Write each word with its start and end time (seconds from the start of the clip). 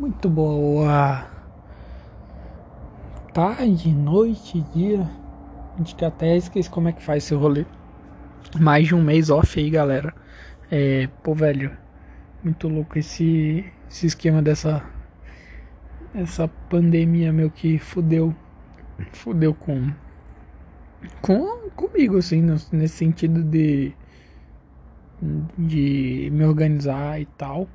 Muito 0.00 0.30
boa 0.30 1.30
tarde, 3.34 3.92
noite, 3.92 4.62
dia. 4.74 5.06
Acho 5.78 5.94
que 5.94 6.06
até 6.06 6.38
esqueci 6.38 6.70
como 6.70 6.88
é 6.88 6.92
que 6.92 7.02
faz 7.02 7.22
esse 7.22 7.34
rolê. 7.34 7.66
Mais 8.58 8.88
de 8.88 8.94
um 8.94 9.02
mês 9.02 9.28
off 9.28 9.60
aí, 9.60 9.68
galera. 9.68 10.14
É, 10.70 11.06
pô, 11.22 11.34
velho, 11.34 11.76
muito 12.42 12.66
louco 12.66 12.98
esse, 12.98 13.70
esse 13.90 14.06
esquema 14.06 14.40
dessa 14.40 14.82
essa 16.14 16.48
pandemia 16.48 17.30
meu 17.30 17.50
que 17.50 17.78
fudeu 17.78 18.34
fudeu 19.12 19.52
com 19.52 19.92
com 21.20 21.68
comigo 21.76 22.16
assim, 22.16 22.40
nesse 22.72 22.96
sentido 22.96 23.42
de 23.42 23.92
de 25.58 26.30
me 26.32 26.46
organizar 26.46 27.20
e 27.20 27.26
tal. 27.26 27.68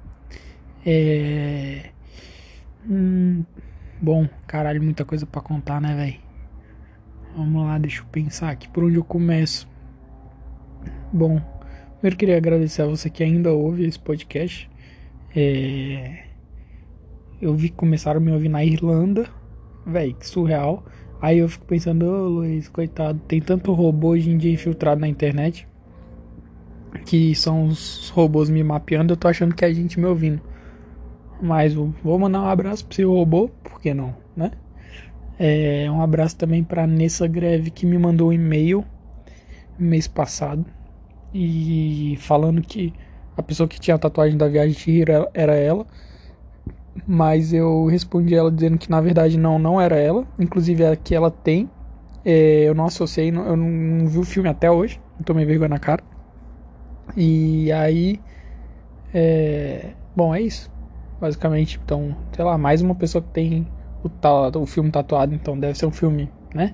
É. 0.84 1.92
Hum, 2.88 3.44
bom, 4.02 4.28
caralho, 4.46 4.82
muita 4.82 5.04
coisa 5.04 5.26
para 5.26 5.42
contar, 5.42 5.82
né, 5.82 5.96
velho? 5.96 6.20
Vamos 7.36 7.66
lá, 7.66 7.78
deixa 7.78 8.02
eu 8.02 8.06
pensar 8.06 8.50
aqui 8.50 8.68
por 8.70 8.84
onde 8.84 8.96
eu 8.96 9.04
começo. 9.04 9.68
Bom, 11.12 11.42
primeiro 11.94 12.18
queria 12.18 12.38
agradecer 12.38 12.82
a 12.82 12.86
você 12.86 13.10
que 13.10 13.24
ainda 13.24 13.52
ouve 13.52 13.86
esse 13.86 14.00
podcast. 14.00 14.70
É... 15.36 16.26
Eu 17.42 17.56
vi 17.56 17.70
que 17.70 17.76
começaram 17.76 18.20
a 18.20 18.24
me 18.24 18.32
ouvir 18.32 18.50
na 18.50 18.64
Irlanda, 18.64 19.28
velho, 19.86 20.16
que 20.16 20.28
surreal. 20.28 20.86
Aí 21.22 21.40
eu 21.40 21.50
fico 21.50 21.66
pensando, 21.66 22.06
ô 22.06 22.26
oh, 22.26 22.30
Luiz, 22.30 22.68
coitado, 22.70 23.20
tem 23.28 23.42
tanto 23.42 23.74
robô 23.74 24.10
hoje 24.10 24.30
em 24.30 24.38
dia 24.38 24.54
infiltrado 24.54 25.02
na 25.02 25.08
internet 25.08 25.68
que 27.04 27.36
são 27.36 27.68
os 27.68 28.10
robôs 28.10 28.50
me 28.50 28.64
mapeando, 28.64 29.14
eu 29.14 29.18
tô 29.18 29.28
achando 29.28 29.54
que 29.54 29.66
é 29.66 29.68
a 29.68 29.74
gente 29.74 30.00
me 30.00 30.06
ouvindo. 30.06 30.42
Mas 31.46 31.76
vou 31.76 32.18
mandar 32.18 32.42
um 32.42 32.48
abraço 32.48 32.84
pro 32.86 32.96
seu 32.96 33.14
robô, 33.14 33.50
por 33.64 33.80
que 33.80 33.94
não, 33.94 34.16
né? 34.36 34.50
É, 35.38 35.86
um 35.92 36.02
abraço 36.02 36.36
também 36.36 36.64
para 36.64 36.88
Nessa 36.88 37.28
Greve 37.28 37.70
que 37.70 37.86
me 37.86 38.00
mandou 38.00 38.30
um 38.30 38.34
e-mail 38.34 38.84
mês 39.78 40.08
passado 40.08 40.66
e 41.32 42.18
falando 42.20 42.62
que 42.62 42.94
a 43.38 43.44
pessoa 43.44 43.68
que 43.68 43.80
tinha 43.80 43.94
a 43.94 44.00
tatuagem 44.00 44.38
da 44.38 44.48
viagem 44.48 44.74
de 44.74 45.02
era, 45.04 45.30
era 45.36 45.54
ela. 45.54 45.86
Mas 47.06 47.54
eu 47.54 47.86
respondi 47.86 48.34
ela 48.34 48.52
dizendo 48.52 48.80
que 48.80 48.90
na 48.90 49.00
verdade 49.00 49.38
não, 49.38 49.60
não 49.60 49.80
era 49.80 49.98
ela. 49.98 50.26
Inclusive 50.40 50.84
a 50.84 50.96
que 50.96 51.14
ela 51.14 51.30
tem. 51.30 51.70
É, 52.24 52.64
eu 52.64 52.74
não 52.74 52.86
associei, 52.86 53.30
eu 53.30 53.56
não 53.56 54.08
vi 54.08 54.18
o 54.18 54.24
filme 54.24 54.50
até 54.50 54.72
hoje. 54.72 55.00
Não 55.18 55.24
tomei 55.24 55.46
vergonha 55.46 55.70
na 55.70 55.80
cara. 55.80 56.04
E 57.16 57.72
aí. 57.72 58.20
É, 59.14 59.92
bom, 60.16 60.34
é 60.34 60.42
isso. 60.42 60.72
Basicamente, 61.20 61.80
então, 61.84 62.16
sei 62.34 62.44
lá, 62.44 62.58
mais 62.58 62.82
uma 62.82 62.96
pessoa 62.96 63.22
que 63.22 63.30
tem 63.30 63.68
o, 64.04 64.10
tal, 64.10 64.52
o 64.56 64.66
filme 64.66 64.92
tatuado, 64.92 65.34
então 65.34 65.58
deve 65.58 65.78
ser 65.78 65.86
um 65.86 65.92
filme, 65.92 66.30
né? 66.54 66.74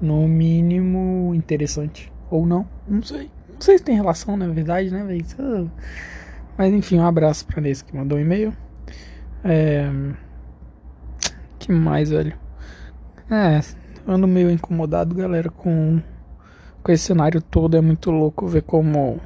No 0.00 0.28
mínimo 0.28 1.34
interessante. 1.34 2.12
Ou 2.30 2.46
não, 2.46 2.66
não 2.86 3.02
sei. 3.02 3.30
Não 3.52 3.60
sei 3.60 3.78
se 3.78 3.84
tem 3.84 3.94
relação, 3.94 4.36
na 4.36 4.48
verdade, 4.48 4.90
né, 4.90 5.04
velho? 5.04 5.70
Mas 6.56 6.72
enfim, 6.72 6.98
um 6.98 7.06
abraço 7.06 7.46
pra 7.46 7.60
Nesse 7.60 7.84
que 7.84 7.96
mandou 7.96 8.18
um 8.18 8.20
e-mail. 8.20 8.52
É. 9.42 9.90
Que 11.58 11.72
mais, 11.72 12.10
velho? 12.10 12.34
É, 13.30 13.60
ando 14.06 14.26
meio 14.28 14.50
incomodado, 14.50 15.14
galera, 15.14 15.48
com, 15.48 16.00
com 16.82 16.92
esse 16.92 17.04
cenário 17.04 17.40
todo. 17.40 17.76
É 17.76 17.80
muito 17.80 18.10
louco 18.10 18.46
ver 18.46 18.62
como 18.62 19.20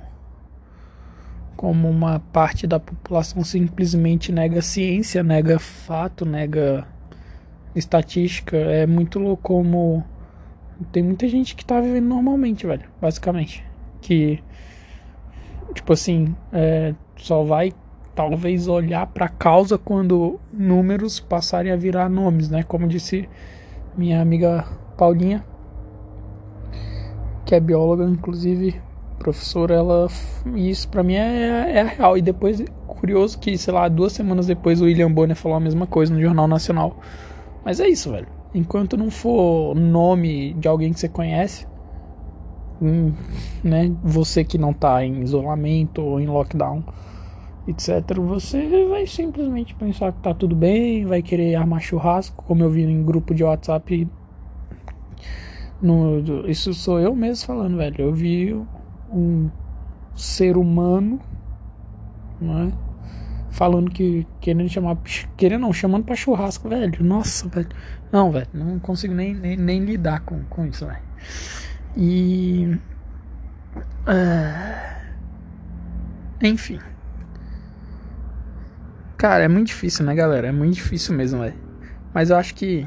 como 1.58 1.90
uma 1.90 2.20
parte 2.20 2.68
da 2.68 2.78
população 2.78 3.42
simplesmente 3.42 4.30
nega 4.30 4.62
ciência, 4.62 5.24
nega 5.24 5.58
fato, 5.58 6.24
nega 6.24 6.86
estatística. 7.74 8.56
É 8.56 8.86
muito 8.86 9.18
louco 9.18 9.42
como 9.42 10.04
tem 10.92 11.02
muita 11.02 11.26
gente 11.26 11.56
que 11.56 11.64
tá 11.64 11.80
vivendo 11.80 12.06
normalmente, 12.06 12.64
velho, 12.64 12.88
basicamente. 13.00 13.64
Que, 14.00 14.40
tipo 15.74 15.92
assim, 15.92 16.32
é, 16.52 16.94
só 17.16 17.42
vai 17.42 17.72
talvez 18.14 18.68
olhar 18.68 19.08
pra 19.08 19.28
causa 19.28 19.76
quando 19.76 20.38
números 20.52 21.18
passarem 21.18 21.72
a 21.72 21.76
virar 21.76 22.08
nomes, 22.08 22.48
né? 22.48 22.62
Como 22.62 22.86
disse 22.86 23.28
minha 23.96 24.22
amiga 24.22 24.64
Paulinha, 24.96 25.44
que 27.44 27.52
é 27.52 27.58
bióloga, 27.58 28.04
inclusive 28.04 28.80
professora, 29.18 29.74
ela. 29.74 30.08
Isso 30.54 30.88
pra 30.88 31.02
mim 31.02 31.14
é, 31.14 31.78
é 31.78 31.82
real. 31.82 32.16
E 32.16 32.22
depois, 32.22 32.62
curioso 32.86 33.38
que, 33.38 33.56
sei 33.58 33.72
lá, 33.74 33.88
duas 33.88 34.12
semanas 34.12 34.46
depois 34.46 34.80
o 34.80 34.84
William 34.84 35.10
Bonner 35.12 35.36
falou 35.36 35.56
a 35.56 35.60
mesma 35.60 35.86
coisa 35.86 36.12
no 36.14 36.20
Jornal 36.20 36.48
Nacional. 36.48 36.96
Mas 37.64 37.80
é 37.80 37.88
isso, 37.88 38.10
velho. 38.10 38.28
Enquanto 38.54 38.96
não 38.96 39.10
for 39.10 39.74
nome 39.74 40.54
de 40.54 40.66
alguém 40.66 40.92
que 40.92 41.00
você 41.00 41.08
conhece, 41.08 41.66
hum, 42.80 43.12
né? 43.62 43.94
Você 44.02 44.42
que 44.44 44.56
não 44.56 44.72
tá 44.72 45.04
em 45.04 45.20
isolamento 45.22 46.00
ou 46.00 46.18
em 46.18 46.26
lockdown, 46.26 46.82
etc., 47.66 48.18
você 48.18 48.86
vai 48.88 49.06
simplesmente 49.06 49.74
pensar 49.74 50.12
que 50.12 50.22
tá 50.22 50.32
tudo 50.32 50.56
bem, 50.56 51.04
vai 51.04 51.20
querer 51.20 51.56
armar 51.56 51.80
churrasco, 51.80 52.42
como 52.44 52.62
eu 52.62 52.70
vi 52.70 52.82
em 52.82 53.04
grupo 53.04 53.34
de 53.34 53.44
WhatsApp. 53.44 54.08
No, 55.80 56.48
isso 56.48 56.74
sou 56.74 56.98
eu 56.98 57.14
mesmo 57.14 57.46
falando, 57.46 57.76
velho. 57.76 57.96
Eu 57.98 58.12
vi 58.12 58.60
um 59.10 59.50
ser 60.14 60.56
humano, 60.56 61.20
né? 62.40 62.72
Falando 63.50 63.90
que 63.90 64.26
querendo 64.40 64.68
chamar, 64.68 64.96
querendo 65.36 65.62
não, 65.62 65.72
chamando 65.72 66.04
pra 66.04 66.14
churrasco, 66.14 66.68
velho. 66.68 67.02
Nossa, 67.02 67.48
velho. 67.48 67.68
Não, 68.12 68.30
velho, 68.30 68.48
não 68.52 68.78
consigo 68.78 69.14
nem, 69.14 69.34
nem, 69.34 69.56
nem 69.56 69.84
lidar 69.84 70.20
com, 70.20 70.44
com 70.44 70.66
isso, 70.66 70.86
velho. 70.86 71.02
E. 71.96 72.78
Uh, 74.06 74.98
enfim. 76.42 76.78
Cara, 79.16 79.44
é 79.44 79.48
muito 79.48 79.68
difícil, 79.68 80.04
né, 80.04 80.14
galera? 80.14 80.46
É 80.46 80.52
muito 80.52 80.74
difícil 80.74 81.14
mesmo, 81.14 81.40
velho. 81.40 81.56
Mas 82.14 82.30
eu 82.30 82.36
acho 82.36 82.54
que. 82.54 82.86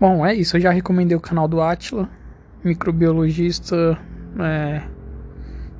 Bom, 0.00 0.26
é 0.26 0.34
isso. 0.34 0.56
Eu 0.56 0.60
já 0.60 0.70
recomendei 0.70 1.16
o 1.16 1.20
canal 1.20 1.46
do 1.46 1.60
Atila, 1.60 2.08
microbiologista 2.64 3.96
é, 4.38 4.82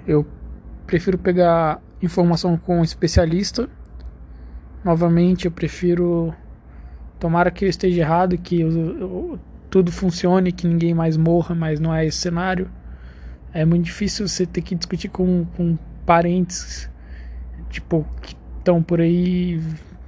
eu 0.06 0.26
prefiro 0.86 1.16
pegar 1.16 1.80
informação 2.02 2.56
com 2.56 2.80
um 2.80 2.84
especialista. 2.84 3.68
Novamente, 4.84 5.46
eu 5.46 5.50
prefiro. 5.50 6.34
Tomara 7.18 7.50
que 7.50 7.64
eu 7.64 7.68
esteja 7.68 8.00
errado, 8.00 8.36
que 8.36 8.60
eu, 8.60 8.70
eu, 8.70 9.40
tudo 9.70 9.92
funcione, 9.92 10.50
que 10.50 10.66
ninguém 10.66 10.92
mais 10.92 11.16
morra, 11.16 11.54
mas 11.54 11.78
não 11.78 11.94
é 11.94 12.04
esse 12.04 12.18
cenário. 12.18 12.68
É 13.54 13.64
muito 13.64 13.84
difícil 13.84 14.26
você 14.26 14.44
ter 14.44 14.62
que 14.62 14.74
discutir 14.74 15.08
com, 15.08 15.44
com 15.56 15.78
parentes, 16.04 16.90
tipo, 17.70 18.06
que 18.20 18.34
estão 18.58 18.82
por 18.82 19.00
aí, 19.00 19.62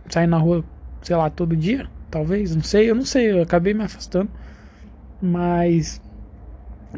saindo 0.08 0.30
na 0.30 0.38
rua, 0.38 0.64
sei 1.02 1.14
lá, 1.14 1.30
todo 1.30 1.56
dia, 1.56 1.86
talvez, 2.10 2.54
não 2.54 2.62
sei, 2.62 2.90
eu 2.90 2.94
não 2.94 3.04
sei, 3.04 3.30
eu 3.30 3.42
acabei 3.42 3.74
me 3.74 3.84
afastando. 3.84 4.30
Mas 5.20 6.00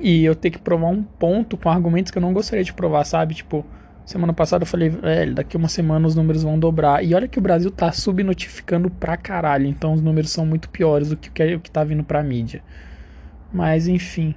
e 0.00 0.24
eu 0.24 0.34
ter 0.34 0.50
que 0.50 0.58
provar 0.58 0.88
um 0.88 1.02
ponto 1.02 1.56
com 1.56 1.68
argumentos 1.68 2.10
que 2.10 2.18
eu 2.18 2.22
não 2.22 2.32
gostaria 2.32 2.64
de 2.64 2.72
provar, 2.72 3.04
sabe? 3.04 3.34
Tipo, 3.34 3.64
semana 4.04 4.32
passada 4.32 4.62
eu 4.62 4.66
falei, 4.66 4.88
velho, 4.88 5.34
daqui 5.34 5.56
uma 5.56 5.68
semana 5.68 6.06
os 6.06 6.14
números 6.14 6.42
vão 6.42 6.58
dobrar. 6.58 7.04
E 7.04 7.14
olha 7.14 7.28
que 7.28 7.38
o 7.38 7.42
Brasil 7.42 7.70
tá 7.70 7.90
subnotificando 7.92 8.90
pra 8.90 9.16
caralho, 9.16 9.66
então 9.66 9.92
os 9.92 10.02
números 10.02 10.30
são 10.30 10.46
muito 10.46 10.68
piores 10.68 11.10
do 11.10 11.16
que 11.16 11.54
o 11.54 11.60
que 11.60 11.70
tá 11.70 11.84
vindo 11.84 12.04
pra 12.04 12.22
mídia. 12.22 12.62
Mas 13.52 13.88
enfim. 13.88 14.34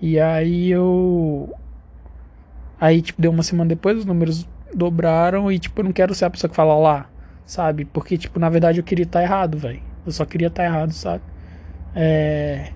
E 0.00 0.18
aí 0.18 0.70
eu. 0.70 1.54
Aí, 2.80 3.00
tipo, 3.00 3.22
deu 3.22 3.30
uma 3.30 3.42
semana 3.44 3.68
depois, 3.68 3.98
os 3.98 4.04
números 4.04 4.48
dobraram 4.74 5.52
e, 5.52 5.58
tipo, 5.58 5.80
eu 5.80 5.84
não 5.84 5.92
quero 5.92 6.14
ser 6.14 6.24
a 6.24 6.30
pessoa 6.30 6.50
que 6.50 6.56
fala 6.56 6.74
lá, 6.76 7.08
sabe? 7.46 7.84
Porque, 7.84 8.18
tipo, 8.18 8.40
na 8.40 8.48
verdade 8.48 8.80
eu 8.80 8.84
queria 8.84 9.04
estar 9.04 9.20
tá 9.20 9.24
errado, 9.24 9.56
velho. 9.58 9.80
Eu 10.04 10.10
só 10.10 10.24
queria 10.24 10.48
estar 10.48 10.64
tá 10.64 10.68
errado, 10.68 10.92
sabe? 10.92 11.22
É 11.94 12.72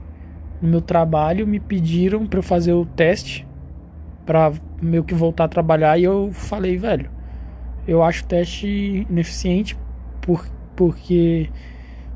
no 0.60 0.68
meu 0.68 0.80
trabalho 0.80 1.46
me 1.46 1.60
pediram 1.60 2.26
para 2.26 2.38
eu 2.38 2.42
fazer 2.42 2.72
o 2.72 2.84
teste 2.84 3.46
para 4.24 4.52
meio 4.82 5.04
que 5.04 5.14
voltar 5.14 5.44
a 5.44 5.48
trabalhar 5.48 5.98
e 5.98 6.04
eu 6.04 6.30
falei, 6.32 6.76
velho, 6.76 7.10
eu 7.86 8.02
acho 8.02 8.24
o 8.24 8.26
teste 8.26 9.06
ineficiente 9.08 9.76
por, 10.20 10.46
porque 10.74 11.48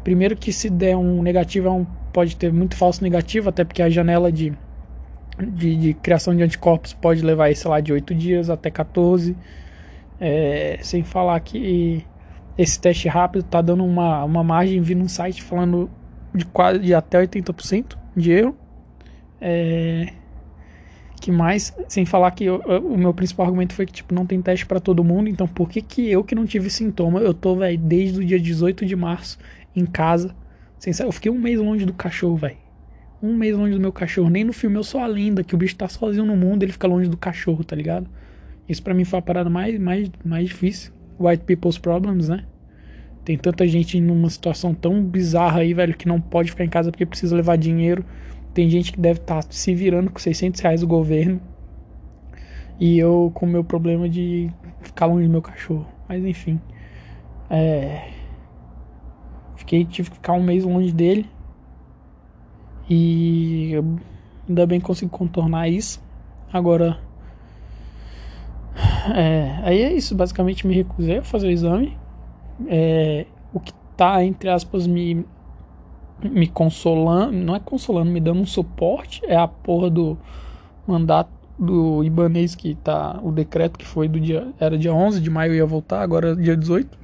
primeiro 0.02 0.36
que 0.36 0.52
se 0.52 0.68
der 0.68 0.96
um 0.96 1.22
negativo 1.22 1.68
é 1.68 1.70
um, 1.70 1.86
pode 2.12 2.36
ter 2.36 2.52
muito 2.52 2.76
falso 2.76 3.02
negativo, 3.02 3.48
até 3.48 3.64
porque 3.64 3.82
a 3.82 3.88
janela 3.88 4.32
de, 4.32 4.52
de, 5.38 5.76
de 5.76 5.94
criação 5.94 6.34
de 6.34 6.42
anticorpos 6.42 6.92
pode 6.92 7.22
levar, 7.22 7.54
sei 7.54 7.70
lá, 7.70 7.80
de 7.80 7.92
8 7.92 8.14
dias 8.14 8.50
até 8.50 8.70
14. 8.70 9.36
É, 10.22 10.78
sem 10.82 11.02
falar 11.02 11.40
que 11.40 12.04
esse 12.58 12.78
teste 12.78 13.08
rápido 13.08 13.42
tá 13.42 13.62
dando 13.62 13.82
uma, 13.84 14.22
uma 14.24 14.44
margem 14.44 14.82
vindo 14.82 15.02
um 15.02 15.08
site 15.08 15.42
falando 15.42 15.88
de 16.34 16.44
quase 16.44 16.78
de 16.80 16.92
até 16.92 17.24
80% 17.24 17.96
de 18.16 18.32
erro. 18.32 18.56
É, 19.40 20.12
Que 21.20 21.30
mais, 21.30 21.74
sem 21.88 22.06
falar 22.06 22.30
que 22.30 22.44
eu, 22.44 22.62
eu, 22.66 22.86
o 22.86 22.96
meu 22.96 23.12
principal 23.12 23.46
argumento 23.46 23.74
foi 23.74 23.84
que, 23.86 23.92
tipo, 23.92 24.14
não 24.14 24.24
tem 24.26 24.40
teste 24.40 24.64
para 24.66 24.80
todo 24.80 25.04
mundo, 25.04 25.28
então 25.28 25.46
por 25.46 25.68
que 25.68 25.82
que 25.82 26.10
eu 26.10 26.24
que 26.24 26.34
não 26.34 26.46
tive 26.46 26.70
sintoma, 26.70 27.20
eu 27.20 27.34
tô, 27.34 27.56
velho, 27.56 27.76
desde 27.78 28.20
o 28.20 28.24
dia 28.24 28.40
18 28.40 28.86
de 28.86 28.96
março 28.96 29.38
em 29.76 29.84
casa, 29.84 30.34
sem 30.78 30.92
Eu 31.04 31.12
fiquei 31.12 31.30
um 31.30 31.38
mês 31.38 31.58
longe 31.60 31.84
do 31.84 31.92
cachorro, 31.92 32.36
velho. 32.36 32.56
Um 33.22 33.34
mês 33.36 33.54
longe 33.54 33.74
do 33.74 33.80
meu 33.80 33.92
cachorro. 33.92 34.30
Nem 34.30 34.44
no 34.44 34.52
filme 34.52 34.76
Eu 34.76 34.84
Sou 34.84 35.00
a 35.00 35.06
Lenda, 35.06 35.44
que 35.44 35.54
o 35.54 35.58
bicho 35.58 35.76
tá 35.76 35.88
sozinho 35.88 36.24
no 36.24 36.36
mundo, 36.36 36.62
ele 36.62 36.72
fica 36.72 36.86
longe 36.88 37.08
do 37.08 37.16
cachorro, 37.18 37.62
tá 37.64 37.76
ligado? 37.76 38.08
Isso 38.68 38.82
para 38.82 38.94
mim 38.94 39.04
foi 39.04 39.18
a 39.18 39.22
parada 39.22 39.50
mais, 39.50 39.78
mais, 39.78 40.10
mais 40.24 40.48
difícil. 40.48 40.92
White 41.18 41.44
People's 41.44 41.76
Problems, 41.78 42.28
né? 42.30 42.46
Tem 43.24 43.36
tanta 43.36 43.66
gente 43.68 44.00
numa 44.00 44.30
situação 44.30 44.74
tão 44.74 45.02
bizarra 45.04 45.60
aí, 45.60 45.74
velho, 45.74 45.94
que 45.94 46.08
não 46.08 46.20
pode 46.20 46.50
ficar 46.50 46.64
em 46.64 46.68
casa 46.68 46.90
porque 46.90 47.04
precisa 47.04 47.36
levar 47.36 47.56
dinheiro. 47.56 48.04
Tem 48.54 48.68
gente 48.68 48.92
que 48.92 49.00
deve 49.00 49.20
estar 49.20 49.42
tá 49.42 49.48
se 49.50 49.74
virando 49.74 50.10
com 50.10 50.18
600 50.18 50.60
reais 50.60 50.80
do 50.80 50.86
governo. 50.86 51.40
E 52.78 52.98
eu 52.98 53.30
com 53.34 53.44
o 53.44 53.48
meu 53.48 53.62
problema 53.62 54.08
de 54.08 54.50
ficar 54.80 55.06
longe 55.06 55.26
do 55.26 55.30
meu 55.30 55.42
cachorro. 55.42 55.86
Mas 56.08 56.24
enfim. 56.24 56.58
É. 57.50 58.08
Fiquei, 59.56 59.84
tive 59.84 60.08
que 60.08 60.16
ficar 60.16 60.32
um 60.32 60.42
mês 60.42 60.64
longe 60.64 60.90
dele. 60.90 61.28
E 62.88 63.70
eu 63.72 63.98
ainda 64.48 64.66
bem 64.66 64.80
consigo 64.80 65.10
contornar 65.10 65.68
isso. 65.68 66.02
Agora. 66.52 66.98
É, 69.14 69.60
aí 69.62 69.82
é 69.82 69.92
isso. 69.92 70.14
Basicamente 70.14 70.66
me 70.66 70.74
recusei 70.74 71.18
a 71.18 71.22
fazer 71.22 71.48
o 71.48 71.50
exame. 71.50 71.99
É, 72.68 73.26
o 73.52 73.60
que 73.60 73.72
tá, 73.96 74.24
entre 74.24 74.48
aspas, 74.48 74.86
me 74.86 75.24
me 76.22 76.46
consolando, 76.46 77.32
não 77.32 77.56
é 77.56 77.60
consolando, 77.60 78.10
me 78.10 78.20
dando 78.20 78.40
um 78.40 78.46
suporte, 78.46 79.22
é 79.24 79.36
a 79.36 79.48
porra 79.48 79.88
do 79.88 80.18
mandato 80.86 81.30
do 81.58 82.02
Ibanês 82.04 82.54
que 82.54 82.74
tá, 82.74 83.18
o 83.22 83.30
decreto 83.30 83.78
que 83.78 83.86
foi 83.86 84.08
do 84.08 84.20
dia, 84.20 84.52
era 84.58 84.78
dia 84.78 84.92
11 84.92 85.20
de 85.20 85.30
maio 85.30 85.54
ia 85.54 85.66
voltar, 85.66 86.02
agora 86.02 86.32
é 86.32 86.34
dia 86.34 86.56
18. 86.56 86.98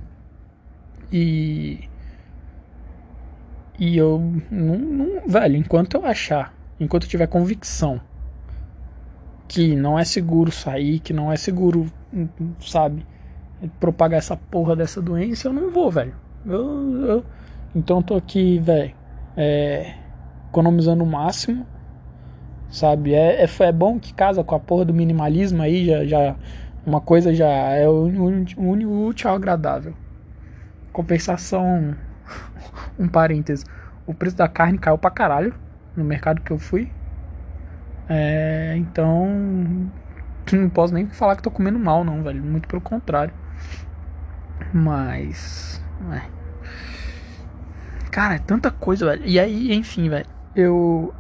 E 1.13 1.89
e 3.79 3.97
eu 3.97 4.19
não, 4.51 4.79
não, 4.79 5.29
velho, 5.29 5.57
enquanto 5.57 5.95
eu 5.95 6.07
achar, 6.07 6.55
enquanto 6.81 7.05
eu 7.05 7.11
tiver 7.11 7.27
convicção 7.27 8.01
que 9.47 9.77
não 9.77 9.99
é 9.99 10.05
seguro 10.05 10.51
sair, 10.51 10.99
que 10.99 11.13
não 11.13 11.31
é 11.31 11.37
seguro, 11.37 11.87
sabe, 12.61 13.07
propagar 13.81 14.19
essa 14.19 14.37
porra 14.37 14.77
dessa 14.77 15.01
doença, 15.01 15.49
eu 15.49 15.53
não 15.53 15.71
vou, 15.71 15.91
velho. 15.91 16.15
Eu, 16.45 17.07
eu, 17.07 17.25
então 17.75 17.99
eu 17.99 18.03
tô 18.03 18.17
aqui, 18.17 18.59
velho 18.59 18.95
é, 19.37 19.95
economizando 20.49 21.05
o 21.05 21.07
máximo, 21.07 21.67
sabe? 22.71 23.15
É, 23.15 23.45
é, 23.45 23.49
é, 23.61 23.73
bom 23.73 24.01
que 24.01 24.15
casa 24.15 24.43
com 24.43 24.55
a 24.55 24.61
porra 24.61 24.87
do 24.87 24.95
minimalismo 24.95 25.63
aí, 25.63 25.85
já, 25.85 26.05
já 26.07 26.37
uma 26.85 27.01
coisa 27.01 27.35
já 27.35 27.47
é 27.47 27.87
o 27.89 28.07
útil 29.07 29.29
ao 29.29 29.37
agradável. 29.37 29.95
Compensação, 30.93 31.95
um 32.99 33.07
parênteses, 33.07 33.67
o 34.07 34.15
preço 34.15 34.37
da 34.37 34.49
carne 34.49 34.79
caiu 34.79 34.97
pra 34.97 35.11
caralho 35.11 35.55
no 35.95 36.05
mercado 36.05 36.41
que 36.41 36.51
eu 36.51 36.59
fui. 36.59 36.91
É, 38.09 38.75
então, 38.79 39.91
não 40.53 40.71
posso 40.71 40.95
nem 40.95 41.07
falar 41.09 41.37
que 41.37 41.43
tô 41.43 41.51
comendo 41.51 41.79
mal, 41.79 42.05
não, 42.05 42.23
velho. 42.23 42.43
Muito 42.43 42.69
pelo 42.69 42.81
contrário. 42.81 43.35
Mas. 44.73 45.83
É. 46.13 46.23
Cara, 48.11 48.35
é 48.35 48.39
tanta 48.39 48.71
coisa, 48.71 49.07
velho. 49.07 49.23
E 49.27 49.39
aí, 49.39 49.75
enfim, 49.75 50.09
velho. 50.09 50.27
Eu. 50.55 51.15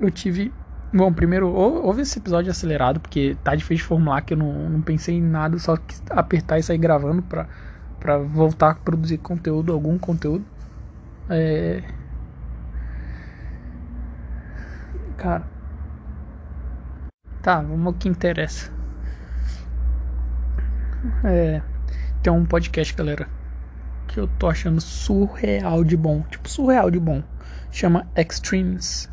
Eu 0.00 0.10
tive. 0.10 0.52
Bom, 0.92 1.12
primeiro, 1.12 1.48
houve 1.48 2.00
esse 2.02 2.18
episódio 2.18 2.50
acelerado, 2.50 2.98
porque 2.98 3.36
tá 3.44 3.54
difícil 3.54 3.76
de 3.76 3.82
formular, 3.84 4.22
que 4.22 4.32
eu 4.32 4.38
não, 4.38 4.70
não 4.70 4.80
pensei 4.80 5.16
em 5.16 5.22
nada, 5.22 5.58
só 5.58 5.76
apertar 6.10 6.58
e 6.58 6.62
sair 6.62 6.78
gravando 6.78 7.20
pra, 7.22 7.46
pra 8.00 8.16
voltar 8.16 8.70
a 8.70 8.74
produzir 8.74 9.18
conteúdo, 9.18 9.72
algum 9.72 9.98
conteúdo. 9.98 10.44
É. 11.28 11.82
Cara. 15.18 15.44
Tá, 17.42 17.60
vamos 17.60 17.86
ao 17.86 17.92
que 17.92 18.08
interessa. 18.08 18.72
É. 21.24 21.60
Tem 22.22 22.32
um 22.32 22.44
podcast, 22.44 22.94
galera 22.94 23.28
que 24.08 24.18
eu 24.18 24.26
tô 24.26 24.48
achando 24.48 24.80
surreal 24.80 25.84
de 25.84 25.96
bom. 25.96 26.22
Tipo, 26.30 26.48
surreal 26.48 26.90
de 26.90 26.98
bom. 26.98 27.22
Chama 27.70 28.06
Extremes. 28.16 29.08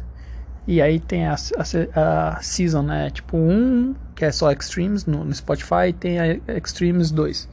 E 0.68 0.82
aí 0.82 1.00
tem 1.00 1.28
a, 1.28 1.36
a, 1.36 2.38
a 2.38 2.42
season, 2.42 2.82
né? 2.82 3.12
Tipo, 3.12 3.38
um 3.38 3.94
que 4.16 4.26
é 4.26 4.32
só 4.32 4.52
Extremes 4.52 5.06
no, 5.06 5.24
no 5.24 5.34
Spotify, 5.34 5.94
tem 6.00 6.20
a 6.20 6.58
Extremes 6.58 7.12
2. 7.12 7.48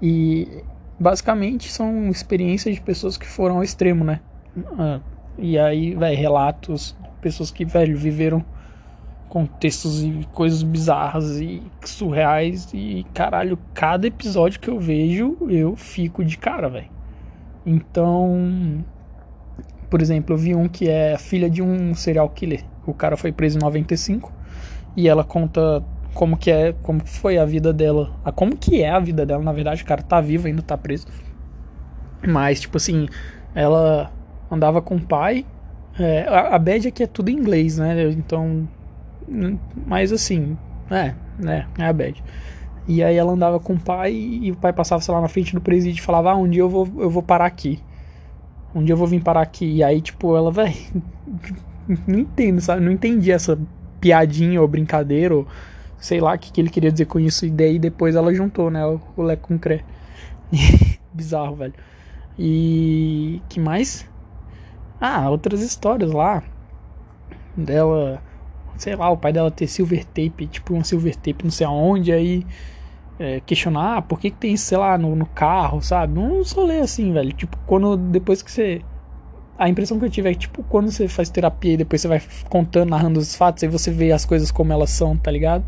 E 0.00 0.62
basicamente 1.00 1.72
são 1.72 2.08
experiências 2.10 2.74
de 2.76 2.80
pessoas 2.80 3.16
que 3.16 3.26
foram 3.26 3.56
ao 3.56 3.64
extremo, 3.64 4.04
né? 4.04 4.20
Uh, 4.56 5.00
e 5.38 5.58
aí, 5.58 5.94
velho, 5.94 6.16
relatos, 6.16 6.96
pessoas 7.20 7.50
que, 7.50 7.64
velho, 7.64 7.96
viveram 7.98 8.44
contextos 9.28 10.02
e 10.02 10.26
coisas 10.32 10.62
bizarras 10.62 11.38
e 11.38 11.62
surreais 11.84 12.70
e 12.72 13.06
caralho, 13.14 13.58
cada 13.74 14.06
episódio 14.06 14.58
que 14.58 14.68
eu 14.68 14.80
vejo 14.80 15.36
eu 15.48 15.76
fico 15.76 16.24
de 16.24 16.36
cara, 16.38 16.68
velho. 16.68 16.88
Então, 17.64 18.84
por 19.90 20.00
exemplo, 20.00 20.34
eu 20.34 20.38
vi 20.38 20.54
um 20.54 20.68
que 20.68 20.88
é 20.88 21.16
filha 21.18 21.50
de 21.50 21.62
um 21.62 21.94
serial 21.94 22.28
killer. 22.30 22.64
O 22.86 22.94
cara 22.94 23.16
foi 23.16 23.30
preso 23.30 23.58
em 23.58 23.60
95 23.60 24.32
e 24.96 25.08
ela 25.08 25.22
conta 25.22 25.84
como 26.14 26.36
que 26.36 26.50
é, 26.50 26.72
como 26.82 27.04
foi 27.04 27.38
a 27.38 27.44
vida 27.44 27.72
dela, 27.72 28.12
a 28.24 28.32
como 28.32 28.56
que 28.56 28.82
é 28.82 28.90
a 28.90 28.98
vida 28.98 29.24
dela, 29.24 29.42
na 29.42 29.52
verdade, 29.52 29.82
o 29.82 29.86
cara 29.86 30.02
tá 30.02 30.20
vivo 30.20 30.46
ainda 30.46 30.62
tá 30.62 30.76
preso. 30.76 31.06
Mas 32.26 32.60
tipo 32.60 32.76
assim, 32.76 33.08
ela 33.54 34.10
andava 34.50 34.80
com 34.80 34.96
o 34.96 35.00
pai, 35.00 35.44
é, 35.98 36.26
a, 36.28 36.58
bad 36.58 36.88
aqui 36.88 37.02
é 37.02 37.06
tudo 37.06 37.28
em 37.28 37.34
inglês, 37.34 37.78
né? 37.78 38.10
Então 38.10 38.68
mas 39.86 40.12
assim, 40.12 40.56
é, 40.90 41.14
né, 41.38 41.66
é 41.78 41.84
a 41.84 41.92
bad. 41.92 42.22
E 42.86 43.02
aí 43.02 43.16
ela 43.16 43.32
andava 43.32 43.60
com 43.60 43.74
o 43.74 43.78
pai 43.78 44.14
e 44.14 44.50
o 44.50 44.56
pai 44.56 44.72
passava, 44.72 45.02
sei 45.02 45.12
lá, 45.12 45.20
na 45.20 45.28
frente 45.28 45.54
do 45.54 45.60
presídio 45.60 46.00
e 46.00 46.04
falava, 46.04 46.30
ah, 46.30 46.36
um 46.36 46.48
dia 46.48 46.62
eu 46.62 46.70
vou, 46.70 46.88
eu 46.96 47.10
vou 47.10 47.22
parar 47.22 47.44
aqui. 47.44 47.82
Um 48.74 48.82
dia 48.82 48.94
eu 48.94 48.96
vou 48.96 49.06
vir 49.06 49.22
parar 49.22 49.42
aqui. 49.42 49.66
E 49.66 49.84
aí, 49.84 50.00
tipo, 50.00 50.34
ela, 50.34 50.50
velho, 50.50 50.74
não 52.06 52.18
entendo, 52.20 52.60
sabe? 52.62 52.82
Não 52.82 52.90
entendi 52.90 53.30
essa 53.30 53.58
piadinha 54.00 54.60
ou 54.62 54.66
brincadeira, 54.66 55.34
ou 55.34 55.46
sei 55.98 56.20
lá 56.20 56.34
o 56.34 56.38
que, 56.38 56.50
que 56.50 56.60
ele 56.60 56.70
queria 56.70 56.90
dizer 56.90 57.04
com 57.04 57.20
isso. 57.20 57.44
E 57.44 57.50
daí 57.50 57.78
depois 57.78 58.16
ela 58.16 58.32
juntou, 58.32 58.70
né, 58.70 58.84
o, 58.86 58.98
o 59.16 59.22
Lé 59.22 59.36
com 59.36 59.58
Cré. 59.58 59.84
Bizarro, 61.12 61.56
velho. 61.56 61.74
E 62.38 63.42
que 63.50 63.60
mais? 63.60 64.08
Ah, 64.98 65.28
outras 65.28 65.60
histórias 65.60 66.10
lá. 66.12 66.42
Dela 67.54 68.22
sei 68.78 68.96
lá, 68.96 69.10
o 69.10 69.16
pai 69.16 69.32
dela 69.32 69.50
ter 69.50 69.66
silver 69.66 70.04
tape, 70.06 70.46
tipo 70.46 70.74
um 70.74 70.82
silver 70.82 71.14
tape 71.16 71.44
não 71.44 71.50
sei 71.50 71.66
aonde, 71.66 72.12
aí 72.12 72.46
é, 73.18 73.40
questionar 73.40 73.98
ah, 73.98 74.02
por 74.02 74.20
que, 74.20 74.30
que 74.30 74.36
tem 74.36 74.56
sei 74.56 74.78
lá, 74.78 74.96
no, 74.96 75.14
no 75.16 75.26
carro, 75.26 75.82
sabe? 75.82 76.18
Um 76.18 76.42
rolê 76.42 76.78
assim, 76.78 77.12
velho. 77.12 77.32
Tipo, 77.32 77.58
quando 77.66 77.96
depois 77.96 78.42
que 78.42 78.50
você. 78.50 78.80
A 79.58 79.68
impressão 79.68 79.98
que 79.98 80.04
eu 80.04 80.10
tive 80.10 80.30
é 80.30 80.32
que, 80.34 80.38
tipo, 80.40 80.62
quando 80.64 80.90
você 80.90 81.08
faz 81.08 81.28
terapia 81.28 81.72
e 81.74 81.76
depois 81.76 82.00
você 82.00 82.06
vai 82.06 82.22
contando, 82.48 82.90
narrando 82.90 83.18
os 83.18 83.34
fatos, 83.34 83.64
aí 83.64 83.68
você 83.68 83.90
vê 83.90 84.12
as 84.12 84.24
coisas 84.24 84.52
como 84.52 84.72
elas 84.72 84.90
são, 84.90 85.16
tá 85.16 85.32
ligado? 85.32 85.64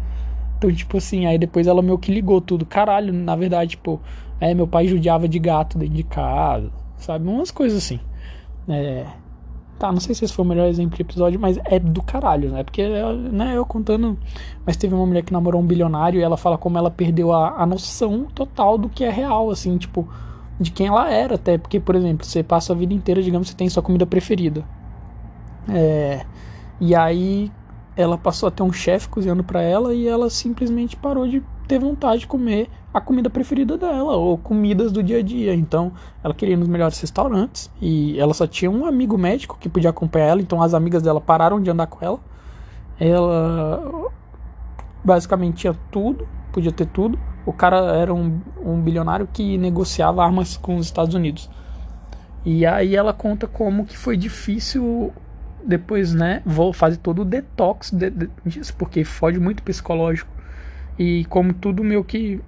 Então, 0.56 0.72
tipo 0.72 0.98
assim, 0.98 1.26
aí 1.26 1.36
depois 1.38 1.66
ela 1.66 1.82
meio 1.82 1.98
que 1.98 2.12
ligou 2.12 2.40
tudo. 2.40 2.64
Caralho, 2.64 3.12
na 3.12 3.34
verdade, 3.34 3.70
tipo, 3.72 4.00
é, 4.40 4.54
meu 4.54 4.68
pai 4.68 4.86
judiava 4.86 5.28
de 5.28 5.38
gato 5.40 5.76
dentro 5.76 5.94
de 5.94 6.04
casa, 6.04 6.70
sabe? 6.98 7.26
Umas 7.26 7.50
coisas 7.50 7.78
assim. 7.78 7.98
É, 8.68 9.06
Tá, 9.80 9.90
não 9.90 9.98
sei 9.98 10.14
se 10.14 10.26
esse 10.26 10.34
foi 10.34 10.44
o 10.44 10.48
melhor 10.48 10.68
exemplo 10.68 10.94
de 10.94 11.00
episódio, 11.00 11.40
mas 11.40 11.58
é 11.64 11.78
do 11.78 12.02
caralho, 12.02 12.50
né? 12.50 12.62
Porque, 12.62 12.86
né, 13.32 13.56
eu 13.56 13.64
contando. 13.64 14.18
Mas 14.66 14.76
teve 14.76 14.94
uma 14.94 15.06
mulher 15.06 15.22
que 15.22 15.32
namorou 15.32 15.58
um 15.58 15.64
bilionário 15.64 16.20
e 16.20 16.22
ela 16.22 16.36
fala 16.36 16.58
como 16.58 16.76
ela 16.76 16.90
perdeu 16.90 17.32
a, 17.32 17.62
a 17.62 17.64
noção 17.64 18.26
total 18.34 18.76
do 18.76 18.90
que 18.90 19.04
é 19.04 19.08
real, 19.08 19.48
assim, 19.48 19.78
tipo, 19.78 20.06
de 20.60 20.70
quem 20.70 20.88
ela 20.88 21.10
era, 21.10 21.36
até. 21.36 21.56
Porque, 21.56 21.80
por 21.80 21.96
exemplo, 21.96 22.26
você 22.26 22.42
passa 22.42 22.74
a 22.74 22.76
vida 22.76 22.92
inteira, 22.92 23.22
digamos, 23.22 23.48
você 23.48 23.56
tem 23.56 23.70
sua 23.70 23.82
comida 23.82 24.04
preferida. 24.04 24.62
É. 25.66 26.26
E 26.78 26.94
aí 26.94 27.50
ela 27.96 28.18
passou 28.18 28.48
a 28.48 28.50
ter 28.50 28.62
um 28.62 28.72
chefe 28.72 29.08
cozinhando 29.08 29.42
para 29.42 29.62
ela 29.62 29.94
e 29.94 30.06
ela 30.06 30.28
simplesmente 30.28 30.94
parou 30.94 31.26
de 31.26 31.42
ter 31.66 31.78
vontade 31.78 32.20
de 32.20 32.26
comer 32.26 32.68
a 32.92 33.00
comida 33.00 33.30
preferida 33.30 33.78
dela 33.78 34.16
ou 34.16 34.36
comidas 34.36 34.90
do 34.92 35.02
dia 35.02 35.18
a 35.18 35.22
dia. 35.22 35.54
Então, 35.54 35.92
ela 36.22 36.34
queria 36.34 36.54
ir 36.54 36.56
nos 36.56 36.68
melhores 36.68 37.00
restaurantes 37.00 37.70
e 37.80 38.18
ela 38.18 38.34
só 38.34 38.46
tinha 38.46 38.70
um 38.70 38.84
amigo 38.84 39.16
médico 39.16 39.56
que 39.58 39.68
podia 39.68 39.90
acompanhar 39.90 40.26
ela, 40.26 40.40
então 40.40 40.62
as 40.62 40.74
amigas 40.74 41.02
dela 41.02 41.20
pararam 41.20 41.60
de 41.60 41.70
andar 41.70 41.86
com 41.86 42.04
ela. 42.04 42.18
Ela 42.98 44.10
basicamente 45.04 45.56
tinha 45.58 45.74
tudo, 45.90 46.28
podia 46.52 46.72
ter 46.72 46.86
tudo. 46.86 47.18
O 47.46 47.52
cara 47.52 47.96
era 47.96 48.12
um, 48.12 48.40
um 48.62 48.80
bilionário 48.80 49.28
que 49.32 49.56
negociava 49.56 50.22
armas 50.22 50.56
com 50.56 50.76
os 50.76 50.86
Estados 50.86 51.14
Unidos. 51.14 51.48
E 52.44 52.64
aí 52.66 52.96
ela 52.96 53.12
conta 53.12 53.46
como 53.46 53.84
que 53.84 53.96
foi 53.96 54.16
difícil 54.16 55.12
depois, 55.64 56.14
né, 56.14 56.42
vou 56.44 56.72
fazer 56.72 56.96
todo 56.98 57.22
o 57.22 57.24
detox 57.24 57.90
de, 57.90 58.10
de, 58.10 58.30
disso, 58.46 58.74
porque 58.76 59.04
fode 59.04 59.38
muito 59.38 59.62
psicológico. 59.62 60.30
E 60.98 61.24
como 61.26 61.52
tudo 61.54 61.82
meu 61.84 62.04
que. 62.04 62.40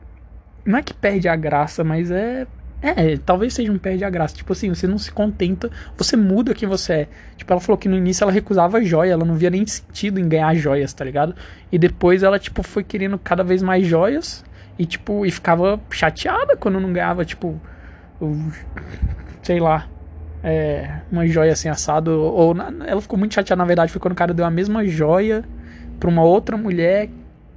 Não 0.65 0.79
é 0.79 0.83
que 0.83 0.95
perde 0.95 1.29
a 1.29 1.37
graça, 1.37 1.83
mas 1.83 2.11
é. 2.11 2.47
É, 2.85 3.17
talvez 3.17 3.55
seja 3.55 3.71
um 3.71 3.79
perde 3.79 4.05
a 4.05 4.11
graça. 4.11 4.35
Tipo 4.35 4.53
assim, 4.53 4.69
você 4.69 4.89
não 4.89 4.99
se 4.99 5.13
contenta, 5.13 5.71
você 5.97 6.17
muda 6.17 6.53
quem 6.53 6.69
você 6.69 6.93
é. 6.93 7.09
Tipo, 7.37 7.53
ela 7.53 7.61
falou 7.61 7.79
que 7.79 7.89
no 7.89 7.97
início 7.97 8.25
ela 8.25 8.33
recusava 8.33 8.83
joia, 8.83 9.13
ela 9.13 9.25
não 9.25 9.37
via 9.37 9.51
nem 9.51 9.65
sentido 9.65 10.19
em 10.19 10.29
ganhar 10.29 10.53
joias, 10.55 10.93
tá 10.93 11.05
ligado? 11.05 11.35
E 11.71 11.79
depois 11.79 12.25
ela, 12.25 12.41
tipo, 12.41 12.63
foi 12.65 12.83
querendo 12.83 13.17
cada 13.19 13.45
vez 13.45 13.63
mais 13.63 13.87
joias 13.87 14.45
e, 14.77 14.85
tipo, 14.85 15.25
e 15.25 15.31
ficava 15.31 15.81
chateada 15.91 16.57
quando 16.57 16.81
não 16.81 16.93
ganhava, 16.93 17.25
tipo, 17.25 17.61
sei 19.43 19.61
lá, 19.61 19.87
é, 20.43 21.03
uma 21.11 21.27
joia 21.27 21.53
assim 21.53 21.69
assado. 21.69 22.11
Ou 22.21 22.53
na, 22.53 22.73
ela 22.87 23.01
ficou 23.01 23.19
muito 23.19 23.35
chateada, 23.35 23.59
na 23.61 23.67
verdade, 23.67 23.93
foi 23.93 24.01
quando 24.01 24.13
o 24.13 24.17
cara 24.17 24.35
deu 24.35 24.45
a 24.45 24.51
mesma 24.51 24.85
joia 24.85 25.45
pra 26.01 26.09
uma 26.09 26.25
outra 26.25 26.57
mulher 26.57 27.09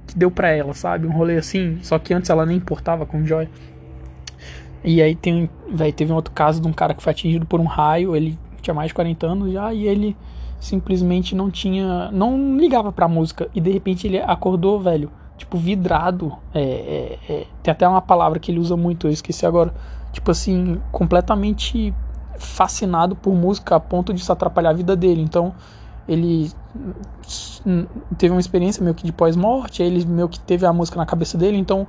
que 0.06 0.16
deu 0.16 0.30
pra 0.30 0.48
ela, 0.48 0.72
sabe? 0.74 1.06
Um 1.06 1.12
rolê 1.12 1.36
assim, 1.36 1.78
só 1.82 1.98
que 1.98 2.14
antes 2.14 2.30
ela 2.30 2.46
nem 2.46 2.56
importava 2.56 3.04
com 3.04 3.24
joia. 3.24 3.50
E 4.84 5.02
aí 5.02 5.14
tem, 5.16 5.50
véio, 5.68 5.92
teve 5.92 6.12
um 6.12 6.16
outro 6.16 6.32
caso 6.32 6.60
de 6.60 6.68
um 6.68 6.72
cara 6.72 6.94
que 6.94 7.02
foi 7.02 7.10
atingido 7.10 7.44
por 7.44 7.60
um 7.60 7.64
raio, 7.64 8.14
ele 8.14 8.38
tinha 8.62 8.74
mais 8.74 8.88
de 8.88 8.94
40 8.94 9.26
anos 9.26 9.52
já, 9.52 9.72
e 9.74 9.86
ele 9.86 10.16
simplesmente 10.60 11.34
não 11.34 11.50
tinha. 11.50 12.10
não 12.12 12.56
ligava 12.56 12.92
pra 12.92 13.08
música. 13.08 13.48
E 13.54 13.60
de 13.60 13.70
repente 13.70 14.06
ele 14.06 14.18
acordou, 14.18 14.80
velho, 14.80 15.10
tipo, 15.36 15.58
vidrado. 15.58 16.36
É, 16.54 16.60
é, 16.60 17.18
é, 17.28 17.46
tem 17.62 17.72
até 17.72 17.86
uma 17.88 18.00
palavra 18.02 18.38
que 18.38 18.50
ele 18.50 18.58
usa 18.58 18.76
muito, 18.76 19.06
eu 19.06 19.10
esqueci 19.10 19.44
agora. 19.44 19.74
Tipo 20.12 20.30
assim, 20.30 20.80
completamente 20.92 21.92
fascinado 22.38 23.16
por 23.16 23.34
música 23.34 23.76
a 23.76 23.80
ponto 23.80 24.12
de 24.12 24.20
isso 24.20 24.32
atrapalhar 24.32 24.70
a 24.70 24.74
vida 24.74 24.94
dele. 24.94 25.20
Então, 25.20 25.54
ele 26.08 26.50
teve 28.16 28.32
uma 28.32 28.40
experiência 28.40 28.82
meio 28.82 28.94
que 28.94 29.04
de 29.04 29.12
pós-morte, 29.12 29.82
ele 29.82 30.04
meio 30.04 30.28
que 30.28 30.38
teve 30.38 30.64
a 30.64 30.72
música 30.72 30.96
na 30.96 31.06
cabeça 31.06 31.36
dele, 31.36 31.56
então 31.56 31.86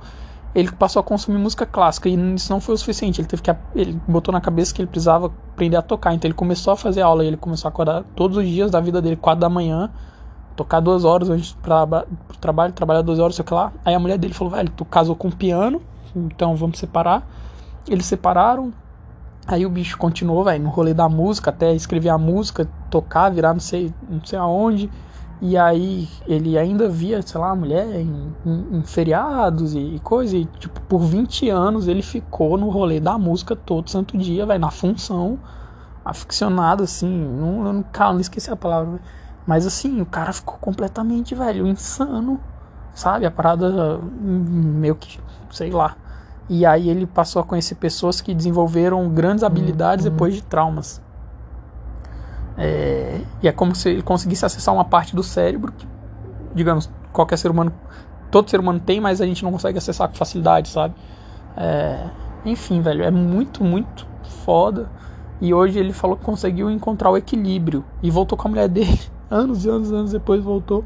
ele 0.54 0.72
passou 0.72 1.00
a 1.00 1.02
consumir 1.02 1.38
música 1.38 1.66
clássica 1.66 2.08
e 2.08 2.34
isso 2.34 2.50
não 2.52 2.60
foi 2.60 2.74
o 2.74 2.78
suficiente. 2.78 3.20
Ele 3.20 3.28
teve 3.28 3.42
que 3.42 3.54
ele 3.74 4.00
botou 4.08 4.32
na 4.32 4.40
cabeça 4.40 4.74
que 4.74 4.80
ele 4.80 4.88
precisava 4.88 5.26
aprender 5.26 5.76
a 5.76 5.82
tocar, 5.82 6.14
então 6.14 6.26
ele 6.26 6.34
começou 6.34 6.72
a 6.72 6.76
fazer 6.76 7.02
aula 7.02 7.22
e 7.24 7.28
ele 7.28 7.36
começou 7.36 7.68
a 7.68 7.70
acordar 7.70 8.02
todos 8.16 8.36
os 8.36 8.46
dias 8.46 8.70
da 8.70 8.80
vida 8.80 9.00
dele, 9.00 9.16
quatro 9.16 9.40
da 9.40 9.48
manhã, 9.48 9.90
tocar 10.56 10.80
duas 10.80 11.04
horas 11.04 11.30
antes 11.30 11.52
para 11.52 12.04
o 12.28 12.36
trabalho, 12.40 12.72
trabalhar 12.72 13.02
duas 13.02 13.18
horas, 13.18 13.36
sei 13.36 13.44
lá. 13.50 13.72
Aí 13.84 13.94
a 13.94 14.00
mulher 14.00 14.18
dele 14.18 14.34
falou: 14.34 14.52
"Velho, 14.52 14.70
tu 14.70 14.84
casou 14.84 15.14
com 15.14 15.30
piano, 15.30 15.80
então 16.16 16.56
vamos 16.56 16.78
separar". 16.78 17.26
Eles 17.88 18.06
separaram, 18.06 18.72
Aí 19.48 19.64
o 19.64 19.70
bicho 19.70 19.96
continuou, 19.96 20.44
velho, 20.44 20.62
no 20.62 20.68
rolê 20.68 20.92
da 20.92 21.08
música, 21.08 21.48
até 21.48 21.74
escrever 21.74 22.10
a 22.10 22.18
música, 22.18 22.68
tocar, 22.90 23.30
virar 23.30 23.54
não 23.54 23.60
sei, 23.60 23.94
não 24.06 24.22
sei 24.22 24.38
aonde. 24.38 24.90
E 25.40 25.56
aí 25.56 26.06
ele 26.26 26.58
ainda 26.58 26.86
via, 26.86 27.22
sei 27.22 27.40
lá, 27.40 27.50
a 27.50 27.56
mulher 27.56 27.86
em, 27.94 28.34
em, 28.44 28.76
em 28.76 28.82
feriados 28.82 29.74
e, 29.74 29.78
e, 29.78 30.00
coisa. 30.00 30.36
E, 30.36 30.44
tipo, 30.44 30.78
por 30.82 30.98
20 30.98 31.48
anos 31.48 31.88
ele 31.88 32.02
ficou 32.02 32.58
no 32.58 32.68
rolê 32.68 33.00
da 33.00 33.16
música 33.16 33.56
todo 33.56 33.88
santo 33.88 34.18
dia, 34.18 34.44
velho, 34.44 34.60
na 34.60 34.70
função. 34.70 35.38
Aficionado, 36.04 36.82
assim. 36.82 37.08
Não, 37.08 37.72
não, 37.72 37.82
calma, 37.82 38.14
não 38.14 38.20
esqueci 38.20 38.50
a 38.50 38.56
palavra. 38.56 38.90
Véio. 38.90 39.02
Mas 39.46 39.66
assim, 39.66 39.98
o 40.02 40.06
cara 40.06 40.30
ficou 40.30 40.58
completamente, 40.58 41.34
velho, 41.34 41.66
insano. 41.66 42.38
Sabe? 42.92 43.24
A 43.24 43.30
parada 43.30 43.98
hum, 43.98 44.74
meio 44.78 44.94
que, 44.94 45.18
sei 45.50 45.70
lá. 45.70 45.96
E 46.48 46.64
aí 46.64 46.88
ele 46.88 47.06
passou 47.06 47.40
a 47.40 47.44
conhecer 47.44 47.74
pessoas 47.74 48.20
que 48.20 48.34
desenvolveram 48.34 49.08
grandes 49.10 49.44
habilidades 49.44 50.04
uhum. 50.04 50.12
depois 50.12 50.34
de 50.34 50.42
traumas. 50.42 51.00
É, 52.56 53.20
e 53.42 53.46
é 53.46 53.52
como 53.52 53.74
se 53.74 53.88
ele 53.88 54.02
conseguisse 54.02 54.44
acessar 54.44 54.74
uma 54.74 54.84
parte 54.84 55.14
do 55.14 55.22
cérebro 55.22 55.72
que, 55.72 55.86
digamos, 56.54 56.90
qualquer 57.12 57.36
ser 57.36 57.50
humano, 57.50 57.72
todo 58.30 58.50
ser 58.50 58.58
humano 58.58 58.80
tem, 58.80 59.00
mas 59.00 59.20
a 59.20 59.26
gente 59.26 59.44
não 59.44 59.52
consegue 59.52 59.78
acessar 59.78 60.08
com 60.08 60.14
facilidade, 60.14 60.68
sabe? 60.68 60.94
É, 61.56 62.08
enfim, 62.44 62.80
velho, 62.80 63.04
é 63.04 63.10
muito, 63.10 63.62
muito 63.62 64.06
foda. 64.44 64.90
E 65.40 65.54
hoje 65.54 65.78
ele 65.78 65.92
falou 65.92 66.16
que 66.16 66.24
conseguiu 66.24 66.70
encontrar 66.70 67.10
o 67.10 67.16
equilíbrio 67.16 67.84
e 68.02 68.10
voltou 68.10 68.36
com 68.36 68.48
a 68.48 68.50
mulher 68.50 68.68
dele. 68.68 69.00
Anos 69.30 69.66
e 69.66 69.68
anos, 69.68 69.92
anos 69.92 70.12
depois 70.12 70.42
voltou. 70.42 70.82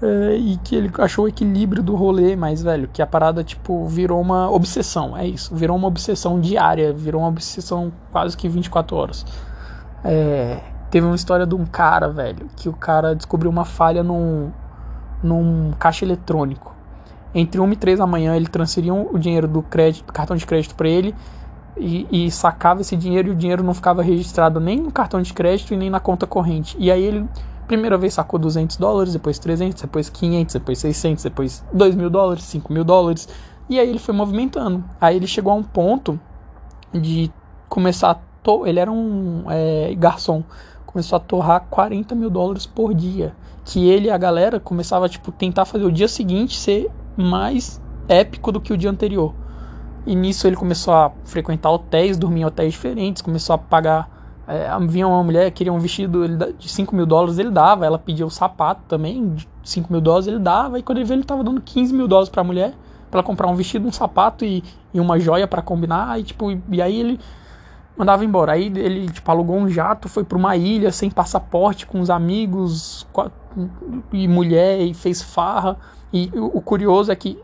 É, 0.00 0.36
e 0.36 0.56
que 0.58 0.76
ele 0.76 0.90
achou 0.98 1.24
o 1.24 1.28
equilíbrio 1.28 1.82
do 1.82 1.96
rolê, 1.96 2.36
mas, 2.36 2.62
velho, 2.62 2.88
que 2.92 3.02
a 3.02 3.06
parada, 3.06 3.42
tipo, 3.42 3.86
virou 3.86 4.20
uma 4.20 4.50
obsessão. 4.50 5.16
É 5.16 5.26
isso. 5.26 5.54
Virou 5.54 5.76
uma 5.76 5.88
obsessão 5.88 6.40
diária, 6.40 6.92
virou 6.92 7.22
uma 7.22 7.28
obsessão 7.28 7.92
quase 8.12 8.36
que 8.36 8.48
24 8.48 8.96
horas. 8.96 9.26
É, 10.04 10.60
teve 10.90 11.06
uma 11.06 11.16
história 11.16 11.46
de 11.46 11.54
um 11.54 11.66
cara, 11.66 12.08
velho, 12.08 12.46
que 12.56 12.68
o 12.68 12.72
cara 12.72 13.14
descobriu 13.14 13.50
uma 13.50 13.64
falha 13.64 14.02
num, 14.02 14.50
num 15.22 15.72
caixa 15.78 16.04
eletrônico. 16.04 16.74
Entre 17.34 17.60
1 17.60 17.72
e 17.72 17.76
3 17.76 17.98
da 17.98 18.06
manhã, 18.06 18.36
ele 18.36 18.46
transferia 18.46 18.94
o 18.94 19.18
dinheiro 19.18 19.46
do 19.48 19.62
crédito, 19.62 20.06
do 20.06 20.12
cartão 20.12 20.36
de 20.36 20.46
crédito 20.46 20.74
para 20.74 20.88
ele 20.88 21.14
e, 21.76 22.06
e, 22.10 22.30
sacava 22.30 22.80
esse 22.80 22.96
dinheiro 22.96 23.28
e 23.28 23.30
o 23.32 23.34
dinheiro 23.34 23.62
não 23.62 23.74
ficava 23.74 24.02
registrado 24.02 24.58
nem 24.58 24.80
no 24.80 24.90
cartão 24.90 25.20
de 25.20 25.32
crédito 25.32 25.72
e 25.74 25.76
nem 25.76 25.90
na 25.90 26.00
conta 26.00 26.26
corrente. 26.26 26.76
E 26.78 26.90
aí 26.90 27.02
ele 27.02 27.26
Primeira 27.68 27.98
vez 27.98 28.14
sacou 28.14 28.40
200 28.40 28.78
dólares, 28.78 29.12
depois 29.12 29.38
300, 29.38 29.82
depois 29.82 30.08
500, 30.08 30.54
depois 30.54 30.78
600, 30.78 31.22
depois 31.22 31.64
2 31.72 31.94
mil 31.94 32.08
dólares, 32.08 32.42
5 32.44 32.72
mil 32.72 32.82
dólares. 32.82 33.28
E 33.68 33.78
aí 33.78 33.88
ele 33.90 33.98
foi 33.98 34.14
movimentando. 34.14 34.82
Aí 34.98 35.16
ele 35.16 35.26
chegou 35.26 35.52
a 35.52 35.54
um 35.54 35.62
ponto 35.62 36.18
de 36.92 37.30
começar 37.68 38.10
a. 38.12 38.28
To 38.42 38.66
ele 38.66 38.80
era 38.80 38.90
um 38.90 39.44
é, 39.50 39.94
garçom. 39.96 40.42
Começou 40.86 41.16
a 41.16 41.20
torrar 41.20 41.66
40 41.68 42.14
mil 42.14 42.30
dólares 42.30 42.64
por 42.64 42.94
dia. 42.94 43.34
Que 43.66 43.86
ele 43.86 44.06
e 44.06 44.10
a 44.10 44.16
galera 44.16 44.58
começava 44.58 45.04
a 45.04 45.08
tipo, 45.08 45.30
tentar 45.30 45.66
fazer 45.66 45.84
o 45.84 45.92
dia 45.92 46.08
seguinte 46.08 46.56
ser 46.56 46.90
mais 47.16 47.82
épico 48.08 48.50
do 48.50 48.60
que 48.60 48.72
o 48.72 48.76
dia 48.78 48.88
anterior. 48.88 49.34
E 50.06 50.16
nisso 50.16 50.46
ele 50.46 50.56
começou 50.56 50.94
a 50.94 51.12
frequentar 51.24 51.70
hotéis, 51.70 52.16
dormir 52.16 52.40
em 52.40 52.44
hotéis 52.46 52.72
diferentes, 52.72 53.20
começou 53.20 53.54
a 53.54 53.58
pagar 53.58 54.17
é, 54.48 54.70
vinha 54.86 55.06
uma 55.06 55.22
mulher, 55.22 55.50
queria 55.50 55.70
um 55.70 55.78
vestido 55.78 56.26
de 56.58 56.68
5 56.70 56.96
mil 56.96 57.04
dólares, 57.04 57.38
ele 57.38 57.50
dava. 57.50 57.84
Ela 57.84 57.98
pedia 57.98 58.24
o 58.24 58.30
sapato 58.30 58.80
também, 58.88 59.34
de 59.34 59.46
5 59.62 59.92
mil 59.92 60.00
dólares, 60.00 60.26
ele 60.26 60.38
dava. 60.38 60.78
E 60.78 60.82
quando 60.82 60.96
ele 60.96 61.04
veio, 61.04 61.18
ele 61.18 61.24
tava 61.24 61.44
dando 61.44 61.60
15 61.60 61.92
mil 61.92 62.08
dólares 62.08 62.30
pra 62.30 62.42
mulher, 62.42 62.72
para 63.10 63.22
comprar 63.22 63.46
um 63.48 63.54
vestido, 63.54 63.86
um 63.86 63.92
sapato 63.92 64.46
e, 64.46 64.64
e 64.94 64.98
uma 64.98 65.18
joia 65.18 65.46
para 65.46 65.60
combinar. 65.60 66.18
E, 66.18 66.22
tipo, 66.22 66.50
e 66.50 66.80
aí 66.80 66.98
ele 66.98 67.20
mandava 67.94 68.24
embora. 68.24 68.52
Aí 68.52 68.66
ele, 68.66 69.10
tipo, 69.10 69.30
alugou 69.30 69.54
um 69.54 69.68
jato, 69.68 70.08
foi 70.08 70.24
pra 70.24 70.38
uma 70.38 70.56
ilha 70.56 70.90
sem 70.90 71.10
passaporte, 71.10 71.86
com 71.86 72.00
os 72.00 72.08
amigos 72.08 73.06
e 74.10 74.26
mulher, 74.26 74.80
e 74.80 74.94
fez 74.94 75.20
farra. 75.20 75.76
E 76.10 76.30
o, 76.34 76.58
o 76.58 76.62
curioso 76.62 77.12
é 77.12 77.16
que, 77.16 77.38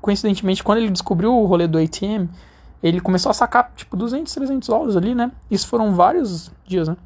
coincidentemente, 0.00 0.64
quando 0.64 0.78
ele 0.78 0.90
descobriu 0.90 1.32
o 1.32 1.46
rolê 1.46 1.68
do 1.68 1.78
ATM, 1.78 2.28
ele 2.82 3.00
começou 3.00 3.30
a 3.30 3.34
sacar 3.34 3.72
tipo 3.76 3.96
200, 3.96 4.32
300 4.32 4.68
dólares 4.68 4.96
ali, 4.96 5.14
né? 5.14 5.30
Isso 5.50 5.66
foram 5.66 5.94
vários 5.94 6.50
dias, 6.66 6.88
né? 6.88 6.96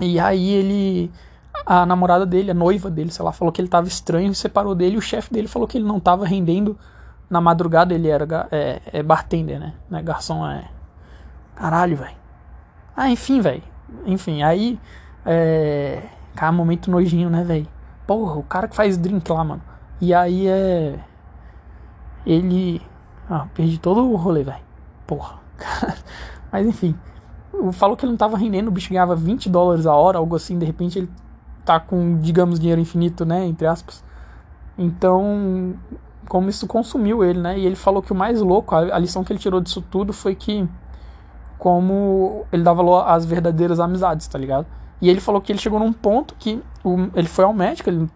E 0.00 0.18
aí 0.18 0.50
ele 0.50 1.10
a 1.64 1.84
namorada 1.84 2.24
dele, 2.24 2.50
a 2.50 2.54
noiva 2.54 2.90
dele, 2.90 3.10
sei 3.10 3.24
lá, 3.24 3.32
falou 3.32 3.52
que 3.52 3.60
ele 3.60 3.68
tava 3.68 3.86
estranho, 3.88 4.34
separou 4.34 4.74
dele, 4.74 4.94
e 4.94 4.98
o 4.98 5.02
chefe 5.02 5.32
dele 5.32 5.48
falou 5.48 5.68
que 5.68 5.76
ele 5.76 5.84
não 5.84 6.00
tava 6.00 6.24
rendendo 6.26 6.78
na 7.28 7.40
madrugada, 7.40 7.94
ele 7.94 8.08
era 8.08 8.48
é, 8.50 8.80
é 8.86 9.02
bartender, 9.02 9.60
né? 9.60 9.74
né? 9.90 10.02
Garçom 10.02 10.46
é 10.46 10.64
caralho, 11.54 11.96
velho. 11.96 12.16
Ah, 12.96 13.10
enfim, 13.10 13.40
velho. 13.40 13.62
Enfim, 14.06 14.42
aí 14.42 14.78
é 15.26 16.02
cara, 16.34 16.52
momento 16.52 16.90
nojinho, 16.90 17.28
né, 17.28 17.44
velho? 17.44 17.68
Porra, 18.06 18.36
o 18.36 18.42
cara 18.42 18.66
que 18.66 18.74
faz 18.74 18.96
drink 18.96 19.30
lá, 19.30 19.44
mano. 19.44 19.62
E 20.00 20.14
aí 20.14 20.48
é 20.48 20.98
ele 22.24 22.80
ah, 23.28 23.46
perdi 23.54 23.78
todo 23.78 24.10
o 24.10 24.16
rolê, 24.16 24.42
velho 24.42 24.67
porra. 25.08 25.40
Mas 26.52 26.66
enfim, 26.66 26.94
falou 27.72 27.96
que 27.96 28.04
ele 28.04 28.12
não 28.12 28.16
tava 28.16 28.36
rendendo, 28.36 28.68
o 28.68 28.70
bicho 28.70 28.90
ganhava 28.90 29.16
20 29.16 29.48
dólares 29.48 29.86
a 29.86 29.94
hora, 29.94 30.18
algo 30.18 30.36
assim, 30.36 30.56
de 30.56 30.64
repente 30.64 30.98
ele 30.98 31.10
tá 31.64 31.80
com, 31.80 32.18
digamos, 32.18 32.60
dinheiro 32.60 32.80
infinito, 32.80 33.24
né, 33.24 33.44
entre 33.44 33.66
aspas. 33.66 34.04
Então, 34.78 35.74
como 36.28 36.48
isso 36.48 36.66
consumiu 36.66 37.24
ele, 37.24 37.40
né? 37.40 37.58
E 37.58 37.66
ele 37.66 37.74
falou 37.74 38.00
que 38.00 38.12
o 38.12 38.14
mais 38.14 38.40
louco, 38.40 38.74
a, 38.74 38.94
a 38.94 38.98
lição 38.98 39.24
que 39.24 39.32
ele 39.32 39.40
tirou 39.40 39.60
disso 39.60 39.82
tudo 39.90 40.12
foi 40.12 40.34
que 40.34 40.68
como 41.58 42.46
ele 42.52 42.62
dava 42.62 42.76
valor 42.76 43.08
às 43.08 43.26
verdadeiras 43.26 43.80
amizades, 43.80 44.28
tá 44.28 44.38
ligado? 44.38 44.66
E 45.00 45.08
ele 45.08 45.20
falou 45.20 45.40
que 45.40 45.50
ele 45.50 45.58
chegou 45.58 45.80
num 45.80 45.92
ponto 45.92 46.36
que 46.38 46.62
o, 46.84 47.08
ele 47.14 47.26
foi 47.26 47.44
ao 47.44 47.52
médico, 47.52 47.90
ele 47.90 48.08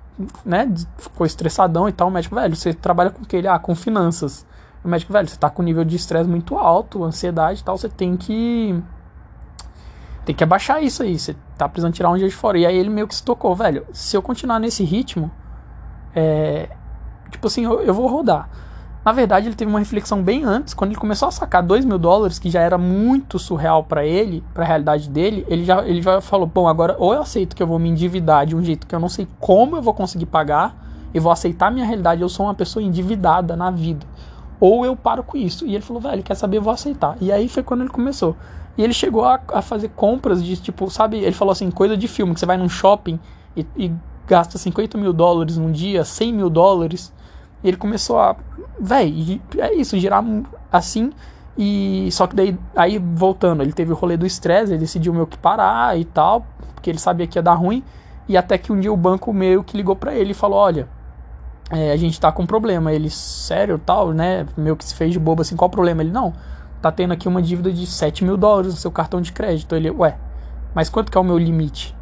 né, 0.44 0.72
ficou 0.98 1.26
estressadão 1.26 1.88
e 1.88 1.92
tal, 1.92 2.08
o 2.08 2.10
médico, 2.10 2.34
velho, 2.36 2.54
você 2.54 2.72
trabalha 2.72 3.10
com 3.10 3.22
o 3.22 3.26
que? 3.26 3.36
Ele, 3.36 3.48
ah, 3.48 3.58
com 3.58 3.74
finanças. 3.74 4.46
O 4.84 4.88
médico, 4.88 5.12
velho, 5.12 5.28
você 5.28 5.36
tá 5.36 5.48
com 5.48 5.62
nível 5.62 5.84
de 5.84 5.96
estresse 5.96 6.28
muito 6.28 6.56
alto, 6.56 7.04
ansiedade 7.04 7.60
e 7.60 7.64
tal, 7.64 7.78
você 7.78 7.88
tem 7.88 8.16
que. 8.16 8.82
Tem 10.24 10.34
que 10.34 10.42
abaixar 10.42 10.82
isso 10.82 11.02
aí. 11.02 11.18
Você 11.18 11.36
tá 11.56 11.68
precisando 11.68 11.94
tirar 11.94 12.10
um 12.10 12.16
dia 12.16 12.28
de 12.28 12.34
fora. 12.34 12.58
E 12.58 12.66
aí 12.66 12.76
ele 12.76 12.90
meio 12.90 13.06
que 13.06 13.14
se 13.14 13.22
tocou, 13.22 13.54
velho. 13.54 13.86
Se 13.92 14.16
eu 14.16 14.22
continuar 14.22 14.58
nesse 14.58 14.84
ritmo, 14.84 15.30
é. 16.14 16.68
Tipo 17.30 17.46
assim, 17.46 17.64
eu, 17.64 17.80
eu 17.80 17.94
vou 17.94 18.06
rodar. 18.08 18.48
Na 19.04 19.10
verdade, 19.10 19.48
ele 19.48 19.56
teve 19.56 19.68
uma 19.68 19.80
reflexão 19.80 20.22
bem 20.22 20.44
antes, 20.44 20.74
quando 20.74 20.92
ele 20.92 21.00
começou 21.00 21.26
a 21.26 21.32
sacar 21.32 21.60
2 21.60 21.84
mil 21.84 21.98
dólares, 21.98 22.38
que 22.38 22.48
já 22.48 22.60
era 22.60 22.78
muito 22.78 23.36
surreal 23.36 23.82
para 23.82 24.06
ele, 24.06 24.44
para 24.54 24.62
a 24.62 24.66
realidade 24.66 25.10
dele, 25.10 25.44
ele 25.48 25.64
já, 25.64 25.84
ele 25.84 26.00
já 26.00 26.20
falou: 26.20 26.46
bom, 26.46 26.68
agora 26.68 26.94
ou 26.98 27.12
eu 27.12 27.20
aceito 27.20 27.56
que 27.56 27.62
eu 27.62 27.66
vou 27.66 27.80
me 27.80 27.88
endividar 27.88 28.46
de 28.46 28.54
um 28.54 28.62
jeito 28.62 28.86
que 28.86 28.94
eu 28.94 29.00
não 29.00 29.08
sei 29.08 29.26
como 29.40 29.76
eu 29.76 29.82
vou 29.82 29.92
conseguir 29.92 30.26
pagar, 30.26 30.76
e 31.12 31.18
vou 31.18 31.32
aceitar 31.32 31.70
minha 31.70 31.84
realidade, 31.84 32.22
eu 32.22 32.28
sou 32.28 32.46
uma 32.46 32.54
pessoa 32.54 32.82
endividada 32.82 33.56
na 33.56 33.70
vida. 33.70 34.06
Ou 34.62 34.86
eu 34.86 34.94
paro 34.94 35.24
com 35.24 35.36
isso. 35.36 35.66
E 35.66 35.74
ele 35.74 35.82
falou: 35.82 36.00
velho, 36.00 36.22
quer 36.22 36.36
saber, 36.36 36.58
eu 36.58 36.62
vou 36.62 36.72
aceitar. 36.72 37.16
E 37.20 37.32
aí 37.32 37.48
foi 37.48 37.64
quando 37.64 37.80
ele 37.80 37.90
começou. 37.90 38.36
E 38.78 38.84
ele 38.84 38.92
chegou 38.92 39.24
a, 39.24 39.40
a 39.48 39.60
fazer 39.60 39.88
compras 39.88 40.42
de 40.42 40.56
tipo, 40.56 40.88
sabe? 40.88 41.18
Ele 41.18 41.32
falou 41.32 41.50
assim: 41.50 41.68
coisa 41.68 41.96
de 41.96 42.06
filme, 42.06 42.32
que 42.32 42.38
você 42.38 42.46
vai 42.46 42.56
num 42.56 42.68
shopping 42.68 43.18
e, 43.56 43.66
e 43.76 43.92
gasta 44.24 44.56
50 44.58 44.96
mil 44.96 45.12
dólares 45.12 45.56
num 45.56 45.72
dia, 45.72 46.04
100 46.04 46.32
mil 46.32 46.48
dólares. 46.48 47.12
E 47.64 47.66
ele 47.66 47.76
começou 47.76 48.20
a. 48.20 48.36
Véi, 48.78 49.40
é 49.58 49.74
isso, 49.74 49.98
girar 49.98 50.24
assim. 50.70 51.10
E 51.58 52.08
só 52.12 52.28
que 52.28 52.36
daí, 52.36 52.56
aí 52.76 52.98
voltando, 52.98 53.64
ele 53.64 53.72
teve 53.72 53.90
o 53.90 53.96
rolê 53.96 54.16
do 54.16 54.24
estresse, 54.24 54.70
ele 54.70 54.78
decidiu 54.78 55.12
meio 55.12 55.26
que 55.26 55.36
parar 55.36 55.98
e 55.98 56.04
tal, 56.04 56.46
porque 56.72 56.88
ele 56.88 57.00
sabia 57.00 57.26
que 57.26 57.36
ia 57.36 57.42
dar 57.42 57.54
ruim. 57.54 57.82
E 58.28 58.36
até 58.36 58.56
que 58.56 58.72
um 58.72 58.78
dia 58.78 58.92
o 58.92 58.96
banco 58.96 59.32
meio 59.32 59.64
que 59.64 59.76
ligou 59.76 59.96
para 59.96 60.14
ele 60.14 60.30
e 60.30 60.34
falou: 60.34 60.60
Olha, 60.60 60.88
é, 61.72 61.90
a 61.90 61.96
gente 61.96 62.20
tá 62.20 62.30
com 62.30 62.42
um 62.42 62.46
problema. 62.46 62.92
Ele, 62.92 63.08
sério, 63.08 63.78
tal, 63.78 64.12
né? 64.12 64.46
Meio 64.56 64.76
que 64.76 64.84
se 64.84 64.94
fez 64.94 65.12
de 65.12 65.18
bobo 65.18 65.40
assim, 65.40 65.56
qual 65.56 65.68
o 65.68 65.70
problema? 65.70 66.02
Ele, 66.02 66.12
não, 66.12 66.32
tá 66.82 66.92
tendo 66.92 67.12
aqui 67.12 67.26
uma 67.26 67.40
dívida 67.40 67.72
de 67.72 67.86
7 67.86 68.24
mil 68.24 68.36
dólares 68.36 68.72
no 68.74 68.78
seu 68.78 68.90
cartão 68.90 69.20
de 69.20 69.32
crédito. 69.32 69.74
Ele, 69.74 69.90
ué, 69.90 70.18
mas 70.74 70.90
quanto 70.90 71.10
que 71.10 71.16
é 71.16 71.20
o 71.20 71.24
meu 71.24 71.38
limite? 71.38 71.96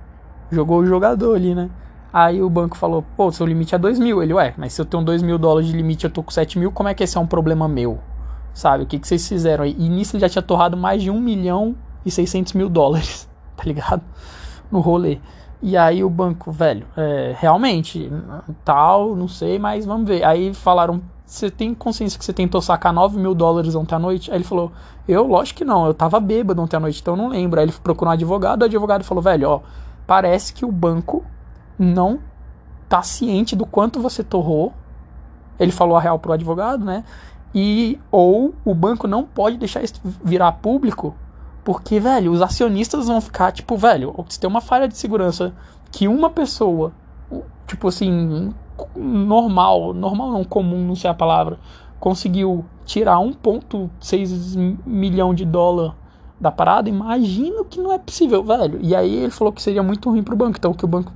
Jogou 0.51 0.81
o 0.81 0.87
jogador 0.87 1.37
ali, 1.37 1.55
né? 1.55 1.71
Aí 2.13 2.43
o 2.43 2.51
banco 2.51 2.77
falou, 2.77 3.05
pô, 3.17 3.31
seu 3.31 3.47
limite 3.47 3.73
é 3.73 3.79
2 3.79 4.01
mil. 4.01 4.21
Ele, 4.21 4.35
ué, 4.35 4.53
mas 4.57 4.73
se 4.73 4.81
eu 4.81 4.85
tenho 4.85 5.05
2 5.05 5.23
mil 5.23 5.39
dólares 5.39 5.69
de 5.69 5.77
limite 5.77 6.05
eu 6.05 6.11
tô 6.11 6.23
com 6.23 6.33
7 6.33 6.59
mil, 6.59 6.73
como 6.73 6.89
é 6.89 6.95
que 6.95 7.05
esse 7.05 7.17
é 7.17 7.21
um 7.21 7.27
problema 7.27 7.69
meu? 7.69 8.01
Sabe, 8.53 8.83
o 8.83 8.87
que, 8.87 8.99
que 8.99 9.07
vocês 9.07 9.27
fizeram 9.29 9.63
aí? 9.63 9.77
E 9.79 9.89
nisso 9.89 10.17
ele 10.17 10.21
já 10.23 10.29
tinha 10.29 10.43
torrado 10.43 10.77
mais 10.77 11.01
de 11.01 11.09
1 11.09 11.21
milhão 11.21 11.77
e 12.05 12.11
600 12.11 12.55
mil 12.55 12.69
dólares, 12.69 13.29
tá 13.57 13.63
ligado? 13.65 14.03
No 14.73 14.81
rolê. 14.81 15.21
E 15.63 15.77
aí 15.77 16.03
o 16.03 16.09
banco, 16.09 16.51
velho, 16.51 16.87
é, 16.97 17.35
realmente, 17.39 18.11
tal, 18.65 19.15
não 19.15 19.29
sei, 19.29 19.59
mas 19.59 19.85
vamos 19.85 20.09
ver. 20.09 20.25
Aí 20.25 20.55
falaram, 20.55 21.03
você 21.27 21.51
tem 21.51 21.75
consciência 21.75 22.19
que 22.19 22.25
você 22.25 22.33
tentou 22.33 22.63
sacar 22.63 22.93
9 22.93 23.19
mil 23.19 23.35
dólares 23.35 23.75
ontem 23.75 23.95
à 23.95 23.99
noite? 23.99 24.31
Aí 24.31 24.39
ele 24.39 24.45
falou, 24.45 24.73
eu, 25.07 25.27
lógico 25.27 25.59
que 25.59 25.65
não, 25.65 25.87
eu 25.87 25.93
tava 25.93 26.19
bêbado 26.19 26.63
ontem 26.63 26.77
à 26.77 26.81
noite, 26.81 27.01
então 27.01 27.15
eu 27.15 27.19
não 27.19 27.29
lembro. 27.29 27.61
Aí 27.61 27.67
ele 27.67 27.73
procurou 27.83 28.11
um 28.11 28.15
advogado, 28.15 28.63
o 28.63 28.65
advogado 28.65 29.05
falou, 29.05 29.23
velho, 29.23 29.49
ó, 29.49 29.61
parece 30.07 30.55
que 30.55 30.65
o 30.65 30.73
banco 30.73 31.25
não 31.79 32.19
tá 32.89 33.03
ciente 33.03 33.55
do 33.55 33.67
quanto 33.67 34.01
você 34.01 34.25
torrou. 34.25 34.73
Ele 35.59 35.71
falou 35.71 35.97
a 35.97 36.01
real 36.01 36.19
pro 36.19 36.33
advogado, 36.33 36.85
né? 36.85 37.05
E 37.55 37.99
ou 38.11 38.55
o 38.65 38.75
banco 38.75 39.07
não 39.07 39.25
pode 39.25 39.57
deixar 39.57 39.83
isso 39.83 40.01
virar 40.25 40.53
público, 40.53 41.15
porque, 41.71 42.01
velho, 42.01 42.33
os 42.33 42.43
acionistas 42.43 43.07
vão 43.07 43.21
ficar 43.21 43.53
tipo, 43.53 43.77
velho, 43.77 44.13
se 44.29 44.41
tem 44.41 44.51
uma 44.51 44.61
falha 44.61 44.89
de 44.89 44.97
segurança 44.97 45.55
que 45.93 46.09
uma 46.09 46.29
pessoa, 46.29 46.91
tipo 47.65 47.87
assim, 47.87 48.53
normal, 48.97 49.95
normal 49.95 50.33
não 50.33 50.43
comum, 50.43 50.85
não 50.85 50.97
sei 50.97 51.09
a 51.09 51.15
palavra, 51.15 51.61
conseguiu 52.01 52.65
tirar 52.85 53.19
1.6 53.19 54.79
milhão 54.85 55.33
de 55.33 55.45
dólar 55.45 55.95
da 56.41 56.51
parada, 56.51 56.89
imagino 56.89 57.65
que 57.65 57.79
não 57.79 57.93
é 57.93 58.01
possível, 58.01 58.43
velho. 58.43 58.81
E 58.83 58.93
aí 58.93 59.15
ele 59.15 59.31
falou 59.31 59.53
que 59.53 59.63
seria 59.63 59.81
muito 59.81 60.11
ruim 60.11 60.25
pro 60.25 60.35
banco, 60.35 60.57
então 60.59 60.75
que 60.75 60.85
o 60.85 60.89
banco 60.89 61.13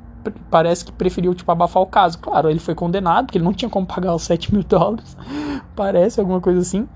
parece 0.49 0.85
que 0.85 0.93
preferiu, 0.93 1.35
tipo, 1.35 1.51
abafar 1.51 1.83
o 1.83 1.87
caso. 1.87 2.17
Claro, 2.21 2.49
ele 2.49 2.61
foi 2.61 2.77
condenado, 2.77 3.27
porque 3.27 3.39
ele 3.39 3.45
não 3.45 3.53
tinha 3.53 3.69
como 3.69 3.85
pagar 3.85 4.15
os 4.15 4.23
7 4.23 4.55
mil 4.55 4.63
dólares. 4.63 5.17
parece 5.75 6.21
alguma 6.21 6.41
coisa 6.41 6.61
assim. 6.61 6.89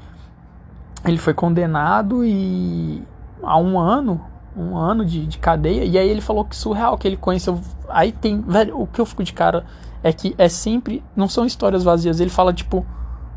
Ele 1.05 1.19
foi 1.19 1.35
condenado 1.35 2.25
e 2.25 3.03
há 3.43 3.59
um 3.59 3.79
ano, 3.79 4.21
um 4.57 4.77
ano 4.77 5.05
de, 5.05 5.27
de 5.27 5.39
cadeia, 5.39 5.85
e 5.85 5.97
aí 5.99 6.09
ele 6.09 6.21
falou 6.21 6.45
que 6.45 6.57
surreal, 6.57 6.99
que 6.99 7.07
ele 7.07 7.17
conheceu. 7.17 7.61
Aí 7.89 8.13
tem, 8.13 8.41
velho, 8.41 8.81
o 8.81 8.87
que 8.87 9.01
eu 9.01 9.07
fico 9.07 9.23
de 9.23 9.33
cara 9.33 9.65
é 10.03 10.13
que 10.13 10.35
é 10.39 10.49
sempre, 10.49 11.03
não 11.17 11.29
são 11.29 11.45
histórias 11.45 11.83
vazias, 11.83 12.21
ele 12.21 12.31
fala, 12.31 12.53
tipo, 12.53 12.87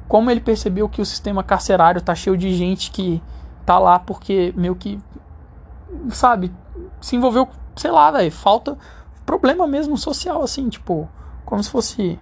como 0.08 0.30
ele 0.30 0.42
percebeu 0.42 0.90
que 0.90 1.02
o 1.02 1.06
sistema 1.06 1.44
carcerário 1.44 2.02
tá 2.02 2.14
cheio 2.14 2.38
de 2.38 2.54
gente 2.54 2.92
que 2.92 3.22
tá 3.66 3.80
lá 3.80 3.98
porque 4.00 4.54
meio 4.58 4.76
que, 4.76 5.00
sabe, 6.10 6.52
se 7.00 7.16
envolveu, 7.16 7.48
sei 7.76 7.92
lá, 7.92 8.12
velho, 8.12 8.32
falta 8.32 8.78
problema 9.26 9.66
mesmo 9.66 9.98
social, 9.98 10.42
assim, 10.42 10.68
tipo, 10.68 11.08
como 11.46 11.64
se 11.64 11.70
fosse. 11.70 12.20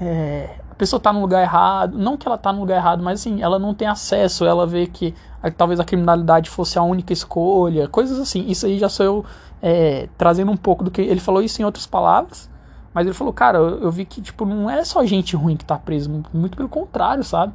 É, 0.00 0.56
a 0.68 0.74
pessoa 0.74 0.98
tá 0.98 1.12
no 1.12 1.20
lugar 1.20 1.42
errado, 1.42 1.96
não 1.96 2.16
que 2.16 2.26
ela 2.26 2.36
tá 2.36 2.52
no 2.52 2.60
lugar 2.60 2.76
errado, 2.76 3.02
mas 3.02 3.20
assim, 3.20 3.40
ela 3.40 3.58
não 3.58 3.72
tem 3.72 3.86
acesso, 3.86 4.44
ela 4.44 4.66
vê 4.66 4.86
que 4.86 5.14
talvez 5.50 5.80
a 5.80 5.84
criminalidade 5.84 6.48
fosse 6.48 6.78
a 6.78 6.82
única 6.82 7.12
escolha, 7.12 7.88
coisas 7.88 8.18
assim. 8.18 8.46
Isso 8.48 8.66
aí 8.66 8.78
já 8.78 8.88
sou 8.88 9.04
eu 9.04 9.24
é, 9.60 10.08
trazendo 10.16 10.50
um 10.50 10.56
pouco 10.56 10.84
do 10.84 10.90
que. 10.90 11.02
Ele 11.02 11.20
falou 11.20 11.42
isso 11.42 11.60
em 11.60 11.64
outras 11.64 11.86
palavras, 11.86 12.50
mas 12.94 13.06
ele 13.06 13.14
falou, 13.14 13.32
cara, 13.32 13.58
eu, 13.58 13.82
eu, 13.82 13.90
vi 13.90 14.04
que, 14.04 14.20
tipo, 14.20 14.44
não 14.44 14.68
é 14.68 14.84
só 14.84 15.04
gente 15.04 15.34
ruim 15.36 15.56
que 15.56 15.64
tá 15.64 15.78
preso, 15.78 16.10
muito 16.32 16.56
pelo 16.56 16.68
contrário, 16.68 17.24
sabe? 17.24 17.52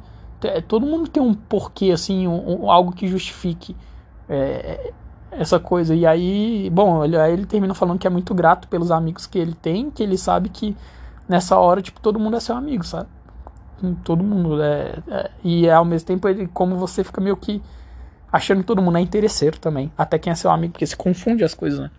Todo 0.68 0.86
mundo 0.86 1.08
tem 1.08 1.22
um 1.22 1.34
porquê, 1.34 1.90
assim, 1.90 2.28
um, 2.28 2.64
um, 2.64 2.70
algo 2.70 2.92
que 2.92 3.08
justifique 3.08 3.76
é, 4.28 4.92
essa 5.32 5.58
coisa. 5.58 5.94
E 5.94 6.06
aí, 6.06 6.70
bom, 6.70 7.04
ele, 7.04 7.16
aí 7.16 7.32
ele 7.32 7.46
termina 7.46 7.74
falando 7.74 7.98
que 7.98 8.06
é 8.06 8.10
muito 8.10 8.34
grato 8.34 8.68
pelos 8.68 8.90
amigos 8.90 9.26
que 9.26 9.38
ele 9.38 9.54
tem, 9.54 9.90
que 9.90 10.02
ele 10.02 10.16
sabe 10.16 10.48
que 10.48 10.76
nessa 11.28 11.58
hora, 11.58 11.82
tipo, 11.82 12.00
todo 12.00 12.18
mundo 12.18 12.36
é 12.36 12.40
seu 12.40 12.56
amigo, 12.56 12.84
sabe? 12.84 13.08
Todo 14.04 14.22
mundo. 14.24 14.62
É, 14.62 14.98
é, 15.08 15.30
e 15.42 15.68
ao 15.70 15.84
mesmo 15.84 16.06
tempo, 16.06 16.28
ele, 16.28 16.46
como 16.48 16.76
você 16.76 17.04
fica 17.04 17.20
meio 17.20 17.36
que 17.36 17.62
achando 18.32 18.60
que 18.60 18.66
todo 18.66 18.82
mundo 18.82 18.98
é 18.98 19.00
interesseiro 19.00 19.58
também. 19.58 19.92
Até 19.96 20.18
quem 20.18 20.30
é 20.30 20.34
seu 20.34 20.50
amigo, 20.50 20.72
porque 20.72 20.86
se 20.86 20.96
confunde 20.96 21.44
as 21.44 21.54
coisas, 21.54 21.80
né? 21.80 21.90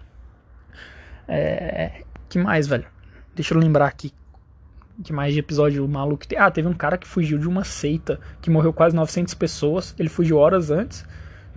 É, 1.28 2.04
que 2.28 2.40
mais, 2.40 2.68
velho? 2.68 2.86
Deixa 3.36 3.54
eu 3.54 3.60
lembrar 3.60 3.88
aqui. 3.88 4.14
Que 5.04 5.14
mais 5.14 5.34
de 5.34 5.40
episódio 5.40 5.88
maluco 5.88 6.28
tem? 6.28 6.38
Ah, 6.38 6.52
teve 6.52 6.68
um 6.68 6.74
cara 6.74 6.98
que 6.98 7.08
fugiu 7.08 7.38
de 7.38 7.48
uma 7.48 7.64
seita 7.64 8.20
que 8.42 8.50
morreu 8.50 8.74
quase 8.74 8.96
900 8.96 9.34
pessoas. 9.34 9.96
Ele 9.98 10.10
fugiu 10.10 10.38
horas 10.38 10.70
antes 10.70 11.06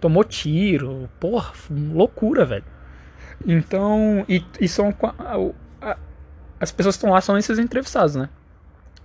tomou 0.03 0.25
tiro, 0.25 1.09
porra, 1.21 1.53
loucura, 1.71 2.45
velho. 2.45 2.65
Então, 3.47 4.25
e, 4.29 4.45
e 4.61 4.69
são 4.69 4.93
as 6.61 6.73
pessoas 6.73 6.97
que 6.97 6.99
estão 6.99 7.11
lá 7.11 7.21
são 7.21 7.39
esses 7.39 7.59
entrevistados, 7.59 8.17
né? 8.17 8.29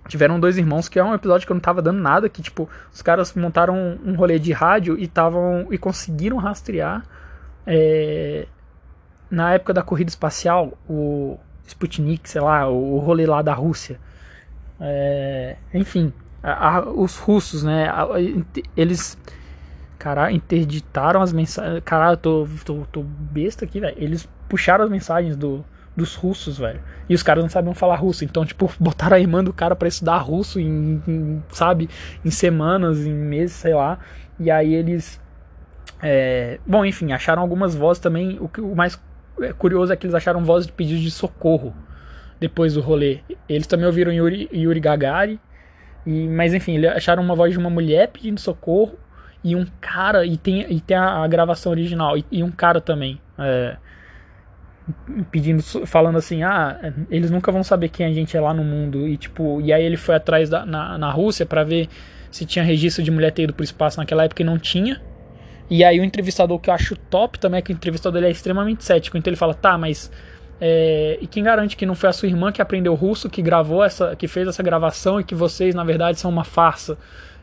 Tiveram 0.08 0.40
dois 0.40 0.58
irmãos 0.58 0.88
que 0.88 0.98
é 0.98 1.04
um 1.04 1.14
episódio 1.14 1.46
que 1.46 1.52
eu 1.52 1.54
não 1.54 1.60
tava 1.60 1.80
dando 1.80 2.00
nada, 2.00 2.28
que 2.28 2.42
tipo, 2.42 2.68
os 2.92 3.02
caras 3.02 3.32
montaram 3.34 3.98
um 4.04 4.14
rolê 4.16 4.38
de 4.38 4.52
rádio 4.52 4.98
e 4.98 5.04
estavam 5.04 5.68
e 5.70 5.78
conseguiram 5.78 6.38
rastrear 6.38 7.04
é, 7.66 8.46
na 9.30 9.54
época 9.54 9.72
da 9.72 9.82
corrida 9.82 10.08
espacial 10.08 10.72
o 10.88 11.38
Sputnik, 11.66 12.28
sei 12.28 12.40
lá, 12.40 12.66
o 12.68 12.98
rolê 12.98 13.26
lá 13.26 13.42
da 13.42 13.52
Rússia. 13.52 14.00
É, 14.80 15.56
enfim, 15.74 16.12
a, 16.42 16.78
a, 16.78 16.88
os 16.90 17.18
russos, 17.18 17.62
né? 17.62 17.88
A, 17.88 18.08
eles 18.76 19.18
Caralho, 19.98 20.34
interditaram 20.36 21.20
as 21.20 21.32
mensagens. 21.32 21.82
Caralho, 21.84 22.12
eu 22.12 22.16
tô, 22.16 22.48
tô, 22.64 22.86
tô 22.92 23.02
besta 23.02 23.64
aqui, 23.64 23.80
velho. 23.80 23.96
Eles 23.98 24.28
puxaram 24.48 24.84
as 24.84 24.90
mensagens 24.90 25.36
do, 25.36 25.64
dos 25.98 26.14
russos, 26.14 26.56
velho. 26.56 26.80
E 27.08 27.14
os 27.14 27.22
caras 27.22 27.44
não 27.44 27.50
sabiam 27.50 27.74
falar 27.74 27.96
russo. 27.96 28.24
Então, 28.24 28.44
tipo, 28.46 28.72
botaram 28.80 29.16
a 29.16 29.20
irmã 29.20 29.44
do 29.44 29.52
cara 29.52 29.76
pra 29.76 29.88
estudar 29.88 30.18
russo 30.18 30.58
em, 30.58 31.02
em 31.06 31.42
sabe, 31.50 31.90
em 32.24 32.30
semanas, 32.30 33.06
em 33.06 33.12
meses, 33.12 33.56
sei 33.56 33.74
lá. 33.74 33.98
E 34.40 34.50
aí 34.50 34.74
eles. 34.74 35.20
É, 36.02 36.60
bom, 36.66 36.84
enfim, 36.84 37.12
acharam 37.12 37.42
algumas 37.42 37.74
vozes 37.74 38.00
também. 38.00 38.38
O, 38.40 38.48
que, 38.48 38.60
o 38.60 38.74
mais 38.74 38.98
curioso 39.58 39.92
é 39.92 39.96
que 39.96 40.06
eles 40.06 40.14
acharam 40.14 40.44
vozes 40.44 40.66
de 40.66 40.72
pedido 40.72 41.00
de 41.00 41.10
socorro 41.10 41.74
depois 42.40 42.74
do 42.74 42.80
rolê. 42.80 43.20
Eles 43.48 43.66
também 43.66 43.86
ouviram 43.86 44.12
Yuri, 44.12 44.48
Yuri 44.52 44.80
Gagari. 44.80 45.40
E, 46.06 46.28
mas 46.28 46.54
enfim, 46.54 46.76
eles 46.76 46.90
acharam 46.90 47.22
uma 47.22 47.34
voz 47.34 47.52
de 47.52 47.58
uma 47.58 47.68
mulher 47.68 48.08
pedindo 48.08 48.40
socorro 48.40 48.96
e 49.42 49.54
um 49.54 49.66
cara, 49.80 50.24
e 50.26 50.36
tem, 50.36 50.70
e 50.72 50.80
tem 50.80 50.96
a, 50.96 51.22
a 51.22 51.28
gravação 51.28 51.70
original, 51.70 52.16
e, 52.16 52.24
e, 52.30 52.42
um 52.42 52.50
cara 52.50 52.80
também, 52.80 53.20
é, 53.38 53.76
pedindo, 55.30 55.62
falando 55.86 56.18
assim, 56.18 56.42
ah, 56.42 56.92
eles 57.10 57.30
nunca 57.30 57.52
vão 57.52 57.62
saber 57.62 57.88
quem 57.88 58.06
a 58.06 58.12
gente 58.12 58.36
é 58.36 58.40
lá 58.40 58.54
no 58.54 58.64
mundo, 58.64 59.06
e 59.06 59.16
tipo, 59.16 59.60
e 59.60 59.72
aí 59.72 59.84
ele 59.84 59.96
foi 59.96 60.14
atrás 60.14 60.48
da, 60.48 60.64
na, 60.64 60.98
na 60.98 61.10
Rússia 61.10 61.44
para 61.44 61.64
ver 61.64 61.88
se 62.30 62.44
tinha 62.44 62.64
registro 62.64 63.02
de 63.02 63.10
mulher 63.10 63.32
ter 63.32 63.42
ido 63.42 63.52
pro 63.52 63.64
espaço 63.64 63.98
naquela 63.98 64.24
época 64.24 64.42
e 64.42 64.44
não 64.44 64.58
tinha, 64.58 65.00
e 65.70 65.84
aí 65.84 66.00
o 66.00 66.04
entrevistador 66.04 66.58
que 66.58 66.70
eu 66.70 66.74
acho 66.74 66.96
top 66.96 67.38
também 67.38 67.58
é 67.58 67.62
que 67.62 67.72
o 67.72 67.74
entrevistador 67.74 68.18
ele 68.18 68.28
é 68.28 68.30
extremamente 68.30 68.84
cético, 68.84 69.16
então 69.16 69.30
ele 69.30 69.36
fala, 69.36 69.54
tá, 69.54 69.76
mas 69.76 70.10
é, 70.60 71.18
e 71.20 71.26
quem 71.26 71.42
garante 71.44 71.76
que 71.76 71.86
não 71.86 71.94
foi 71.94 72.08
a 72.08 72.12
sua 72.12 72.28
irmã 72.28 72.50
que 72.50 72.60
aprendeu 72.60 72.94
russo, 72.94 73.30
que 73.30 73.40
gravou 73.40 73.84
essa, 73.84 74.16
que 74.16 74.26
fez 74.26 74.48
essa 74.48 74.62
gravação 74.62 75.20
e 75.20 75.24
que 75.24 75.34
vocês 75.34 75.74
na 75.74 75.84
verdade 75.84 76.18
são 76.18 76.30
uma 76.30 76.44
farsa? 76.44 76.98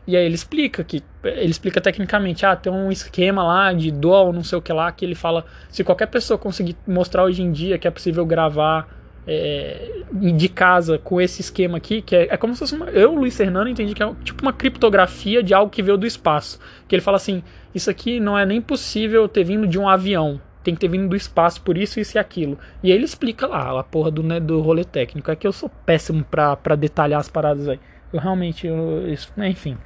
E 0.06 0.16
aí 0.16 0.24
ele 0.24 0.34
explica 0.34 0.84
que 0.84 1.02
ele 1.24 1.50
explica 1.50 1.80
tecnicamente, 1.80 2.46
ah, 2.46 2.54
tem 2.54 2.72
um 2.72 2.92
esquema 2.92 3.42
lá 3.42 3.72
de 3.72 3.90
dual, 3.90 4.32
não 4.32 4.44
sei 4.44 4.56
o 4.56 4.62
que 4.62 4.72
lá, 4.72 4.90
que 4.92 5.04
ele 5.04 5.16
fala, 5.16 5.44
se 5.68 5.82
qualquer 5.82 6.06
pessoa 6.06 6.38
conseguir 6.38 6.76
mostrar 6.86 7.24
hoje 7.24 7.42
em 7.42 7.50
dia 7.50 7.76
que 7.78 7.88
é 7.88 7.90
possível 7.90 8.24
gravar 8.24 8.88
é, 9.26 10.02
de 10.12 10.48
casa 10.48 10.98
com 10.98 11.20
esse 11.20 11.40
esquema 11.40 11.78
aqui, 11.78 12.00
que 12.00 12.14
é, 12.14 12.28
é 12.30 12.36
como 12.36 12.54
se 12.54 12.60
fosse 12.60 12.74
uma, 12.74 12.86
eu, 12.90 13.14
Luiz 13.14 13.36
Fernando, 13.36 13.68
entendi 13.68 13.92
que 13.92 14.02
é 14.02 14.14
tipo 14.22 14.42
uma 14.42 14.52
criptografia 14.52 15.42
de 15.42 15.52
algo 15.52 15.70
que 15.70 15.82
veio 15.82 15.96
do 15.96 16.06
espaço. 16.06 16.60
Que 16.86 16.94
ele 16.94 17.02
fala 17.02 17.16
assim: 17.16 17.42
isso 17.74 17.90
aqui 17.90 18.20
não 18.20 18.38
é 18.38 18.46
nem 18.46 18.60
possível 18.60 19.28
ter 19.28 19.42
vindo 19.42 19.66
de 19.66 19.78
um 19.78 19.88
avião, 19.88 20.40
tem 20.62 20.74
que 20.74 20.80
ter 20.80 20.88
vindo 20.88 21.08
do 21.08 21.16
espaço 21.16 21.60
por 21.60 21.76
isso, 21.76 21.98
isso 21.98 22.16
e 22.16 22.20
aquilo. 22.20 22.58
E 22.82 22.90
aí 22.90 22.96
ele 22.96 23.04
explica 23.04 23.46
lá 23.46 23.78
a 23.78 23.82
porra 23.82 24.10
do, 24.10 24.22
né, 24.22 24.38
do 24.38 24.60
rolê 24.60 24.84
técnico. 24.84 25.30
É 25.30 25.36
que 25.36 25.46
eu 25.46 25.52
sou 25.52 25.68
péssimo 25.68 26.24
pra, 26.24 26.56
pra 26.56 26.76
detalhar 26.76 27.20
as 27.20 27.28
paradas 27.28 27.68
aí. 27.68 27.80
Eu 28.16 28.20
realmente, 28.22 28.66
eu, 28.66 29.12
isso, 29.12 29.30
né, 29.36 29.50
enfim. 29.50 29.76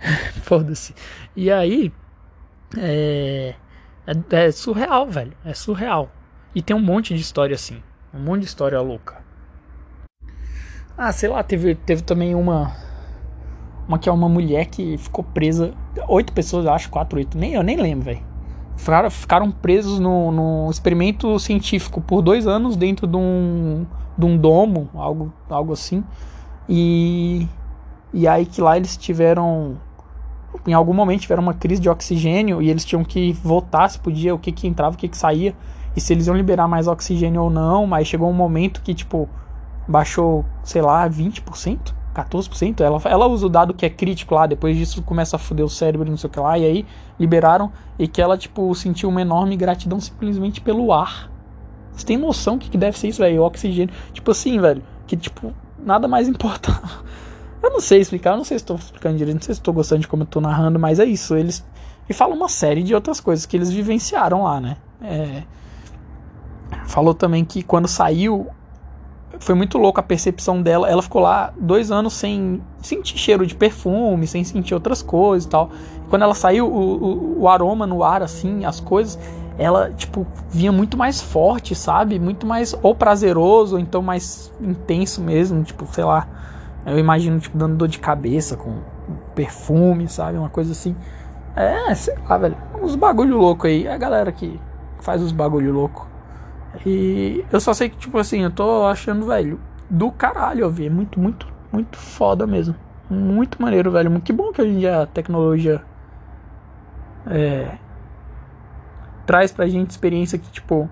Foda-se. 0.42 0.94
E 1.36 1.50
aí. 1.50 1.92
É, 2.78 3.54
é, 4.06 4.46
é 4.46 4.50
surreal, 4.50 5.06
velho. 5.06 5.34
É 5.44 5.52
surreal. 5.52 6.10
E 6.54 6.62
tem 6.62 6.74
um 6.74 6.80
monte 6.80 7.14
de 7.14 7.20
história 7.20 7.54
assim. 7.54 7.82
Um 8.12 8.20
monte 8.20 8.40
de 8.40 8.46
história 8.46 8.80
louca. 8.80 9.18
Ah, 10.96 11.12
sei 11.12 11.28
lá, 11.28 11.42
teve, 11.42 11.74
teve 11.74 12.02
também 12.02 12.34
uma. 12.34 12.72
Uma 13.86 13.98
que 13.98 14.08
é 14.08 14.12
uma 14.12 14.28
mulher 14.30 14.66
que 14.66 14.96
ficou 14.96 15.22
presa. 15.22 15.74
Oito 16.08 16.32
pessoas, 16.32 16.66
acho, 16.66 16.88
quatro, 16.88 17.18
oito. 17.18 17.36
Nem, 17.36 17.52
eu 17.52 17.62
nem 17.62 17.76
lembro, 17.76 18.06
velho. 18.06 18.22
Ficaram, 18.78 19.10
ficaram 19.10 19.50
presos 19.50 19.98
no, 19.98 20.32
no 20.32 20.70
experimento 20.70 21.38
científico 21.38 22.00
por 22.00 22.22
dois 22.22 22.46
anos 22.46 22.76
dentro 22.76 23.06
de 23.06 23.16
um, 23.16 23.86
de 24.16 24.24
um 24.24 24.38
domo, 24.38 24.88
algo, 24.94 25.32
algo 25.50 25.72
assim. 25.74 26.02
E, 26.68 27.48
e 28.12 28.26
aí 28.26 28.46
que 28.46 28.60
lá 28.60 28.76
eles 28.76 28.96
tiveram. 28.96 29.76
Em 30.66 30.72
algum 30.72 30.94
momento 30.94 31.20
tiveram 31.20 31.42
uma 31.42 31.54
crise 31.54 31.80
de 31.80 31.88
oxigênio 31.88 32.60
e 32.62 32.70
eles 32.70 32.84
tinham 32.84 33.04
que 33.04 33.32
votar 33.32 33.88
se 33.90 33.98
podia, 33.98 34.34
o 34.34 34.38
que 34.38 34.50
que 34.50 34.66
entrava, 34.66 34.94
o 34.94 34.98
que 34.98 35.08
que 35.08 35.16
saía 35.16 35.54
e 35.98 36.00
se 36.00 36.12
eles 36.12 36.28
iam 36.28 36.36
liberar 36.36 36.68
mais 36.68 36.86
oxigênio 36.86 37.42
ou 37.42 37.50
não, 37.50 37.84
mas 37.84 38.06
chegou 38.06 38.30
um 38.30 38.32
momento 38.32 38.82
que, 38.82 38.94
tipo, 38.94 39.28
baixou, 39.88 40.44
sei 40.62 40.80
lá, 40.80 41.10
20%, 41.10 41.92
14%. 42.14 42.80
Ela, 42.80 43.00
ela 43.04 43.26
usa 43.26 43.46
o 43.46 43.48
dado 43.48 43.74
que 43.74 43.84
é 43.84 43.90
crítico 43.90 44.32
lá, 44.32 44.46
depois 44.46 44.76
disso 44.76 45.02
começa 45.02 45.34
a 45.34 45.38
foder 45.40 45.66
o 45.66 45.68
cérebro, 45.68 46.08
não 46.08 46.16
sei 46.16 46.28
o 46.28 46.32
que 46.32 46.38
lá, 46.38 46.56
e 46.56 46.64
aí 46.64 46.86
liberaram, 47.18 47.72
e 47.98 48.06
que 48.06 48.22
ela, 48.22 48.38
tipo, 48.38 48.72
sentiu 48.76 49.08
uma 49.08 49.22
enorme 49.22 49.56
gratidão 49.56 50.00
simplesmente 50.00 50.60
pelo 50.60 50.92
ar. 50.92 51.28
Você 51.92 52.06
tem 52.06 52.16
noção 52.16 52.58
que, 52.58 52.70
que 52.70 52.78
deve 52.78 52.96
ser 52.96 53.08
isso, 53.08 53.20
velho? 53.20 53.42
Oxigênio. 53.42 53.92
Tipo 54.12 54.30
assim, 54.30 54.60
velho, 54.60 54.84
que, 55.04 55.16
tipo, 55.16 55.52
nada 55.84 56.06
mais 56.06 56.28
importa. 56.30 56.80
Eu 57.62 57.70
não 57.70 57.80
sei 57.80 58.00
explicar, 58.00 58.30
eu 58.32 58.36
não 58.36 58.44
sei 58.44 58.58
se 58.58 58.62
estou 58.62 58.76
explicando 58.76 59.16
direito, 59.16 59.36
não 59.36 59.42
sei 59.42 59.54
se 59.54 59.60
estou 59.60 59.74
gostando 59.74 60.02
de 60.02 60.08
como 60.08 60.22
eu 60.22 60.26
estou 60.26 60.40
narrando, 60.40 60.78
mas 60.78 60.98
é 60.98 61.04
isso. 61.04 61.36
Eles. 61.36 61.64
E 62.08 62.12
falam 62.12 62.36
uma 62.36 62.48
série 62.48 62.82
de 62.82 62.94
outras 62.94 63.20
coisas 63.20 63.44
que 63.44 63.56
eles 63.56 63.70
vivenciaram 63.70 64.44
lá, 64.44 64.60
né? 64.60 64.76
É, 65.02 65.42
falou 66.86 67.14
também 67.14 67.44
que 67.44 67.62
quando 67.62 67.86
saiu 67.86 68.48
foi 69.40 69.54
muito 69.54 69.78
louco 69.78 70.00
a 70.00 70.02
percepção 70.02 70.62
dela. 70.62 70.88
Ela 70.88 71.02
ficou 71.02 71.22
lá 71.22 71.52
dois 71.58 71.90
anos 71.90 72.14
sem 72.14 72.60
sentir 72.80 73.18
cheiro 73.18 73.46
de 73.46 73.54
perfume, 73.54 74.26
sem 74.26 74.42
sentir 74.44 74.74
outras 74.74 75.02
coisas 75.02 75.46
e 75.46 75.48
tal. 75.48 75.70
Quando 76.08 76.22
ela 76.22 76.34
saiu, 76.34 76.66
o, 76.66 76.96
o, 76.96 77.42
o, 77.42 77.48
aroma 77.48 77.86
no 77.86 78.02
ar, 78.02 78.22
assim, 78.22 78.64
as 78.64 78.80
coisas, 78.80 79.18
ela, 79.58 79.90
tipo, 79.90 80.26
vinha 80.50 80.72
muito 80.72 80.96
mais 80.96 81.20
forte, 81.20 81.74
sabe? 81.74 82.18
Muito 82.18 82.46
mais, 82.46 82.74
ou 82.82 82.94
prazeroso, 82.94 83.76
ou 83.76 83.80
então 83.80 84.00
mais 84.00 84.52
intenso 84.60 85.20
mesmo, 85.20 85.62
tipo, 85.62 85.86
sei 85.92 86.04
lá. 86.04 86.26
Eu 86.86 86.98
imagino, 86.98 87.38
tipo, 87.38 87.56
dando 87.56 87.76
dor 87.76 87.88
de 87.88 87.98
cabeça 87.98 88.56
com 88.56 88.80
perfume, 89.34 90.08
sabe? 90.08 90.38
Uma 90.38 90.48
coisa 90.48 90.72
assim. 90.72 90.96
É, 91.54 91.94
sei 91.94 92.14
lá, 92.28 92.38
velho. 92.38 92.56
Uns 92.80 92.94
bagulho 92.94 93.36
louco 93.36 93.66
aí. 93.66 93.86
É 93.86 93.92
a 93.92 93.98
galera 93.98 94.32
que 94.32 94.60
faz 95.00 95.22
os 95.22 95.32
bagulho 95.32 95.72
louco. 95.72 96.08
E 96.86 97.44
eu 97.52 97.60
só 97.60 97.74
sei 97.74 97.88
que, 97.88 97.96
tipo 97.96 98.18
assim, 98.18 98.42
eu 98.42 98.50
tô 98.50 98.86
achando, 98.86 99.26
velho, 99.26 99.60
do 99.90 100.10
caralho 100.10 100.64
ouvir. 100.64 100.86
É 100.86 100.90
muito, 100.90 101.20
muito, 101.20 101.46
muito 101.72 101.96
foda 101.98 102.46
mesmo. 102.46 102.74
Muito 103.10 103.60
maneiro, 103.60 103.90
velho. 103.90 104.20
Que 104.20 104.32
bom 104.32 104.52
que 104.52 104.62
em 104.62 104.78
dia 104.78 105.02
a 105.02 105.06
tecnologia 105.06 105.82
é, 107.26 107.76
traz 109.26 109.52
pra 109.52 109.66
gente 109.66 109.90
experiência 109.90 110.38
que, 110.38 110.50
tipo, 110.50 110.88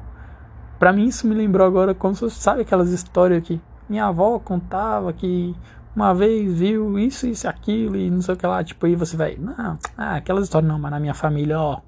pra 0.78 0.92
mim 0.92 1.06
isso 1.06 1.26
me 1.26 1.34
lembrou 1.34 1.66
agora 1.66 1.94
como 1.94 2.14
se 2.14 2.30
sabe 2.30 2.62
aquelas 2.62 2.90
histórias 2.90 3.42
que 3.42 3.60
minha 3.88 4.06
avó 4.06 4.38
contava 4.38 5.12
que 5.12 5.54
uma 5.94 6.14
vez 6.14 6.52
viu 6.52 6.98
isso, 6.98 7.26
isso, 7.26 7.48
aquilo 7.48 7.96
e 7.96 8.10
não 8.10 8.20
sei 8.20 8.34
o 8.34 8.36
que 8.36 8.46
lá, 8.46 8.62
tipo, 8.62 8.84
aí 8.86 8.94
você 8.94 9.16
vai, 9.16 9.36
não, 9.36 9.78
ah, 9.96 10.16
aquelas 10.16 10.44
histórias 10.44 10.70
não, 10.70 10.78
mas 10.78 10.90
na 10.90 11.00
minha 11.00 11.14
família, 11.14 11.58
ó, 11.58 11.80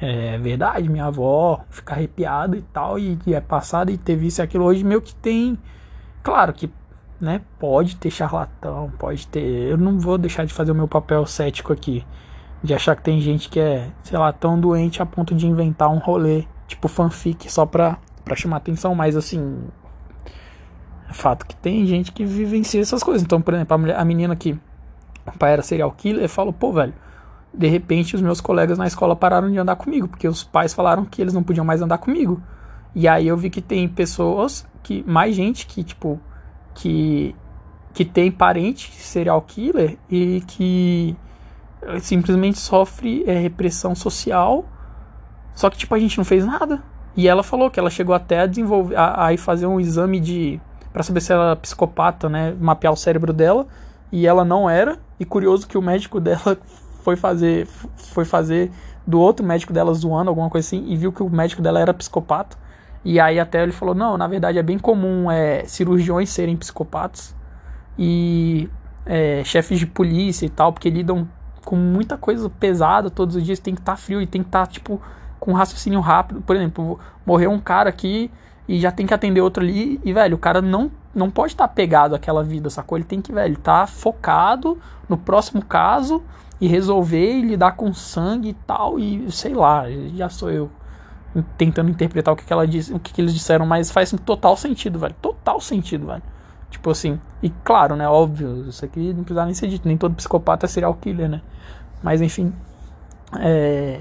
é 0.00 0.36
verdade, 0.38 0.88
minha 0.88 1.06
avó 1.06 1.64
fica 1.70 1.94
arrepiada 1.94 2.56
e 2.56 2.62
tal, 2.62 2.98
e, 2.98 3.18
e 3.26 3.34
é 3.34 3.40
passada 3.40 3.92
e 3.92 3.96
teve 3.96 4.26
isso 4.26 4.40
e 4.40 4.42
aquilo. 4.42 4.64
Hoje 4.64 4.84
meio 4.84 5.00
que 5.00 5.14
tem. 5.14 5.56
Claro 6.22 6.52
que 6.52 6.70
né, 7.20 7.40
pode 7.58 7.96
ter 7.96 8.10
charlatão, 8.10 8.92
pode 8.98 9.26
ter. 9.28 9.40
Eu 9.40 9.78
não 9.78 9.98
vou 9.98 10.18
deixar 10.18 10.44
de 10.44 10.52
fazer 10.52 10.72
o 10.72 10.74
meu 10.74 10.88
papel 10.88 11.24
cético 11.26 11.72
aqui. 11.72 12.04
De 12.62 12.74
achar 12.74 12.96
que 12.96 13.02
tem 13.02 13.20
gente 13.20 13.48
que 13.48 13.60
é, 13.60 13.88
sei 14.02 14.18
lá, 14.18 14.32
tão 14.32 14.58
doente 14.58 15.02
a 15.02 15.06
ponto 15.06 15.34
de 15.34 15.46
inventar 15.46 15.90
um 15.90 15.98
rolê, 15.98 16.44
tipo 16.66 16.88
fanfic, 16.88 17.50
só 17.52 17.66
pra, 17.66 17.98
pra 18.24 18.34
chamar 18.34 18.56
atenção, 18.56 18.94
mas 18.94 19.16
assim. 19.16 19.62
É 21.08 21.12
fato 21.12 21.46
que 21.46 21.56
tem 21.56 21.86
gente 21.86 22.12
que 22.12 22.24
vivencia 22.24 22.80
essas 22.80 23.02
coisas. 23.02 23.22
Então, 23.22 23.40
por 23.40 23.54
exemplo, 23.54 23.74
a, 23.74 23.78
mulher, 23.78 23.98
a 23.98 24.04
menina 24.04 24.34
que 24.34 24.58
o 25.26 25.38
pai 25.38 25.52
era 25.52 25.62
serial 25.62 25.90
killer, 25.92 26.28
falou, 26.28 26.52
pô, 26.52 26.72
velho, 26.72 26.94
de 27.52 27.68
repente 27.68 28.16
os 28.16 28.22
meus 28.22 28.40
colegas 28.40 28.76
na 28.76 28.86
escola 28.86 29.14
pararam 29.14 29.50
de 29.50 29.58
andar 29.58 29.76
comigo, 29.76 30.08
porque 30.08 30.26
os 30.26 30.42
pais 30.42 30.74
falaram 30.74 31.04
que 31.04 31.22
eles 31.22 31.32
não 31.32 31.42
podiam 31.42 31.64
mais 31.64 31.80
andar 31.80 31.98
comigo. 31.98 32.42
E 32.94 33.08
aí 33.08 33.26
eu 33.26 33.36
vi 33.36 33.50
que 33.50 33.62
tem 33.62 33.88
pessoas 33.88 34.66
que 34.82 35.02
mais 35.06 35.34
gente 35.34 35.66
que 35.66 35.82
tipo 35.82 36.20
que 36.74 37.34
que 37.92 38.04
tem 38.04 38.30
parente 38.30 38.92
serial 38.92 39.40
killer 39.42 39.96
e 40.10 40.42
que 40.48 41.16
simplesmente 42.00 42.58
sofre 42.58 43.24
é, 43.26 43.38
repressão 43.38 43.94
social. 43.94 44.64
Só 45.54 45.70
que 45.70 45.78
tipo 45.78 45.94
a 45.94 45.98
gente 45.98 46.18
não 46.18 46.24
fez 46.24 46.44
nada. 46.44 46.82
E 47.16 47.28
ela 47.28 47.44
falou 47.44 47.70
que 47.70 47.78
ela 47.78 47.90
chegou 47.90 48.14
até 48.14 48.40
a 48.40 48.46
desenvolver 48.46 48.96
a, 48.96 49.28
a 49.28 49.38
fazer 49.38 49.66
um 49.66 49.78
exame 49.78 50.18
de 50.18 50.60
para 50.94 51.02
saber 51.02 51.20
se 51.20 51.32
ela 51.32 51.46
era 51.46 51.56
psicopata, 51.56 52.28
né, 52.28 52.54
mapear 52.58 52.92
o 52.92 52.96
cérebro 52.96 53.32
dela, 53.32 53.66
e 54.12 54.28
ela 54.28 54.44
não 54.44 54.70
era. 54.70 54.96
E 55.18 55.24
curioso 55.24 55.66
que 55.66 55.76
o 55.76 55.82
médico 55.82 56.20
dela 56.22 56.56
foi 57.02 57.16
fazer 57.16 57.66
foi 57.96 58.24
fazer 58.24 58.70
do 59.06 59.20
outro 59.20 59.44
médico 59.44 59.72
dela 59.72 59.92
zoando 59.92 60.30
alguma 60.30 60.48
coisa 60.48 60.66
assim 60.66 60.86
e 60.88 60.96
viu 60.96 61.12
que 61.12 61.22
o 61.22 61.28
médico 61.28 61.60
dela 61.60 61.78
era 61.78 61.92
psicopata 61.92 62.56
e 63.04 63.20
aí 63.20 63.38
até 63.38 63.62
ele 63.62 63.72
falou 63.72 63.94
não 63.94 64.16
na 64.16 64.26
verdade 64.26 64.58
é 64.58 64.62
bem 64.62 64.78
comum 64.78 65.30
é, 65.30 65.64
cirurgiões 65.66 66.30
serem 66.30 66.56
psicopatas 66.56 67.36
e 67.98 68.70
é, 69.04 69.44
chefes 69.44 69.78
de 69.78 69.86
polícia 69.86 70.46
e 70.46 70.48
tal 70.48 70.72
porque 70.72 70.88
lidam 70.88 71.28
com 71.62 71.76
muita 71.76 72.16
coisa 72.16 72.48
pesada 72.48 73.10
todos 73.10 73.36
os 73.36 73.44
dias 73.44 73.58
tem 73.58 73.74
que 73.74 73.82
estar 73.82 73.92
tá 73.92 73.98
frio 73.98 74.22
e 74.22 74.26
tem 74.26 74.40
que 74.42 74.48
estar 74.48 74.66
tá, 74.66 74.72
tipo 74.72 74.98
com 75.38 75.52
raciocínio 75.52 76.00
rápido 76.00 76.40
por 76.40 76.56
exemplo 76.56 76.98
morreu 77.26 77.50
um 77.50 77.60
cara 77.60 77.90
aqui 77.90 78.30
e 78.66 78.80
já 78.80 78.90
tem 78.90 79.06
que 79.06 79.14
atender 79.14 79.40
outro 79.40 79.62
ali 79.62 80.00
e 80.04 80.12
velho 80.12 80.36
o 80.36 80.38
cara 80.38 80.62
não 80.62 80.90
não 81.14 81.30
pode 81.30 81.52
estar 81.52 81.68
tá 81.68 81.74
pegado 81.74 82.14
àquela 82.14 82.42
vida 82.42 82.70
sacou 82.70 82.96
ele 82.98 83.04
tem 83.04 83.20
que 83.20 83.32
velho 83.32 83.56
tá 83.56 83.86
focado 83.86 84.78
no 85.08 85.16
próximo 85.16 85.64
caso 85.64 86.22
e 86.60 86.66
resolver 86.66 87.38
e 87.38 87.42
lidar 87.42 87.72
com 87.72 87.92
sangue 87.92 88.50
e 88.50 88.54
tal, 88.54 88.98
e 88.98 89.30
sei 89.30 89.54
lá, 89.54 89.84
já 90.14 90.28
sou 90.28 90.50
eu 90.50 90.70
tentando 91.58 91.90
interpretar 91.90 92.32
o 92.32 92.36
que, 92.36 92.44
que 92.44 92.52
ela 92.52 92.66
disse, 92.66 92.94
o 92.94 92.98
que, 92.98 93.12
que 93.12 93.20
eles 93.20 93.34
disseram, 93.34 93.66
mas 93.66 93.90
faz 93.90 94.14
total 94.24 94.56
sentido, 94.56 94.98
velho. 94.98 95.14
Total 95.20 95.60
sentido, 95.60 96.06
velho. 96.06 96.22
Tipo 96.70 96.90
assim, 96.90 97.20
e 97.42 97.50
claro, 97.50 97.96
né, 97.96 98.08
óbvio, 98.08 98.68
isso 98.68 98.84
aqui 98.84 99.12
não 99.12 99.24
precisa 99.24 99.44
nem 99.44 99.54
ser 99.54 99.66
dito, 99.66 99.86
nem 99.86 99.96
todo 99.96 100.14
psicopata 100.14 100.66
é 100.66 100.68
serial 100.68 100.94
killer, 100.94 101.28
né? 101.28 101.42
Mas 102.02 102.22
enfim. 102.22 102.52
É... 103.40 104.00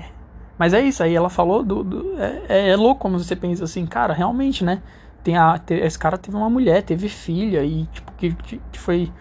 Mas 0.63 0.73
é 0.73 0.79
isso, 0.79 1.03
aí 1.03 1.13
ela 1.13 1.29
falou 1.29 1.61
do. 1.61 1.83
do 1.83 2.17
é, 2.17 2.41
é, 2.47 2.69
é, 2.69 2.75
louco 2.77 3.01
como 3.01 3.19
você 3.19 3.35
pensa 3.35 3.65
assim, 3.65 3.85
cara, 3.85 4.13
realmente, 4.13 4.63
né? 4.63 4.81
Tem 5.21 5.35
a, 5.35 5.59
esse 5.69 5.99
cara 5.99 6.17
teve 6.17 6.37
uma 6.37 6.49
mulher, 6.49 6.81
teve 6.83 7.09
filha, 7.09 7.65
e 7.65 7.85
tipo, 7.87 8.09
que, 8.13 8.31
que 8.31 8.79
foi 8.79 9.11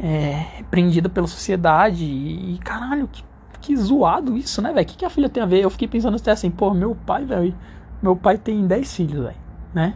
é, 0.00 0.62
prendida 0.70 1.08
pela 1.08 1.26
sociedade. 1.26 2.04
E, 2.04 2.56
caralho, 2.62 3.08
que, 3.08 3.24
que 3.60 3.76
zoado 3.76 4.36
isso, 4.36 4.62
né, 4.62 4.72
velho? 4.72 4.84
O 4.84 4.88
que, 4.88 4.98
que 4.98 5.04
a 5.04 5.10
filha 5.10 5.28
tem 5.28 5.42
a 5.42 5.46
ver? 5.46 5.60
Eu 5.60 5.70
fiquei 5.70 5.88
pensando 5.88 6.16
até 6.16 6.30
assim, 6.30 6.52
pô, 6.52 6.72
meu 6.72 6.94
pai, 6.94 7.24
velho. 7.24 7.52
Meu 8.00 8.14
pai 8.14 8.38
tem 8.38 8.64
10 8.64 8.94
filhos, 8.94 9.24
velho, 9.24 9.38
né? 9.74 9.94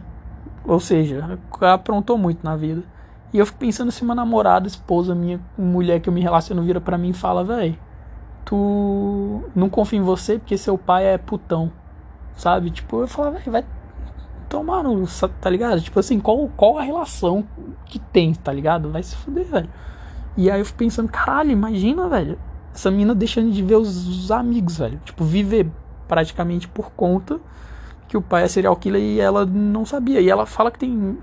Ou 0.65 0.81
seja, 0.81 1.39
aprontou 1.61 2.17
muito 2.17 2.43
na 2.43 2.57
vida. 2.57 2.83
E 3.31 3.37
eu 3.37 3.45
fico 3.45 3.59
pensando 3.59 3.93
se 3.93 4.03
uma 4.03 4.13
namorada, 4.13 4.67
esposa 4.67 5.15
minha, 5.15 5.39
mulher 5.57 6.01
que 6.01 6.09
eu 6.09 6.13
me 6.13 6.19
relaciono, 6.19 6.63
vira 6.63 6.81
pra 6.81 6.97
mim 6.97 7.11
e 7.11 7.13
fala, 7.13 7.45
velho, 7.45 7.77
tu 8.45 9.43
não 9.55 9.69
confia 9.69 9.99
em 9.99 10.03
você 10.03 10.37
porque 10.37 10.57
seu 10.57 10.77
pai 10.77 11.05
é 11.05 11.17
putão, 11.17 11.71
sabe? 12.35 12.69
Tipo, 12.71 13.01
eu 13.01 13.07
velho, 13.07 13.51
vai 13.51 13.65
tomar 14.49 14.83
no. 14.83 15.05
Tá 15.41 15.49
ligado? 15.49 15.81
Tipo 15.81 15.99
assim, 15.99 16.19
qual, 16.19 16.49
qual 16.55 16.77
a 16.77 16.83
relação 16.83 17.43
que 17.85 17.99
tem, 17.99 18.33
tá 18.33 18.51
ligado? 18.51 18.91
Vai 18.91 19.03
se 19.03 19.15
fuder, 19.15 19.45
velho. 19.45 19.69
E 20.35 20.49
aí 20.49 20.59
eu 20.59 20.65
fico 20.65 20.79
pensando, 20.79 21.09
caralho, 21.09 21.51
imagina, 21.51 22.07
velho, 22.07 22.39
essa 22.73 22.89
mina 22.89 23.13
deixando 23.13 23.51
de 23.51 23.61
ver 23.63 23.75
os, 23.75 24.07
os 24.07 24.31
amigos, 24.31 24.77
velho. 24.77 24.99
Tipo, 25.05 25.23
viver 25.23 25.69
praticamente 26.07 26.67
por 26.67 26.91
conta 26.91 27.39
que 28.07 28.17
o 28.17 28.21
pai 28.21 28.43
é 28.43 28.47
serial 28.47 28.75
killer 28.75 29.01
e 29.01 29.19
ela 29.19 29.45
não 29.45 29.85
sabia. 29.85 30.21
E 30.21 30.29
ela 30.29 30.45
fala 30.45 30.69
que 30.71 30.79
tem 30.79 31.17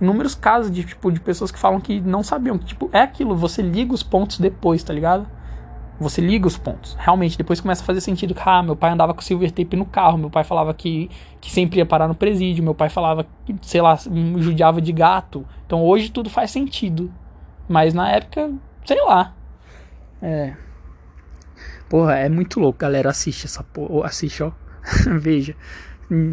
inúmeros 0.00 0.34
casos 0.34 0.70
de, 0.70 0.84
tipo, 0.84 1.10
de 1.10 1.20
pessoas 1.20 1.50
que 1.50 1.58
falam 1.58 1.80
que 1.80 2.00
não 2.00 2.22
sabiam. 2.22 2.58
Que, 2.58 2.66
tipo, 2.66 2.90
é 2.92 3.00
aquilo, 3.00 3.36
você 3.36 3.62
liga 3.62 3.94
os 3.94 4.02
pontos 4.02 4.38
depois, 4.38 4.82
tá 4.82 4.92
ligado? 4.92 5.26
Você 5.98 6.20
liga 6.20 6.46
os 6.46 6.58
pontos. 6.58 6.96
Realmente, 6.98 7.38
depois 7.38 7.60
começa 7.60 7.82
a 7.82 7.86
fazer 7.86 8.00
sentido. 8.00 8.34
Ah, 8.44 8.62
meu 8.62 8.74
pai 8.74 8.90
andava 8.90 9.14
com 9.14 9.20
silver 9.20 9.50
tape 9.50 9.76
no 9.76 9.86
carro. 9.86 10.18
Meu 10.18 10.28
pai 10.28 10.42
falava 10.42 10.74
que, 10.74 11.08
que 11.40 11.50
sempre 11.50 11.78
ia 11.78 11.86
parar 11.86 12.08
no 12.08 12.14
presídio. 12.14 12.64
Meu 12.64 12.74
pai 12.74 12.88
falava 12.88 13.26
que, 13.44 13.54
sei 13.62 13.80
lá, 13.80 13.96
judiava 14.38 14.80
de 14.80 14.92
gato. 14.92 15.46
Então 15.64 15.82
hoje 15.82 16.10
tudo 16.10 16.28
faz 16.28 16.50
sentido. 16.50 17.12
Mas 17.68 17.94
na 17.94 18.10
época, 18.10 18.52
sei 18.84 19.00
lá. 19.02 19.34
É. 20.20 20.54
Porra, 21.88 22.16
é 22.16 22.28
muito 22.28 22.58
louco, 22.58 22.78
galera. 22.80 23.10
Assiste 23.10 23.46
essa 23.46 23.62
porra. 23.62 24.06
Assiste, 24.06 24.42
ó. 24.42 24.50
Veja. 25.20 25.54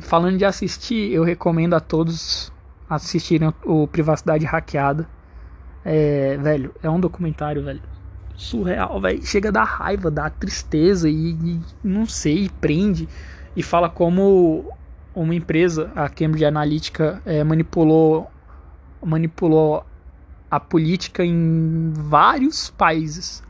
Falando 0.01 0.37
de 0.37 0.45
assistir, 0.45 1.11
eu 1.11 1.23
recomendo 1.23 1.75
a 1.75 1.79
todos 1.79 2.51
assistirem 2.89 3.53
o 3.63 3.87
Privacidade 3.87 4.43
Hackeada. 4.43 5.07
É, 5.85 6.37
velho, 6.37 6.73
é 6.81 6.89
um 6.89 6.99
documentário, 6.99 7.63
velho 7.63 7.81
surreal, 8.35 8.99
velho. 8.99 9.25
Chega 9.25 9.49
a 9.49 9.51
dar 9.51 9.63
raiva, 9.63 10.09
dá 10.09 10.29
tristeza 10.29 11.09
e, 11.09 11.31
e, 11.31 11.59
não 11.83 12.05
sei, 12.05 12.49
prende. 12.59 13.07
E 13.55 13.63
fala 13.63 13.89
como 13.89 14.71
uma 15.13 15.35
empresa, 15.35 15.91
a 15.95 16.07
Cambridge 16.09 16.45
Analytica, 16.45 17.21
é, 17.25 17.43
manipulou, 17.43 18.31
manipulou 19.03 19.85
a 20.49 20.59
política 20.59 21.23
em 21.23 21.91
vários 21.93 22.69
países. 22.69 23.43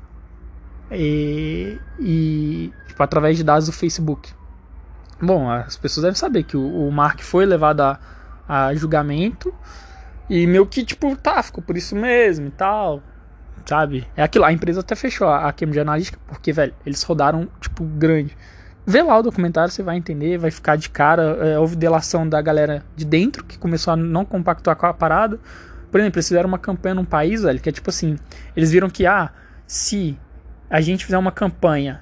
E, 0.91 1.79
e 1.99 2.73
tipo, 2.87 3.01
através 3.01 3.37
de 3.37 3.43
dados 3.43 3.67
do 3.67 3.71
Facebook. 3.71 4.33
Bom, 5.21 5.49
as 5.49 5.77
pessoas 5.77 6.03
devem 6.03 6.17
saber 6.17 6.43
que 6.43 6.57
o, 6.57 6.87
o 6.87 6.91
Mark 6.91 7.21
foi 7.21 7.45
levado 7.45 7.81
a, 7.81 7.99
a 8.47 8.73
julgamento 8.73 9.53
e 10.29 10.47
meu 10.47 10.65
que, 10.65 10.83
tipo, 10.83 11.15
tá, 11.15 11.41
ficou 11.43 11.63
por 11.63 11.77
isso 11.77 11.95
mesmo 11.95 12.47
e 12.47 12.51
tal 12.51 13.01
sabe? 13.65 14.07
É 14.15 14.23
aquilo, 14.23 14.45
a 14.45 14.51
empresa 14.51 14.81
até 14.81 14.95
fechou 14.95 15.27
a 15.27 15.51
Cambridge 15.51 15.79
Analytica, 15.79 16.19
porque, 16.27 16.51
velho, 16.51 16.73
eles 16.85 17.01
rodaram, 17.03 17.47
tipo, 17.59 17.83
grande. 17.83 18.35
Vê 18.85 19.01
lá 19.03 19.17
o 19.17 19.21
documentário, 19.23 19.71
você 19.71 19.83
vai 19.83 19.95
entender, 19.95 20.37
vai 20.37 20.49
ficar 20.49 20.75
de 20.75 20.89
cara. 20.89 21.37
É, 21.39 21.59
houve 21.59 21.75
delação 21.75 22.27
da 22.27 22.41
galera 22.41 22.83
de 22.95 23.05
dentro, 23.05 23.43
que 23.43 23.57
começou 23.57 23.93
a 23.93 23.95
não 23.95 24.25
compactuar 24.25 24.75
com 24.75 24.85
a 24.85 24.93
parada. 24.93 25.39
Por 25.91 25.99
exemplo, 25.99 26.17
eles 26.17 26.27
fizeram 26.27 26.47
uma 26.47 26.57
campanha 26.57 26.95
num 26.95 27.05
país, 27.05 27.43
velho, 27.43 27.59
que 27.59 27.69
é 27.69 27.71
tipo 27.71 27.89
assim, 27.89 28.17
eles 28.55 28.71
viram 28.71 28.89
que, 28.89 29.05
ah, 29.05 29.29
se 29.67 30.17
a 30.69 30.81
gente 30.81 31.05
fizer 31.05 31.17
uma 31.17 31.31
campanha 31.31 32.01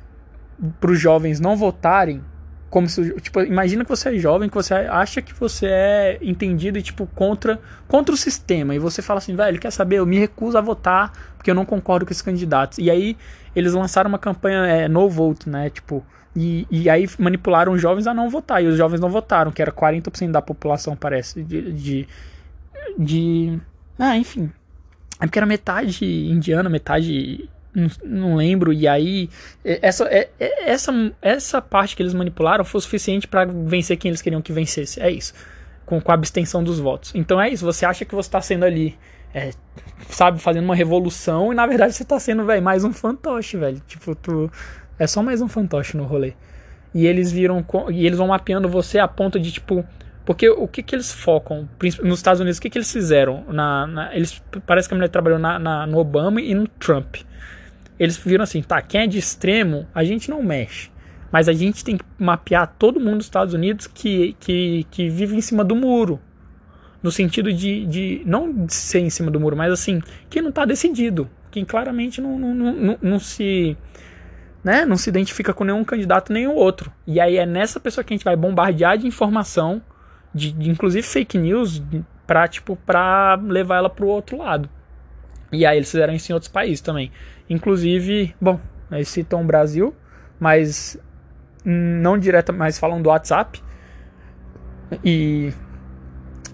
para 0.79 0.91
os 0.91 0.99
jovens 0.99 1.39
não 1.39 1.57
votarem, 1.57 2.23
como 2.69 2.87
se, 2.87 3.13
tipo, 3.19 3.41
imagina 3.41 3.83
que 3.83 3.89
você 3.89 4.09
é 4.09 4.17
jovem, 4.19 4.47
que 4.47 4.55
você 4.55 4.73
acha 4.73 5.21
que 5.21 5.33
você 5.33 5.65
é 5.67 6.19
entendido 6.21 6.77
e, 6.77 6.81
tipo, 6.81 7.07
contra, 7.07 7.59
contra 7.87 8.13
o 8.13 8.17
sistema. 8.17 8.75
E 8.75 8.79
você 8.79 9.01
fala 9.01 9.17
assim, 9.17 9.35
velho, 9.35 9.59
quer 9.59 9.71
saber? 9.71 9.97
Eu 9.97 10.05
me 10.05 10.19
recuso 10.19 10.57
a 10.57 10.61
votar 10.61 11.11
porque 11.35 11.49
eu 11.49 11.55
não 11.55 11.65
concordo 11.65 12.05
com 12.05 12.11
esses 12.11 12.21
candidatos. 12.21 12.77
E 12.77 12.91
aí 12.91 13.17
eles 13.55 13.73
lançaram 13.73 14.07
uma 14.07 14.19
campanha 14.19 14.65
é, 14.65 14.87
no 14.87 15.09
vote, 15.09 15.49
né? 15.49 15.69
Tipo, 15.69 16.05
e, 16.35 16.67
e 16.69 16.89
aí 16.89 17.09
manipularam 17.17 17.73
os 17.73 17.81
jovens 17.81 18.05
a 18.05 18.13
não 18.13 18.29
votar. 18.29 18.63
E 18.63 18.67
os 18.67 18.77
jovens 18.77 18.99
não 18.99 19.09
votaram, 19.09 19.51
que 19.51 19.61
era 19.61 19.71
40% 19.71 20.31
da 20.31 20.41
população, 20.41 20.95
parece, 20.95 21.43
de, 21.43 21.71
de, 21.71 22.07
de. 22.97 23.59
Ah, 23.97 24.15
enfim. 24.15 24.51
É 25.19 25.25
porque 25.25 25.39
era 25.39 25.45
metade 25.45 26.05
indiana, 26.05 26.69
metade 26.69 27.49
não, 28.03 28.35
lembro. 28.35 28.73
E 28.73 28.87
aí, 28.87 29.29
é, 29.63 29.79
essa, 29.81 30.05
é, 30.05 30.29
é, 30.39 30.71
essa, 30.71 30.91
essa 31.21 31.61
parte 31.61 31.95
que 31.95 32.01
eles 32.01 32.13
manipularam 32.13 32.63
foi 32.65 32.81
suficiente 32.81 33.27
para 33.27 33.45
vencer 33.45 33.97
quem 33.97 34.09
eles 34.09 34.21
queriam 34.21 34.41
que 34.41 34.51
vencesse. 34.51 35.01
É 35.01 35.11
isso. 35.11 35.33
Com, 35.85 35.99
com 35.99 36.11
a 36.11 36.15
abstenção 36.15 36.63
dos 36.63 36.79
votos. 36.79 37.11
Então 37.15 37.39
é 37.39 37.49
isso. 37.49 37.65
Você 37.65 37.85
acha 37.85 38.05
que 38.05 38.15
você 38.15 38.27
está 38.27 38.41
sendo 38.41 38.65
ali, 38.65 38.97
é, 39.33 39.51
sabe, 40.09 40.39
fazendo 40.39 40.65
uma 40.65 40.75
revolução 40.75 41.51
e 41.51 41.55
na 41.55 41.65
verdade 41.65 41.93
você 41.93 42.03
está 42.03 42.19
sendo, 42.19 42.45
velho, 42.45 42.61
mais 42.61 42.83
um 42.83 42.93
fantoche, 42.93 43.57
velho. 43.57 43.81
Tipo, 43.87 44.15
tu. 44.15 44.51
É 44.97 45.07
só 45.07 45.23
mais 45.23 45.41
um 45.41 45.47
fantoche 45.47 45.95
no 45.95 46.03
rolê. 46.03 46.33
E 46.93 47.05
eles 47.05 47.31
viram. 47.31 47.65
E 47.91 48.05
eles 48.05 48.17
vão 48.17 48.27
mapeando 48.27 48.67
você 48.67 48.99
a 48.99 49.07
ponto 49.07 49.39
de, 49.39 49.51
tipo. 49.51 49.85
Porque 50.25 50.47
o 50.47 50.67
que, 50.67 50.83
que 50.83 50.93
eles 50.93 51.11
focam? 51.11 51.67
Nos 52.03 52.19
Estados 52.19 52.39
Unidos, 52.39 52.59
o 52.59 52.61
que, 52.61 52.69
que 52.69 52.77
eles 52.77 52.91
fizeram? 52.91 53.45
Na, 53.47 53.87
na 53.87 54.15
eles, 54.15 54.43
parece 54.63 54.87
que 54.87 54.93
a 54.93 54.97
mulher 54.97 55.09
trabalhou 55.09 55.39
na, 55.39 55.57
na, 55.57 55.87
no 55.87 55.97
Obama 55.97 56.39
e 56.39 56.53
no 56.53 56.67
Trump 56.67 57.15
eles 57.99 58.17
viram 58.17 58.43
assim, 58.43 58.61
tá, 58.61 58.81
quem 58.81 59.01
é 59.01 59.07
de 59.07 59.17
extremo, 59.17 59.85
a 59.93 60.03
gente 60.03 60.29
não 60.29 60.41
mexe. 60.41 60.89
Mas 61.31 61.47
a 61.47 61.53
gente 61.53 61.83
tem 61.83 61.97
que 61.97 62.05
mapear 62.17 62.73
todo 62.79 62.99
mundo 62.99 63.17
dos 63.17 63.25
Estados 63.25 63.53
Unidos 63.53 63.87
que, 63.87 64.35
que, 64.39 64.87
que 64.89 65.09
vive 65.09 65.35
em 65.35 65.41
cima 65.41 65.63
do 65.63 65.75
muro. 65.75 66.19
No 67.03 67.11
sentido 67.11 67.53
de, 67.53 67.85
de 67.85 68.21
não 68.25 68.65
de 68.65 68.73
ser 68.73 68.99
em 68.99 69.09
cima 69.09 69.29
do 69.29 69.39
muro, 69.39 69.55
mas 69.55 69.71
assim, 69.71 70.01
que 70.29 70.41
não 70.41 70.49
está 70.49 70.65
decidido. 70.65 71.29
Que 71.51 71.63
claramente 71.65 72.21
não, 72.21 72.37
não, 72.37 72.53
não, 72.53 72.97
não, 73.01 73.19
se. 73.19 73.77
Né, 74.63 74.85
não 74.85 74.97
se 74.97 75.09
identifica 75.09 75.53
com 75.53 75.63
nenhum 75.63 75.83
candidato 75.83 76.33
nem 76.33 76.47
o 76.47 76.53
outro. 76.53 76.91
E 77.05 77.19
aí 77.19 77.37
é 77.37 77.45
nessa 77.45 77.79
pessoa 77.79 78.03
que 78.03 78.13
a 78.13 78.17
gente 78.17 78.25
vai 78.25 78.35
bombardear 78.35 78.97
de 78.97 79.07
informação, 79.07 79.81
de, 80.33 80.51
de 80.51 80.69
inclusive 80.69 81.05
fake 81.05 81.37
news, 81.37 81.81
para 82.27 82.47
tipo, 82.47 82.75
pra 82.75 83.35
levar 83.35 83.77
ela 83.77 83.89
para 83.89 84.05
o 84.05 84.09
outro 84.09 84.37
lado. 84.37 84.69
E 85.51 85.65
aí 85.65 85.77
eles 85.77 85.89
fizeram 85.89 86.13
isso 86.13 86.31
em 86.31 86.33
outros 86.33 86.51
países 86.51 86.81
também. 86.81 87.11
Inclusive, 87.49 88.35
bom, 88.39 88.59
eles 88.91 89.07
citam 89.09 89.41
o 89.41 89.45
Brasil, 89.45 89.95
mas 90.39 90.99
não 91.65 92.17
direto, 92.17 92.53
mas 92.53 92.77
falam 92.77 93.01
do 93.01 93.09
WhatsApp. 93.09 93.61
E 95.03 95.51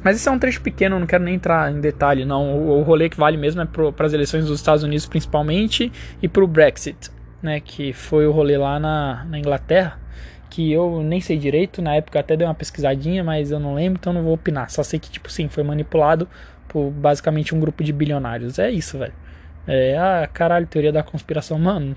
mas 0.05 0.17
isso 0.17 0.29
é 0.29 0.31
um 0.31 0.37
trecho 0.37 0.61
pequeno, 0.61 0.99
não 0.99 1.07
quero 1.07 1.23
nem 1.23 1.33
entrar 1.33 1.71
em 1.71 1.81
detalhe, 1.81 2.25
não. 2.25 2.55
O, 2.55 2.79
o 2.79 2.83
rolê 2.83 3.09
que 3.09 3.17
vale 3.17 3.37
mesmo 3.37 3.63
é 3.63 3.65
para 3.65 4.05
as 4.05 4.13
eleições 4.13 4.45
dos 4.45 4.59
Estados 4.59 4.83
Unidos, 4.83 5.07
principalmente, 5.07 5.91
e 6.21 6.27
para 6.27 6.43
o 6.43 6.47
Brexit, 6.47 7.09
né? 7.41 7.59
Que 7.59 7.91
foi 7.91 8.27
o 8.27 8.31
rolê 8.31 8.55
lá 8.55 8.79
na, 8.79 9.25
na 9.25 9.39
Inglaterra, 9.39 9.99
que 10.47 10.71
eu 10.71 11.01
nem 11.01 11.19
sei 11.19 11.39
direito, 11.39 11.81
na 11.81 11.95
época 11.95 12.19
até 12.19 12.37
dei 12.37 12.45
uma 12.45 12.53
pesquisadinha, 12.53 13.23
mas 13.23 13.49
eu 13.49 13.59
não 13.59 13.73
lembro, 13.73 13.97
então 13.99 14.13
não 14.13 14.21
vou 14.21 14.35
opinar. 14.35 14.69
Só 14.69 14.83
sei 14.83 14.99
que, 14.99 15.09
tipo, 15.09 15.31
sim, 15.31 15.47
foi 15.47 15.63
manipulado 15.63 16.27
por 16.67 16.91
basicamente 16.91 17.53
um 17.53 17.59
grupo 17.59 17.83
de 17.83 17.93
bilionários. 17.93 18.59
É 18.59 18.69
isso, 18.69 18.97
velho. 18.97 19.13
É, 19.67 19.97
ah, 19.97 20.27
caralho, 20.31 20.67
teoria 20.67 20.91
da 20.91 21.03
conspiração, 21.03 21.57
mano. 21.57 21.95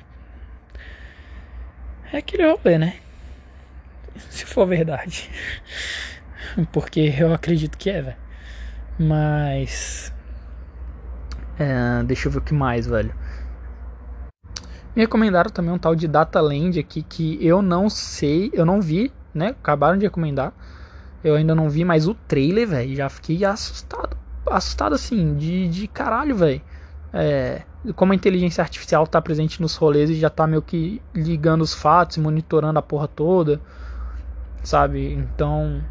É 2.13 2.19
aquele 2.19 2.47
rolê, 2.51 2.79
né? 2.79 2.97
Se 4.31 4.47
for 4.47 4.67
verdade. 4.67 5.31
Porque 6.73 7.15
eu 7.19 7.33
acredito 7.33 7.77
que 7.77 7.91
é, 7.91 8.03
velho. 8.03 8.17
Mas. 8.99 10.13
É, 11.59 12.03
deixa 12.05 12.29
eu 12.29 12.33
ver 12.33 12.39
o 12.39 12.43
que 12.43 12.55
mais, 12.55 12.87
velho. 12.87 13.15
Me 14.97 15.03
recomendaram 15.03 15.51
também 15.51 15.73
um 15.73 15.79
tal 15.79 15.95
de 15.95 16.09
Dataland 16.09 16.79
aqui 16.81 17.03
que 17.03 17.39
eu 17.45 17.63
não 17.63 17.89
sei, 17.89 18.51
eu 18.53 18.65
não 18.65 18.81
vi, 18.81 19.13
né? 19.33 19.49
Acabaram 19.51 19.99
de 19.99 20.05
recomendar. 20.05 20.53
Eu 21.23 21.35
ainda 21.35 21.55
não 21.55 21.69
vi, 21.69 21.85
mas 21.85 22.09
o 22.09 22.15
trailer, 22.15 22.67
velho, 22.67 22.97
já 22.97 23.09
fiquei 23.09 23.45
assustado. 23.45 24.17
Assustado 24.51 24.95
assim, 24.95 25.35
de, 25.35 25.69
de 25.69 25.89
caralho, 25.89 26.37
velho 26.37 26.63
é, 27.13 27.63
como 27.95 28.13
a 28.13 28.15
inteligência 28.15 28.63
artificial 28.63 29.05
está 29.05 29.21
presente 29.21 29.61
nos 29.63 29.75
rolês 29.77 30.11
e 30.11 30.15
já 30.15 30.29
está 30.29 30.47
meio 30.47 30.63
que 30.63 31.01
ligando 31.15 31.63
os 31.63 31.75
fatos, 31.75 32.19
monitorando 32.19 32.79
a 32.79 32.83
porra 32.83 33.09
toda, 33.09 33.61
sabe? 34.63 35.13
Então, 35.13 35.83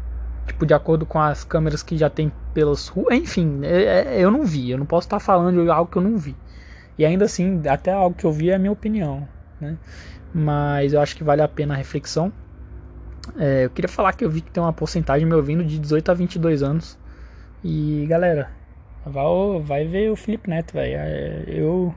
tipo, 0.46 0.64
de 0.64 0.74
acordo 0.74 1.04
com 1.04 1.18
as 1.20 1.44
câmeras 1.44 1.82
que 1.82 1.96
já 1.96 2.08
tem 2.08 2.32
pelas 2.54 2.88
ruas, 2.88 3.16
enfim, 3.16 3.60
é, 3.62 4.16
é, 4.16 4.20
eu 4.20 4.30
não 4.30 4.44
vi, 4.44 4.70
eu 4.70 4.78
não 4.78 4.86
posso 4.86 5.06
estar 5.06 5.20
falando 5.20 5.62
de 5.62 5.70
algo 5.70 5.90
que 5.90 5.98
eu 5.98 6.02
não 6.02 6.16
vi. 6.16 6.36
E 6.96 7.04
ainda 7.04 7.24
assim, 7.24 7.62
até 7.68 7.92
algo 7.92 8.16
que 8.16 8.24
eu 8.24 8.32
vi 8.32 8.50
é 8.50 8.54
a 8.54 8.58
minha 8.58 8.72
opinião, 8.72 9.26
né? 9.60 9.76
Mas 10.34 10.92
eu 10.92 11.00
acho 11.00 11.16
que 11.16 11.24
vale 11.24 11.40
a 11.40 11.48
pena 11.48 11.74
a 11.74 11.76
reflexão. 11.76 12.32
É, 13.36 13.64
eu 13.64 13.70
queria 13.70 13.88
falar 13.88 14.12
que 14.12 14.24
eu 14.24 14.30
vi 14.30 14.40
que 14.40 14.50
tem 14.50 14.62
uma 14.62 14.72
porcentagem 14.72 15.26
me 15.26 15.34
ouvindo 15.34 15.64
de 15.64 15.78
18 15.78 16.10
a 16.10 16.14
22 16.14 16.62
anos. 16.62 16.98
E 17.64 18.06
galera, 18.08 18.50
Vai, 19.08 19.60
vai 19.62 19.84
ver 19.86 20.10
o 20.10 20.16
Felipe 20.16 20.50
Neto, 20.50 20.72
velho. 20.74 20.96
É, 20.96 21.44
eu. 21.46 21.94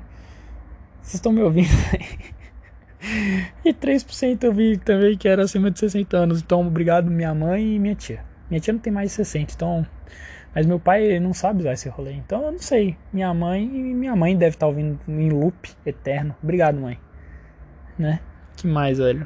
Vocês 1.02 1.15
estão 1.15 1.32
me 1.32 1.41
ouvindo 1.41 1.67
E 3.65 3.74
3% 3.74 4.43
eu 4.43 4.54
vi 4.54 4.78
também 4.78 5.17
que 5.17 5.28
era 5.28 5.43
acima 5.43 5.71
de 5.71 5.80
60 5.80 6.15
anos. 6.15 6.41
Então, 6.41 6.65
obrigado, 6.65 7.10
minha 7.10 7.34
mãe 7.34 7.76
e 7.76 7.80
minha 7.80 7.95
tia. 7.95 8.24
Minha 8.50 8.62
tia 8.62 8.74
não 8.74 8.80
tem 8.80 8.93
mais 8.93 9.10
de 9.10 9.15
60, 9.15 9.54
então. 9.54 9.86
Mas 10.54 10.65
meu 10.65 10.80
pai 10.80 11.19
não 11.19 11.34
sabe 11.34 11.62
usar 11.62 11.74
esse 11.74 11.89
rolê. 11.89 12.13
Então 12.13 12.43
eu 12.43 12.52
não 12.52 12.60
sei. 12.60 12.95
Minha 13.12 13.34
mãe 13.34 13.67
minha 13.67 14.15
mãe 14.15 14.38
deve 14.38 14.56
estar 14.56 14.65
tá 14.65 14.67
ouvindo 14.67 15.00
em 15.08 15.30
loop 15.30 15.71
eterno. 15.86 16.36
Obrigado, 16.43 16.80
mãe. 16.80 17.00
Né? 17.97 18.19
Que 18.56 18.67
mais, 18.67 19.00
velho? 19.00 19.26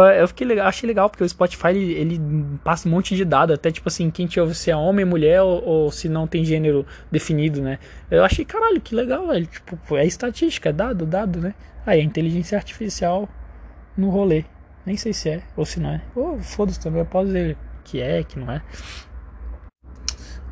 Eu 0.00 0.28
fiquei 0.28 0.46
legal, 0.46 0.66
achei 0.66 0.86
legal 0.86 1.08
porque 1.10 1.24
o 1.24 1.28
Spotify 1.28 1.68
ele, 1.68 1.92
ele, 1.92 2.20
passa 2.62 2.88
um 2.88 2.92
monte 2.92 3.16
de 3.16 3.24
dados, 3.24 3.54
até 3.54 3.70
tipo 3.70 3.88
assim, 3.88 4.10
quem 4.10 4.26
te 4.26 4.38
ouve 4.38 4.54
se 4.54 4.70
é 4.70 4.76
homem, 4.76 5.04
mulher 5.04 5.42
ou, 5.42 5.64
ou, 5.64 5.90
se 5.90 6.08
não 6.08 6.26
tem 6.26 6.44
gênero 6.44 6.86
definido, 7.10 7.60
né? 7.60 7.78
Eu 8.10 8.24
achei, 8.24 8.44
caralho, 8.44 8.80
que 8.80 8.94
legal, 8.94 9.26
velho. 9.26 9.46
Tipo, 9.46 9.96
é 9.96 10.06
estatística, 10.06 10.68
é 10.68 10.72
dado, 10.72 11.04
dado, 11.04 11.40
né? 11.40 11.54
Aí, 11.86 12.00
é 12.00 12.02
inteligência 12.02 12.56
artificial 12.56 13.28
no 13.96 14.10
rolê. 14.10 14.44
Nem 14.86 14.96
sei 14.96 15.12
se 15.12 15.28
é, 15.30 15.42
ou 15.56 15.64
se 15.64 15.80
não 15.80 15.90
é. 15.90 16.02
Ou 16.14 16.36
oh, 16.36 16.38
foda-se 16.38 16.80
também, 16.80 17.00
eu 17.00 17.06
posso 17.06 17.26
dizer 17.26 17.56
que 17.82 18.00
é, 18.00 18.22
que 18.22 18.38
não 18.38 18.52
é. 18.52 18.62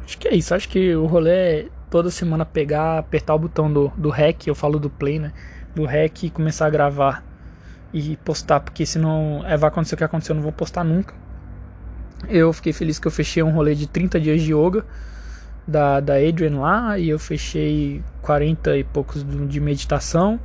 Acho 0.04 0.18
que 0.18 0.28
é 0.28 0.35
isso. 0.35 0.54
Acho 0.54 0.68
que 0.68 0.94
o 0.94 1.06
rolê 1.06 1.30
é 1.30 1.68
toda 1.90 2.11
semana 2.11 2.44
pegar, 2.44 2.98
apertar 2.98 3.35
o 3.35 3.38
botão 3.38 3.72
do, 3.72 3.92
do 3.96 4.11
REC, 4.11 4.46
eu 4.46 4.54
falo 4.54 4.78
do 4.78 4.90
play, 4.90 5.18
né? 5.18 5.32
Do 5.74 5.85
REC 5.85 6.24
e 6.24 6.30
começar 6.30 6.66
a 6.66 6.70
gravar 6.70 7.36
e 7.92 8.16
postar, 8.18 8.61
porque 8.61 8.85
senão 8.85 9.42
é, 9.46 9.57
vai 9.57 9.68
acontecer 9.68 9.94
o 9.94 9.99
que 9.99 10.05
aconteceu, 10.05 10.33
eu 10.33 10.37
não 10.37 10.42
vou 10.42 10.53
postar 10.53 10.85
nunca. 10.85 11.14
Eu 12.29 12.53
fiquei 12.53 12.72
feliz 12.72 12.99
que 12.99 13.07
eu 13.07 13.11
fechei 13.11 13.42
um 13.42 13.51
rolê 13.51 13.75
de 13.75 13.87
30 13.87 14.20
dias 14.20 14.42
de 14.42 14.53
yoga 14.53 14.85
da, 15.66 16.01
da 16.01 16.14
Adrian 16.14 16.59
lá 16.61 16.99
e 16.99 17.09
eu 17.09 17.18
fechei 17.18 18.03
40 18.22 18.77
e 18.77 18.85
poucos 18.85 19.25
de 19.49 19.61
meditação, 19.61 20.40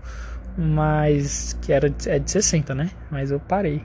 mas 0.58 1.58
que 1.62 1.72
era 1.72 1.94
é 2.06 2.20
de 2.20 2.32
60, 2.32 2.74
né? 2.76 2.92
Mas 3.10 3.32
eu 3.32 3.40
parei. 3.40 3.84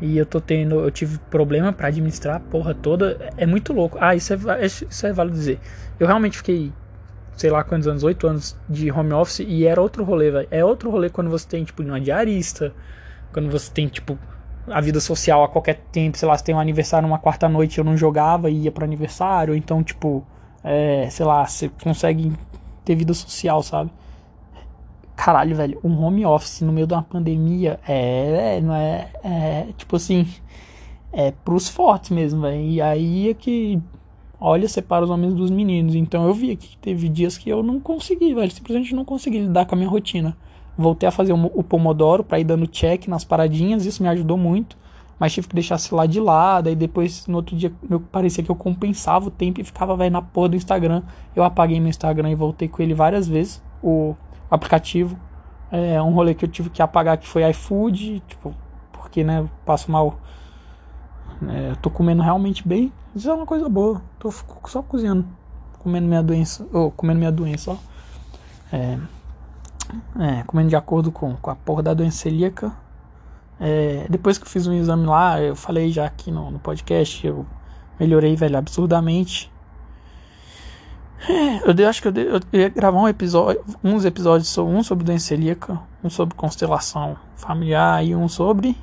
E 0.00 0.18
eu 0.18 0.26
tô 0.26 0.40
tendo, 0.40 0.80
eu 0.80 0.90
tive 0.90 1.18
problema 1.30 1.72
para 1.72 1.88
administrar 1.88 2.36
a 2.36 2.40
porra 2.40 2.74
toda. 2.74 3.32
É 3.36 3.46
muito 3.46 3.72
louco. 3.72 3.96
Ah, 4.00 4.14
isso 4.14 4.34
é, 4.34 4.66
isso 4.66 5.06
é 5.06 5.12
válido 5.12 5.36
dizer. 5.36 5.60
Eu 6.00 6.06
realmente 6.06 6.36
fiquei, 6.36 6.72
sei 7.36 7.50
lá 7.50 7.64
quantos 7.64 7.86
anos, 7.86 8.02
8 8.02 8.26
anos 8.26 8.56
de 8.68 8.90
home 8.90 9.12
office 9.12 9.40
e 9.40 9.66
era 9.66 9.80
outro 9.80 10.04
rolê, 10.04 10.30
velho. 10.30 10.48
É 10.50 10.64
outro 10.64 10.90
rolê 10.90 11.10
quando 11.10 11.30
você 11.30 11.46
tem, 11.48 11.64
tipo, 11.64 11.82
uma 11.82 12.00
diarista, 12.00 12.72
quando 13.32 13.50
você 13.50 13.70
tem, 13.70 13.88
tipo, 13.88 14.18
a 14.68 14.80
vida 14.80 15.00
social 15.00 15.44
a 15.44 15.48
qualquer 15.48 15.76
tempo, 15.92 16.16
sei 16.16 16.28
lá, 16.28 16.36
se 16.36 16.44
tem 16.44 16.54
um 16.54 16.60
aniversário 16.60 17.06
numa 17.06 17.18
quarta 17.18 17.48
noite 17.48 17.78
eu 17.78 17.84
não 17.84 17.96
jogava 17.96 18.50
e 18.50 18.62
ia 18.62 18.72
pro 18.72 18.84
aniversário, 18.84 19.54
então, 19.54 19.82
tipo, 19.82 20.24
é, 20.62 21.08
sei 21.10 21.26
lá, 21.26 21.44
você 21.46 21.68
consegue 21.82 22.32
ter 22.84 22.94
vida 22.94 23.12
social, 23.12 23.62
sabe? 23.62 23.90
Caralho, 25.16 25.54
velho, 25.54 25.80
um 25.84 26.02
home 26.02 26.24
office 26.26 26.62
no 26.62 26.72
meio 26.72 26.86
de 26.86 26.94
uma 26.94 27.02
pandemia 27.02 27.78
é, 27.86 28.56
é 28.56 28.60
não 28.60 28.74
é, 28.74 29.10
é 29.22 29.66
tipo 29.76 29.96
assim, 29.96 30.26
é 31.12 31.32
pros 31.44 31.68
fortes 31.68 32.10
mesmo, 32.10 32.42
velho. 32.42 32.60
E 32.60 32.80
aí 32.82 33.30
é 33.30 33.34
que, 33.34 33.80
olha, 34.44 34.68
separa 34.68 35.04
os 35.04 35.10
homens 35.10 35.32
dos 35.32 35.50
meninos. 35.50 35.94
Então 35.94 36.26
eu 36.26 36.34
vi 36.34 36.54
que 36.54 36.76
teve 36.76 37.08
dias 37.08 37.38
que 37.38 37.48
eu 37.48 37.62
não 37.62 37.80
consegui, 37.80 38.34
velho, 38.34 38.50
simplesmente 38.50 38.94
não 38.94 39.04
consegui 39.04 39.38
lidar 39.38 39.64
com 39.64 39.74
a 39.74 39.78
minha 39.78 39.88
rotina. 39.88 40.36
Voltei 40.76 41.08
a 41.08 41.12
fazer 41.12 41.32
o 41.32 41.62
Pomodoro 41.62 42.22
para 42.22 42.38
ir 42.38 42.44
dando 42.44 42.66
check 42.66 43.08
nas 43.08 43.24
paradinhas, 43.24 43.86
isso 43.86 44.02
me 44.02 44.08
ajudou 44.08 44.36
muito. 44.36 44.76
Mas 45.18 45.32
tive 45.32 45.48
que 45.48 45.54
deixar 45.54 45.78
lá 45.92 46.04
de 46.06 46.20
lado. 46.20 46.68
Aí 46.68 46.74
depois, 46.74 47.26
no 47.26 47.36
outro 47.36 47.56
dia, 47.56 47.72
meu, 47.88 48.00
parecia 48.00 48.42
que 48.42 48.50
eu 48.50 48.56
compensava 48.56 49.28
o 49.28 49.30
tempo 49.30 49.60
e 49.60 49.64
ficava, 49.64 49.96
velho, 49.96 50.10
na 50.10 50.20
porra 50.20 50.50
do 50.50 50.56
Instagram. 50.56 51.02
Eu 51.34 51.44
apaguei 51.44 51.78
meu 51.78 51.88
Instagram 51.88 52.30
e 52.30 52.34
voltei 52.34 52.68
com 52.68 52.82
ele 52.82 52.92
várias 52.92 53.28
vezes. 53.28 53.62
O 53.82 54.14
aplicativo. 54.50 55.16
É 55.70 56.02
um 56.02 56.12
rolê 56.12 56.34
que 56.34 56.44
eu 56.44 56.48
tive 56.48 56.68
que 56.68 56.82
apagar 56.82 57.16
que 57.16 57.28
foi 57.28 57.48
iFood. 57.50 58.22
Tipo, 58.26 58.54
porque, 58.92 59.22
né, 59.22 59.48
passo 59.64 59.90
mal. 59.90 60.18
É, 61.48 61.74
tô 61.80 61.88
comendo 61.88 62.20
realmente 62.20 62.66
bem. 62.66 62.92
Isso 63.14 63.30
é 63.30 63.34
uma 63.34 63.46
coisa 63.46 63.68
boa. 63.68 64.02
Tô 64.18 64.32
só 64.66 64.82
cozinhando. 64.82 65.26
Comendo 65.78 66.08
minha 66.08 66.22
doença. 66.22 66.66
Ou, 66.72 66.88
oh, 66.88 66.90
comendo 66.90 67.18
minha 67.18 67.30
doença, 67.30 67.72
ó. 67.72 67.76
É, 68.72 68.98
é, 70.18 70.42
comendo 70.44 70.68
de 70.68 70.76
acordo 70.76 71.12
com, 71.12 71.36
com 71.36 71.50
a 71.50 71.54
porra 71.54 71.82
da 71.82 71.94
doença 71.94 72.18
celíaca. 72.18 72.72
É, 73.60 74.06
depois 74.10 74.36
que 74.36 74.44
eu 74.44 74.48
fiz 74.48 74.66
um 74.66 74.72
exame 74.72 75.06
lá, 75.06 75.40
eu 75.40 75.54
falei 75.54 75.90
já 75.90 76.04
aqui 76.04 76.32
no, 76.32 76.50
no 76.50 76.58
podcast, 76.58 77.24
eu 77.24 77.46
melhorei, 78.00 78.34
velho, 78.34 78.58
absurdamente. 78.58 79.52
É, 81.28 81.70
eu, 81.70 81.88
acho 81.88 82.02
que 82.02 82.08
eu, 82.08 82.12
eu, 82.12 82.40
ia 82.52 82.68
gravar 82.68 82.98
um 82.98 83.08
episódio, 83.08 83.64
uns 83.82 84.04
episódios, 84.04 84.58
um 84.58 84.82
sobre 84.82 85.04
doença 85.04 85.26
celíaca, 85.26 85.80
um 86.02 86.10
sobre 86.10 86.34
constelação 86.34 87.16
familiar 87.36 88.04
e 88.04 88.14
um 88.14 88.28
sobre 88.28 88.76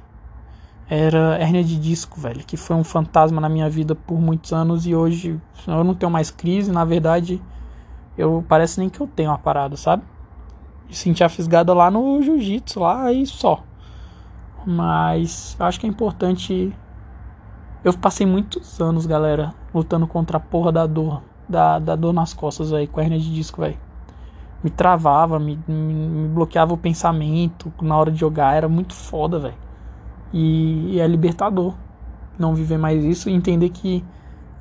era 0.94 1.38
hérnia 1.40 1.64
de 1.64 1.80
disco, 1.80 2.20
velho, 2.20 2.44
que 2.46 2.58
foi 2.58 2.76
um 2.76 2.84
fantasma 2.84 3.40
na 3.40 3.48
minha 3.48 3.70
vida 3.70 3.96
por 3.96 4.20
muitos 4.20 4.52
anos 4.52 4.86
e 4.86 4.94
hoje 4.94 5.40
eu 5.66 5.86
não 5.86 5.96
tenho 5.96 6.12
mais 6.12 6.30
crise, 6.30 6.70
na 6.70 6.84
verdade, 6.84 7.42
eu 8.18 8.44
parece 8.46 8.78
nem 8.78 8.90
que 8.90 9.00
eu 9.00 9.08
tenho 9.08 9.30
uma 9.30 9.38
parada, 9.38 9.78
sabe? 9.78 10.04
senti 10.90 11.24
a 11.24 11.30
fisgada 11.30 11.74
lá 11.74 11.90
no 11.90 12.22
jiu-jitsu, 12.22 12.82
lá 12.82 13.10
e 13.10 13.26
só. 13.26 13.64
Mas 14.66 15.56
eu 15.58 15.66
acho 15.66 15.80
que 15.80 15.86
é 15.86 15.90
importante. 15.90 16.76
Eu 17.86 17.94
passei 17.94 18.28
muitos 18.28 18.82
anos, 18.82 19.06
galera, 19.06 19.54
lutando 19.74 20.06
contra 20.06 20.36
a 20.36 20.42
porra 20.42 20.74
da 20.74 20.86
dor. 20.86 21.24
Da, 21.48 21.80
da 21.80 21.96
dor 21.96 22.12
nas 22.12 22.34
costas, 22.34 22.72
velho, 22.72 22.90
com 22.90 23.00
a 23.00 23.04
hernia 23.04 23.18
de 23.18 23.34
disco, 23.34 23.62
velho. 23.62 23.78
Me 24.62 24.70
travava, 24.70 25.40
me, 25.40 25.58
me, 25.66 25.94
me, 25.94 26.28
bloqueava 26.28 26.74
o 26.74 26.78
pensamento 26.78 27.72
na 27.82 27.98
hora 27.98 28.12
de 28.12 28.20
jogar. 28.20 28.56
Era 28.58 28.68
muito 28.68 28.94
foda, 28.94 29.40
velho. 29.40 29.71
E, 30.34 31.00
é 31.00 31.08
libertador 31.08 31.74
não 32.40 32.56
viver 32.56 32.78
mais 32.78 33.04
isso 33.04 33.30
e 33.30 33.34
entender 33.34 33.70
que 33.70 34.04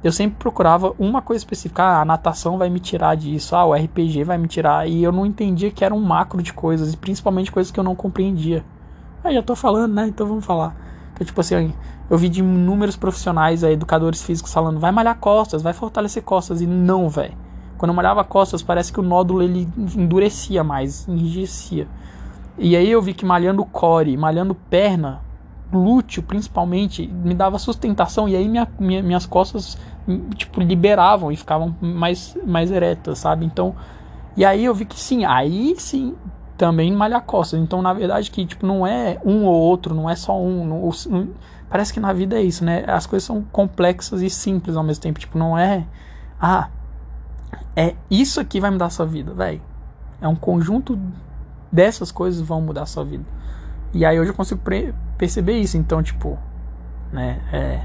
eu 0.02 0.12
sempre 0.12 0.37
procurava 0.38 0.94
uma 0.98 1.20
coisa 1.20 1.40
específica. 1.40 1.83
Ah, 1.83 2.00
a 2.00 2.04
natação 2.04 2.56
vai 2.56 2.70
me 2.70 2.80
tirar 2.80 3.14
disso. 3.14 3.54
Ah, 3.54 3.64
o 3.64 3.74
RPG 3.74 4.24
vai 4.24 4.38
me 4.38 4.48
tirar. 4.48 4.88
E 4.88 5.02
eu 5.02 5.12
não 5.12 5.26
entendia 5.26 5.70
que 5.70 5.85
era 5.85 5.94
um 5.94 6.00
macro 6.00 6.42
de 6.42 6.52
coisas. 6.52 6.94
E 6.94 6.96
principalmente 6.96 7.52
coisas 7.52 7.70
que 7.70 7.78
eu 7.78 7.85
não 7.85 7.94
compreendia. 7.94 8.64
Ah, 9.22 9.33
já 9.33 9.42
tô 9.42 9.54
falando, 9.54 9.94
né? 9.94 10.09
Então 10.09 10.26
vamos 10.26 10.44
falar. 10.44 10.74
Então, 11.12 11.26
tipo 11.26 11.40
assim, 11.40 11.74
eu 12.09 12.16
vi 12.16 12.30
de 12.30 12.40
inúmeros 12.40 12.96
profissionais, 12.96 13.62
aí, 13.62 13.74
educadores 13.74 14.22
físicos 14.22 14.52
falando, 14.52 14.80
vai 14.80 14.90
malhar 14.90 15.18
costas, 15.18 15.62
vai 15.62 15.74
fortalecer 15.74 16.22
costas. 16.22 16.62
E 16.62 16.66
não, 16.66 17.09
velho. 17.09 17.35
Quando 17.76 17.90
eu 17.90 17.94
malhava 17.94 18.24
costas, 18.24 18.62
parece 18.62 18.92
que 18.92 19.00
o 19.00 19.02
nódulo 19.02 19.42
ele 19.42 19.68
endurecia 19.76 20.64
mais, 20.64 21.06
enrijecia. 21.09 21.87
E 22.59 22.76
aí 22.76 22.90
eu 22.90 23.00
vi 23.00 23.14
que 23.14 23.24
malhando 23.24 23.64
core, 23.64 24.16
malhando 24.16 24.54
perna, 24.54 25.20
glúteo 25.70 26.22
principalmente, 26.22 27.06
me 27.06 27.35
dava 27.35 27.59
sustentação 27.59 28.28
e 28.28 28.37
aí 28.37 28.48
minha, 28.48 28.68
minha, 28.78 29.02
minhas 29.02 29.26
costas 29.26 29.78
tipo 30.37 30.61
liberavam 30.61 31.30
e 31.30 31.37
ficavam 31.37 31.74
mais 31.80 32.37
mais 32.44 32.70
eretas, 32.70 33.18
sabe? 33.18 33.44
Então, 33.44 33.74
e 34.37 34.44
aí 34.44 34.64
eu 34.64 34.74
vi 34.74 34.85
que 34.85 34.98
sim, 34.98 35.24
aí 35.24 35.74
sim 35.78 36.14
também 36.56 36.92
malha 36.92 37.20
costas. 37.20 37.61
Então, 37.61 37.80
na 37.80 37.92
verdade 37.92 38.30
que 38.30 38.44
tipo 38.44 38.66
não 38.66 38.87
é 38.87 39.18
um 39.24 39.44
ou 39.44 39.54
outro, 39.54 39.94
não 39.94 40.11
é 40.11 40.16
só 40.16 40.38
um, 40.40 40.64
não, 40.64 40.90
não, 41.09 41.28
parece 41.68 41.92
que 41.92 42.00
na 42.00 42.12
vida 42.12 42.37
é 42.37 42.42
isso, 42.42 42.64
né? 42.64 42.85
As 42.87 43.06
coisas 43.06 43.26
são 43.26 43.42
complexas 43.52 44.22
e 44.22 44.30
simples 44.30 44.76
ao 44.76 44.83
mesmo 44.83 45.02
tempo, 45.02 45.20
tipo, 45.20 45.38
não 45.38 45.56
é 45.56 45.87
ah, 46.40 46.68
é 47.76 47.94
isso 48.11 48.40
aqui 48.40 48.61
vai 48.61 48.70
mudar 48.70 48.87
a 48.87 48.90
sua 48.90 49.06
vida, 49.06 49.33
velho. 49.33 49.61
É 50.20 50.28
um 50.28 50.37
conjunto 50.37 50.98
dessas 51.70 52.11
coisas 52.11 52.40
vão 52.40 52.61
mudar 52.61 52.83
a 52.83 52.87
sua 52.87 53.04
vida. 53.04 53.24
E 53.92 54.04
aí 54.04 54.18
hoje 54.18 54.30
eu 54.30 54.35
consigo 54.35 54.61
perceber 55.20 55.59
isso. 55.59 55.76
Então, 55.76 56.02
tipo, 56.02 56.38
né, 57.12 57.38
é, 57.52 57.83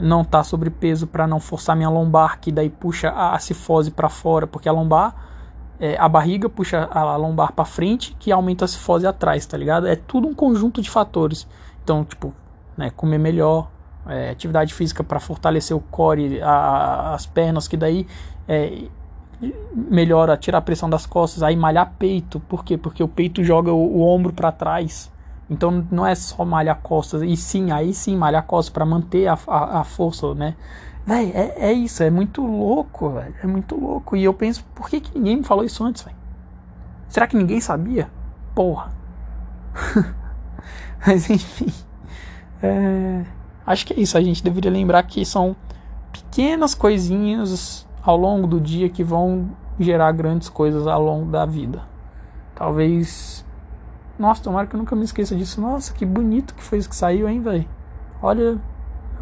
não 0.00 0.24
tá 0.24 0.44
sobrepeso 0.44 1.08
para 1.08 1.26
não 1.26 1.40
forçar 1.40 1.74
minha 1.74 1.90
lombar, 1.90 2.38
que 2.38 2.52
daí 2.52 2.70
puxa 2.70 3.10
a 3.10 3.36
cifose 3.40 3.90
para 3.90 4.08
fora, 4.08 4.46
porque 4.46 4.68
a 4.68 4.72
lombar, 4.72 5.12
é, 5.80 5.96
a 5.98 6.08
barriga 6.08 6.48
puxa 6.48 6.88
a 6.88 7.16
lombar 7.16 7.52
para 7.52 7.64
frente, 7.64 8.14
que 8.20 8.30
aumenta 8.30 8.64
a 8.64 8.68
cifose 8.68 9.04
atrás, 9.04 9.44
tá 9.44 9.56
ligado? 9.56 9.88
É 9.88 9.96
tudo 9.96 10.28
um 10.28 10.34
conjunto 10.34 10.80
de 10.80 10.88
fatores. 10.88 11.48
Então, 11.82 12.04
tipo, 12.04 12.32
né, 12.76 12.90
comer 12.90 13.18
melhor, 13.18 13.68
é, 14.06 14.30
atividade 14.30 14.72
física 14.72 15.02
para 15.02 15.18
fortalecer 15.18 15.76
o 15.76 15.80
core, 15.80 16.40
a, 16.40 17.12
as 17.12 17.26
pernas, 17.26 17.66
que 17.66 17.76
daí 17.76 18.06
é, 18.46 18.84
melhora, 19.74 20.36
tirar 20.36 20.58
a 20.58 20.62
pressão 20.62 20.88
das 20.88 21.06
costas, 21.06 21.42
aí 21.42 21.56
malhar 21.56 21.92
peito, 21.98 22.38
por 22.38 22.64
quê? 22.64 22.78
Porque 22.78 23.02
o 23.02 23.08
peito 23.08 23.42
joga 23.42 23.72
o, 23.72 23.96
o 23.98 24.00
ombro 24.00 24.32
para 24.32 24.52
trás, 24.52 25.10
então 25.50 25.86
não 25.90 26.06
é 26.06 26.14
só 26.14 26.44
malhar 26.44 26.78
costas, 26.82 27.22
e 27.22 27.36
sim, 27.36 27.70
aí 27.70 27.94
sim 27.94 28.16
malhar 28.16 28.44
costas 28.44 28.72
para 28.72 28.84
manter 28.84 29.26
a, 29.28 29.38
a, 29.46 29.80
a, 29.80 29.84
força, 29.84 30.34
né? 30.34 30.54
Véi, 31.06 31.32
é, 31.34 31.70
é 31.70 31.72
isso, 31.72 32.02
é 32.02 32.10
muito 32.10 32.44
louco, 32.44 33.10
velho. 33.10 33.34
É 33.42 33.46
muito 33.46 33.74
louco. 33.80 34.14
E 34.14 34.24
eu 34.24 34.34
penso, 34.34 34.62
por 34.74 34.90
que, 34.90 35.00
que 35.00 35.18
ninguém 35.18 35.38
me 35.38 35.44
falou 35.44 35.64
isso 35.64 35.82
antes, 35.82 36.02
velho? 36.02 36.16
Será 37.08 37.26
que 37.26 37.36
ninguém 37.36 37.60
sabia? 37.60 38.10
Porra. 38.54 38.92
Mas 41.06 41.30
enfim. 41.30 41.72
É, 42.62 43.24
acho 43.66 43.86
que 43.86 43.94
é 43.94 44.00
isso. 44.00 44.18
A 44.18 44.20
gente 44.20 44.44
deveria 44.44 44.70
lembrar 44.70 45.02
que 45.04 45.24
são 45.24 45.56
pequenas 46.12 46.74
coisinhas 46.74 47.86
ao 48.02 48.16
longo 48.16 48.46
do 48.46 48.60
dia 48.60 48.90
que 48.90 49.02
vão 49.02 49.50
gerar 49.80 50.12
grandes 50.12 50.50
coisas 50.50 50.86
ao 50.86 51.02
longo 51.02 51.30
da 51.30 51.46
vida. 51.46 51.82
Talvez 52.54 53.46
nossa, 54.18 54.42
tomara 54.42 54.66
que 54.66 54.74
eu 54.74 54.78
nunca 54.78 54.96
me 54.96 55.04
esqueça 55.04 55.36
disso. 55.36 55.60
Nossa, 55.60 55.92
que 55.94 56.04
bonito 56.04 56.54
que 56.54 56.62
foi 56.62 56.78
isso 56.78 56.88
que 56.88 56.96
saiu, 56.96 57.28
hein, 57.28 57.40
velho. 57.40 57.66
Olha, 58.20 58.58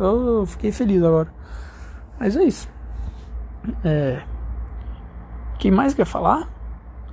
eu 0.00 0.46
fiquei 0.46 0.72
feliz 0.72 1.02
agora. 1.02 1.28
Mas 2.18 2.36
é 2.36 2.44
isso. 2.44 2.68
É. 3.84 4.22
Quem 5.58 5.70
mais 5.70 5.92
quer 5.92 6.06
falar? 6.06 6.48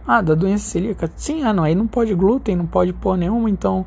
Ah, 0.07 0.21
da 0.21 0.33
doença 0.33 0.65
celíaca. 0.65 1.09
Sim, 1.15 1.43
ah, 1.43 1.53
não, 1.53 1.63
aí 1.63 1.75
não 1.75 1.87
pode 1.87 2.13
glúten, 2.13 2.55
não 2.55 2.65
pode 2.65 2.93
pôr 2.93 3.17
nenhuma, 3.17 3.49
então 3.49 3.85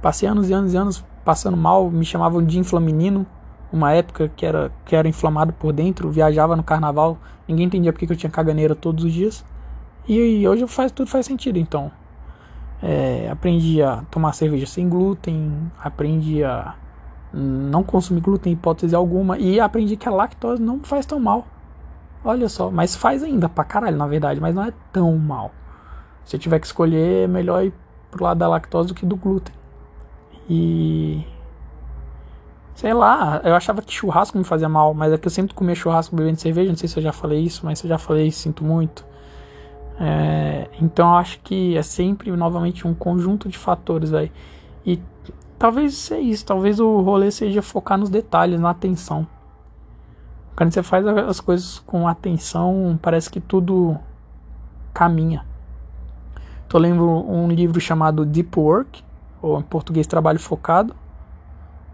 passei 0.00 0.28
anos 0.28 0.48
e 0.48 0.52
anos 0.52 0.72
e 0.72 0.76
anos 0.76 1.04
passando 1.24 1.56
mal, 1.56 1.90
me 1.90 2.04
chamavam 2.04 2.44
de 2.44 2.58
inflaminino. 2.58 3.26
Uma 3.70 3.92
época 3.92 4.30
que 4.34 4.46
era, 4.46 4.72
que 4.86 4.96
era 4.96 5.06
inflamado 5.06 5.52
por 5.52 5.74
dentro, 5.74 6.10
viajava 6.10 6.56
no 6.56 6.62
carnaval, 6.62 7.18
ninguém 7.46 7.66
entendia 7.66 7.92
porque 7.92 8.06
que 8.06 8.12
eu 8.12 8.16
tinha 8.16 8.30
caganeira 8.30 8.74
todos 8.74 9.04
os 9.04 9.12
dias. 9.12 9.44
E, 10.06 10.40
e 10.40 10.48
hoje 10.48 10.66
faz, 10.66 10.90
tudo 10.90 11.10
faz 11.10 11.26
sentido, 11.26 11.58
então. 11.58 11.92
É, 12.82 13.28
aprendi 13.30 13.82
a 13.82 14.04
tomar 14.10 14.32
cerveja 14.32 14.66
sem 14.66 14.88
glúten, 14.88 15.70
aprendi 15.82 16.44
a 16.44 16.74
Não 17.32 17.82
consumir 17.82 18.20
glúten, 18.20 18.52
hipótese 18.52 18.94
alguma. 18.94 19.38
E 19.38 19.60
aprendi 19.60 19.96
que 19.96 20.08
a 20.08 20.12
lactose 20.12 20.62
não 20.62 20.80
faz 20.80 21.06
tão 21.06 21.20
mal. 21.20 21.46
Olha 22.24 22.48
só, 22.48 22.70
mas 22.70 22.96
faz 22.96 23.22
ainda 23.22 23.48
pra 23.48 23.64
caralho, 23.64 23.96
na 23.96 24.06
verdade, 24.06 24.40
mas 24.40 24.54
não 24.54 24.64
é 24.64 24.72
tão 24.92 25.16
mal. 25.18 25.52
Se 26.24 26.36
eu 26.36 26.40
tiver 26.40 26.58
que 26.60 26.66
escolher, 26.66 27.24
é 27.24 27.26
melhor 27.26 27.64
ir 27.64 27.72
pro 28.10 28.24
lado 28.24 28.38
da 28.38 28.48
lactose 28.48 28.88
do 28.88 28.94
que 28.94 29.06
do 29.06 29.16
glúten. 29.16 29.54
E. 30.48 31.24
Sei 32.74 32.94
lá, 32.94 33.40
eu 33.44 33.54
achava 33.54 33.82
que 33.82 33.92
churrasco 33.92 34.38
me 34.38 34.44
fazia 34.44 34.68
mal, 34.68 34.94
mas 34.94 35.12
é 35.12 35.18
que 35.18 35.26
eu 35.26 35.30
sempre 35.30 35.54
comia 35.54 35.74
churrasco 35.74 36.14
bebendo 36.14 36.38
cerveja. 36.40 36.70
Não 36.70 36.76
sei 36.78 36.88
se 36.88 36.96
eu 36.98 37.02
já 37.02 37.12
falei 37.12 37.40
isso, 37.40 37.64
mas 37.64 37.78
se 37.80 37.86
eu 37.86 37.88
já 37.88 37.98
falei, 37.98 38.30
sinto 38.30 38.64
muito. 38.64 39.04
É, 40.00 40.68
então 40.80 41.08
eu 41.08 41.16
acho 41.16 41.40
que 41.40 41.76
é 41.76 41.82
sempre, 41.82 42.30
novamente, 42.30 42.86
um 42.86 42.94
conjunto 42.94 43.48
de 43.48 43.58
fatores 43.58 44.12
aí. 44.12 44.30
E 44.86 45.00
talvez 45.58 45.94
seja 45.94 46.20
isso, 46.20 46.46
talvez 46.46 46.78
o 46.78 47.00
rolê 47.00 47.30
seja 47.30 47.60
focar 47.62 47.98
nos 47.98 48.08
detalhes, 48.08 48.60
na 48.60 48.70
atenção. 48.70 49.26
Quando 50.56 50.72
você 50.72 50.82
faz 50.82 51.06
as 51.06 51.40
coisas 51.40 51.78
com 51.80 52.08
atenção, 52.08 52.98
parece 53.00 53.30
que 53.30 53.40
tudo 53.40 53.96
caminha. 54.92 55.44
Tô 56.68 56.78
lendo 56.78 57.04
um 57.04 57.48
livro 57.48 57.80
chamado 57.80 58.26
Deep 58.26 58.58
Work, 58.58 59.02
ou 59.40 59.58
em 59.58 59.62
português 59.62 60.06
Trabalho 60.06 60.38
Focado. 60.38 60.94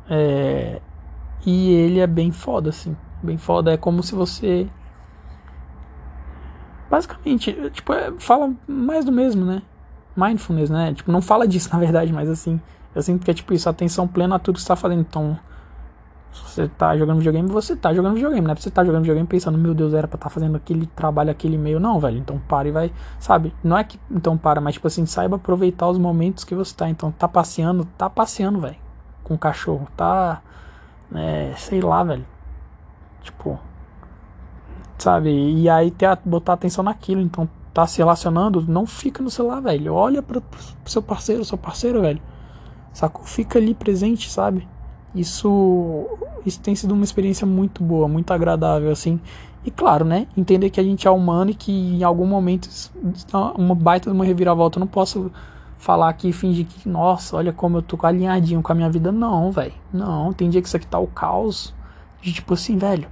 É, 0.08 0.80
e 1.46 1.72
ele 1.72 2.00
é 2.00 2.06
bem 2.06 2.32
foda, 2.32 2.70
assim. 2.70 2.96
Bem 3.22 3.36
foda. 3.36 3.72
É 3.72 3.76
como 3.76 4.02
se 4.02 4.14
você. 4.14 4.66
Basicamente, 6.94 7.52
tipo, 7.72 7.92
é, 7.92 8.12
fala 8.18 8.52
mais 8.68 9.04
do 9.04 9.10
mesmo, 9.10 9.44
né? 9.44 9.62
Mindfulness, 10.16 10.70
né? 10.70 10.94
Tipo, 10.94 11.10
não 11.10 11.20
fala 11.20 11.44
disso 11.44 11.68
na 11.74 11.78
verdade, 11.80 12.12
mas 12.12 12.30
assim. 12.30 12.60
Eu 12.94 13.02
sinto 13.02 13.24
que 13.24 13.30
é 13.32 13.34
tipo 13.34 13.52
isso, 13.52 13.68
atenção 13.68 14.06
plena 14.06 14.36
a 14.36 14.38
tudo 14.38 14.54
que 14.54 14.62
você 14.62 14.68
tá 14.68 14.76
fazendo. 14.76 15.00
Então, 15.00 15.36
se 16.32 16.40
você 16.40 16.68
tá 16.68 16.96
jogando 16.96 17.16
videogame, 17.16 17.48
você 17.48 17.74
tá 17.74 17.92
jogando 17.92 18.14
videogame, 18.14 18.46
né? 18.46 18.54
Você 18.54 18.70
tá 18.70 18.84
jogando 18.84 19.02
videogame 19.02 19.26
pensando, 19.26 19.58
meu 19.58 19.74
Deus, 19.74 19.92
era 19.92 20.06
pra 20.06 20.16
estar 20.16 20.28
tá 20.28 20.30
fazendo 20.32 20.56
aquele 20.56 20.86
trabalho, 20.86 21.32
aquele 21.32 21.56
e-mail. 21.56 21.80
Não, 21.80 21.98
velho, 21.98 22.16
então 22.16 22.40
para 22.46 22.68
e 22.68 22.70
vai, 22.70 22.92
sabe? 23.18 23.52
Não 23.64 23.76
é 23.76 23.82
que 23.82 23.98
então 24.08 24.38
para, 24.38 24.60
mas 24.60 24.74
tipo 24.74 24.86
assim, 24.86 25.04
saiba 25.04 25.34
aproveitar 25.34 25.88
os 25.88 25.98
momentos 25.98 26.44
que 26.44 26.54
você 26.54 26.72
tá. 26.76 26.88
Então, 26.88 27.10
tá 27.10 27.26
passeando, 27.26 27.88
tá 27.98 28.08
passeando, 28.08 28.60
velho, 28.60 28.76
com 29.24 29.34
o 29.34 29.38
cachorro, 29.38 29.88
tá, 29.96 30.40
é, 31.12 31.54
sei 31.56 31.80
lá, 31.80 32.04
velho. 32.04 32.24
Tipo, 33.20 33.58
sabe? 34.98 35.30
E 35.30 35.68
aí 35.68 35.90
ter, 35.90 36.18
botar 36.24 36.54
atenção 36.54 36.84
naquilo. 36.84 37.20
Então, 37.20 37.48
tá 37.72 37.86
se 37.86 37.98
relacionando, 37.98 38.64
não 38.66 38.86
fica 38.86 39.22
no 39.22 39.30
celular, 39.30 39.60
velho. 39.60 39.92
Olha 39.92 40.22
pro, 40.22 40.40
pro 40.40 40.62
seu 40.86 41.02
parceiro, 41.02 41.44
seu 41.44 41.58
parceiro, 41.58 42.00
velho. 42.00 42.22
Sacou? 42.92 43.24
Fica 43.24 43.58
ali 43.58 43.74
presente, 43.74 44.30
sabe? 44.30 44.66
Isso, 45.14 46.06
isso 46.46 46.60
tem 46.60 46.74
sido 46.74 46.94
uma 46.94 47.04
experiência 47.04 47.46
muito 47.46 47.82
boa, 47.82 48.06
muito 48.06 48.32
agradável, 48.32 48.90
assim. 48.90 49.20
E 49.64 49.70
claro, 49.70 50.04
né? 50.04 50.28
Entender 50.36 50.70
que 50.70 50.78
a 50.78 50.82
gente 50.84 51.06
é 51.06 51.10
humano 51.10 51.50
e 51.50 51.54
que 51.54 51.72
em 51.72 52.04
algum 52.04 52.26
momento 52.26 52.68
uma 53.56 53.74
baita 53.74 54.10
de 54.10 54.14
uma 54.14 54.24
reviravolta. 54.24 54.78
Eu 54.78 54.80
não 54.80 54.86
posso 54.86 55.30
falar 55.78 56.08
aqui 56.08 56.28
e 56.28 56.32
fingir 56.32 56.66
que, 56.66 56.88
nossa, 56.88 57.36
olha 57.36 57.52
como 57.52 57.78
eu 57.78 57.82
tô 57.82 57.98
alinhadinho 58.06 58.62
com 58.62 58.70
a 58.72 58.74
minha 58.74 58.90
vida. 58.90 59.10
Não, 59.10 59.50
velho. 59.50 59.72
Não, 59.92 60.32
tem 60.32 60.48
dia 60.48 60.60
que 60.60 60.68
isso 60.68 60.76
aqui 60.76 60.86
tá 60.86 60.98
o 60.98 61.06
caos. 61.06 61.74
De 62.20 62.32
tipo 62.32 62.54
assim, 62.54 62.76
velho. 62.76 63.08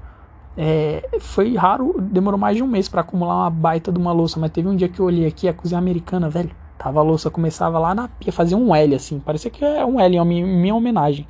É, 0.56 1.18
foi 1.20 1.56
raro, 1.56 1.96
demorou 1.98 2.38
mais 2.38 2.56
de 2.56 2.62
um 2.62 2.66
mês 2.66 2.88
para 2.88 3.00
acumular 3.00 3.36
uma 3.36 3.50
baita 3.50 3.90
de 3.90 3.98
uma 3.98 4.12
louça, 4.12 4.38
mas 4.38 4.50
teve 4.50 4.68
um 4.68 4.76
dia 4.76 4.88
que 4.88 5.00
eu 5.00 5.06
olhei 5.06 5.26
aqui, 5.26 5.48
a 5.48 5.54
cozinha 5.54 5.78
americana, 5.78 6.28
velho. 6.28 6.50
Tava 6.78 7.00
a 7.00 7.02
louça, 7.02 7.30
começava 7.30 7.78
lá 7.78 7.94
na 7.94 8.08
pia, 8.08 8.32
fazia 8.32 8.56
um 8.56 8.74
L 8.74 8.94
assim, 8.94 9.18
parecia 9.20 9.50
que 9.50 9.64
é 9.64 9.84
um 9.84 10.00
L, 10.00 10.16
é 10.16 10.24
minha, 10.24 10.46
minha 10.46 10.74
homenagem 10.74 11.26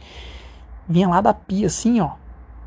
vinha 0.88 1.08
lá 1.08 1.20
da 1.20 1.32
pia 1.32 1.66
assim, 1.66 2.00
ó. 2.00 2.10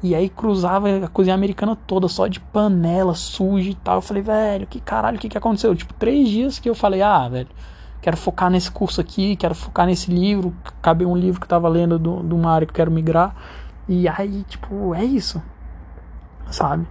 E 0.04 0.14
aí 0.14 0.30
cruzava 0.30 1.06
a 1.06 1.08
cozinha 1.08 1.34
americana 1.34 1.76
toda, 1.76 2.08
só 2.08 2.28
de 2.28 2.40
panela 2.40 3.14
suja 3.16 3.70
e 3.70 3.76
tal. 3.76 3.96
Eu 3.96 4.02
falei, 4.02 4.22
velho, 4.22 4.68
que 4.68 4.80
caralho, 4.80 5.18
o 5.18 5.20
que, 5.20 5.30
que 5.30 5.38
aconteceu? 5.38 5.76
Tipo, 5.76 5.94
três 5.94 6.30
dias 6.30 6.60
que 6.60 6.70
eu 6.70 6.76
falei, 6.76 7.02
ah, 7.02 7.28
velho, 7.28 7.48
quero 8.02 8.18
focar 8.18 8.50
nesse 8.52 8.70
curso 8.70 9.02
aqui, 9.02 9.36
quero 9.36 9.56
focar 9.56 9.88
nesse 9.88 10.12
livro. 10.12 10.54
Acabei 10.64 11.08
um 11.08 11.16
livro 11.16 11.40
que 11.40 11.46
eu 11.46 11.50
tava 11.50 11.68
lendo 11.70 11.98
de 11.98 12.34
uma 12.34 12.52
área 12.52 12.68
que 12.68 12.72
eu 12.72 12.76
quero 12.76 12.92
migrar. 12.92 13.36
E 13.88 14.08
aí, 14.08 14.44
tipo, 14.48 14.94
é 14.94 15.04
isso. 15.04 15.42
Sabe? 16.50 16.88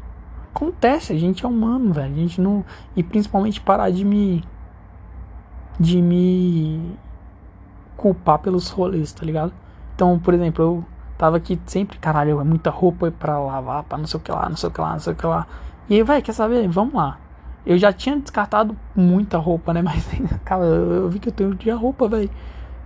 Acontece, 0.55 1.13
a 1.13 1.19
gente 1.19 1.45
é 1.45 1.49
humano, 1.49 1.93
velho. 1.93 2.13
A 2.13 2.17
gente 2.17 2.41
não. 2.41 2.65
E 2.97 3.03
principalmente 3.03 3.61
parar 3.61 3.91
de 3.91 4.05
me. 4.05 4.45
De 5.79 6.01
me 6.01 6.97
culpar 7.97 8.39
pelos 8.39 8.71
rolês, 8.71 9.13
tá 9.13 9.25
ligado? 9.25 9.53
Então, 9.95 10.19
por 10.19 10.35
exemplo, 10.35 10.63
eu 10.63 10.85
Tava 11.17 11.37
aqui 11.37 11.61
sempre, 11.67 11.97
caralho, 11.99 12.41
é 12.41 12.45
muita 12.45 12.71
roupa 12.71 13.11
pra 13.13 13.39
lavar, 13.39 13.85
pra 13.85 13.97
não 13.97 14.07
sei 14.07 14.19
o 14.19 14.23
que 14.23 14.33
lá, 14.33 14.49
não 14.49 14.57
sei 14.57 14.69
o 14.69 14.73
que 14.73 14.81
lá, 14.81 14.93
não 14.93 15.01
sei 15.01 15.13
o 15.13 15.17
que 15.17 15.27
lá. 15.27 15.47
E 15.89 15.95
aí, 15.95 16.03
vai, 16.03 16.21
quer 16.21 16.33
saber? 16.33 16.67
Vamos 16.69 16.95
lá. 16.95 17.19
Eu 17.65 17.79
já 17.79 17.93
tinha 17.93 18.19
descartado 18.19 18.77
muita 18.97 19.39
roupa, 19.39 19.73
né? 19.73 19.81
Mas, 19.83 20.05
cara, 20.45 20.65
eu 20.65 21.09
vi 21.09 21.21
que 21.21 21.29
eu 21.29 21.33
tenho 21.33 21.55
de 21.55 21.71
roupa, 21.71 22.09
velho. 22.09 22.29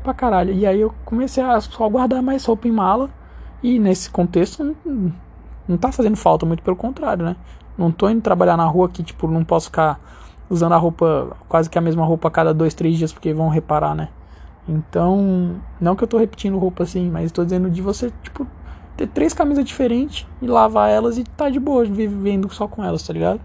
Pra 0.03 0.13
caralho. 0.13 0.53
E 0.53 0.67
aí 0.67 0.81
eu 0.81 0.95
comecei 1.05 1.43
a 1.43 1.61
só 1.61 1.89
guardar 1.89 2.23
mais 2.23 2.45
roupa 2.45 2.69
em 2.69 2.73
mala. 2.73 3.09
E 3.63 3.79
nesse 3.79 4.11
contexto, 4.11 4.77
não, 5.69 5.77
tá 5.77 5.93
fazendo 5.93 6.17
falta, 6.17 6.47
muito 6.47 6.63
pelo 6.63 6.77
contrário, 6.77 7.25
né? 7.25 7.37
Não 7.77 7.93
tô 7.93 8.09
indo 8.09 8.21
trabalhar 8.21 8.57
na 8.57 8.65
rua 8.65 8.89
que, 8.89 9.03
tipo, 9.03 9.29
não 9.29 9.45
posso 9.45 9.67
ficar 9.67 10.01
usando 10.51 10.73
a 10.73 10.77
roupa, 10.77 11.37
quase 11.49 11.69
que 11.69 11.79
a 11.79 11.81
mesma 11.81 12.05
roupa 12.05 12.29
a 12.29 12.31
cada 12.31 12.55
dois, 12.55 12.75
três 12.75 12.97
dias, 12.97 13.13
porque 13.13 13.33
vão 13.33 13.49
reparar, 13.49 13.95
né? 13.95 14.09
Então, 14.69 15.57
não 15.81 15.95
que 15.95 16.05
eu 16.05 16.09
tô 16.09 16.19
repetindo 16.19 16.59
roupa 16.59 16.83
assim, 16.83 17.11
mas 17.11 17.27
estou 17.27 17.45
dizendo 17.45 17.71
de 17.71 17.81
você, 17.81 18.13
tipo, 18.23 18.47
ter 18.97 19.07
três 19.07 19.33
camisas 19.33 19.65
diferentes 19.65 20.27
e 20.43 20.47
lavar 20.47 20.91
elas 20.91 21.17
e 21.19 21.25
tá 21.25 21.49
de 21.49 21.61
boa 21.61 21.85
vivendo 21.85 22.53
só 22.53 22.67
com 22.67 22.85
elas, 22.85 23.03
tá 23.03 23.13
ligado? 23.13 23.41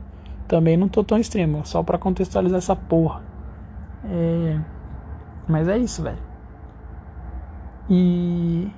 Também 0.47 0.75
não 0.75 0.87
tô 0.87 1.03
tão 1.03 1.17
extremo, 1.17 1.61
só 1.65 1.83
para 1.83 1.97
contextualizar 1.97 2.57
essa 2.57 2.75
porra. 2.75 3.21
É... 4.05 4.59
Mas 5.47 5.67
é 5.67 5.77
isso, 5.77 6.01
velho. 6.01 6.17
E 7.89 8.69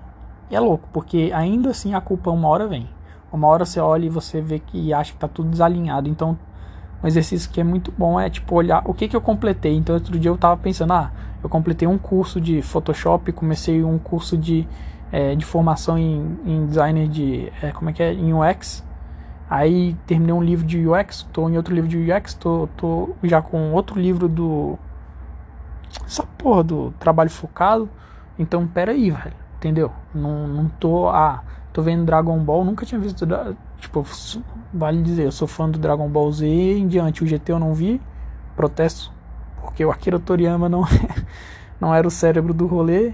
é 0.52 0.60
louco, 0.60 0.88
porque 0.92 1.32
ainda 1.34 1.70
assim 1.70 1.94
a 1.94 2.02
culpa 2.02 2.30
uma 2.30 2.48
hora 2.48 2.68
vem. 2.68 2.88
Uma 3.36 3.48
hora 3.48 3.66
você 3.66 3.80
olha 3.80 4.06
e 4.06 4.10
você 4.10 4.42
vê 4.42 4.60
que 4.60 4.94
acha 4.94 5.12
que 5.14 5.20
tá 5.20 5.28
tudo 5.28 5.50
desalinhado. 5.50 6.10
Então, 6.10 6.38
um 7.04 7.08
exercício 7.08 7.50
que 7.52 7.62
é 7.62 7.64
muito 7.64 7.94
bom 7.96 8.20
é 8.20 8.30
tipo 8.30 8.56
olhar 8.56 8.82
o 8.86 8.94
que 8.94 9.08
que 9.08 9.16
eu 9.16 9.22
completei. 9.22 9.76
Então, 9.76 9.94
outro 9.96 10.18
dia 10.18 10.32
eu 10.32 10.38
tava 10.38 10.58
pensando, 10.58 10.94
ah, 10.94 11.12
eu 11.44 11.50
completei 11.50 11.88
um 11.88 11.98
curso 11.98 12.42
de 12.42 12.62
Photoshop, 12.62 13.32
comecei 13.32 13.84
um 13.84 14.00
curso 14.00 14.38
de, 14.38 14.68
é, 15.12 15.36
de 15.36 15.46
formação 15.46 15.98
em, 15.98 16.40
em 16.46 16.66
designer 16.66 17.08
de. 17.08 17.52
É, 17.62 17.72
como 17.72 17.90
é 17.90 17.94
que 17.94 18.02
é? 18.02 18.14
Em 18.14 18.34
UX. 18.34 18.84
Aí 19.48 19.96
terminei 20.08 20.34
um 20.34 20.42
livro 20.42 20.66
de 20.66 20.88
UX, 20.88 21.18
estou 21.18 21.48
em 21.50 21.56
outro 21.58 21.76
livro 21.76 21.88
de 21.88 22.12
UX, 22.12 22.34
tô, 22.34 22.68
tô 22.76 23.10
já 23.24 23.42
com 23.42 23.74
outro 23.74 24.00
livro 24.00 24.28
do. 24.28 24.80
Essa 26.04 26.24
porra 26.24 26.64
do 26.64 26.94
trabalho 27.00 27.30
focado. 27.30 27.88
Então, 28.40 28.66
pera 28.66 28.92
aí, 28.92 29.12
velho. 29.12 29.36
Entendeu? 29.58 29.92
Não, 30.14 30.48
não 30.48 30.68
tô. 30.68 31.10
Ah, 31.10 31.44
tô 31.76 31.82
vendo 31.82 32.06
Dragon 32.06 32.40
Ball, 32.40 32.64
nunca 32.64 32.86
tinha 32.86 33.00
visto. 33.00 33.28
Tipo, 33.80 34.06
vale 34.74 35.04
dizer, 35.04 35.26
eu 35.26 35.32
sou 35.32 35.46
fã 35.46 35.70
do 35.70 35.78
Dragon 35.78 36.08
Ball 36.08 36.32
Z 36.32 36.48
em 36.48 36.88
diante. 36.88 37.22
O 37.22 37.28
GT 37.28 37.52
eu 37.52 37.60
não 37.60 37.74
vi. 37.74 38.02
Protesto 38.56 39.12
porque 39.62 39.84
o 39.84 39.92
Akira 39.92 40.18
Toriyama 40.18 40.70
não, 40.70 40.86
não 41.82 41.94
era 41.94 42.08
o 42.08 42.12
cérebro 42.12 42.54
do 42.54 42.66
rolê. 42.66 43.14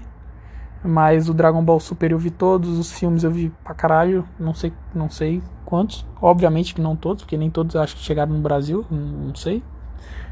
Mas 0.84 1.28
o 1.28 1.34
Dragon 1.34 1.62
Ball 1.64 1.80
Super 1.80 2.12
eu 2.12 2.18
vi 2.18 2.30
todos, 2.30 2.78
os 2.78 2.92
filmes 2.92 3.24
eu 3.24 3.30
vi 3.30 3.52
pra 3.64 3.74
caralho, 3.74 4.24
não 4.38 4.54
sei, 4.54 4.72
não 4.94 5.10
sei 5.10 5.42
quantos. 5.64 6.06
Obviamente 6.20 6.72
que 6.72 6.80
não 6.80 6.94
todos, 6.94 7.24
porque 7.24 7.36
nem 7.36 7.50
todos 7.50 7.74
acho 7.74 7.96
que 7.96 8.02
chegaram 8.02 8.32
no 8.32 8.40
Brasil, 8.40 8.84
não 8.90 9.34
sei. 9.34 9.62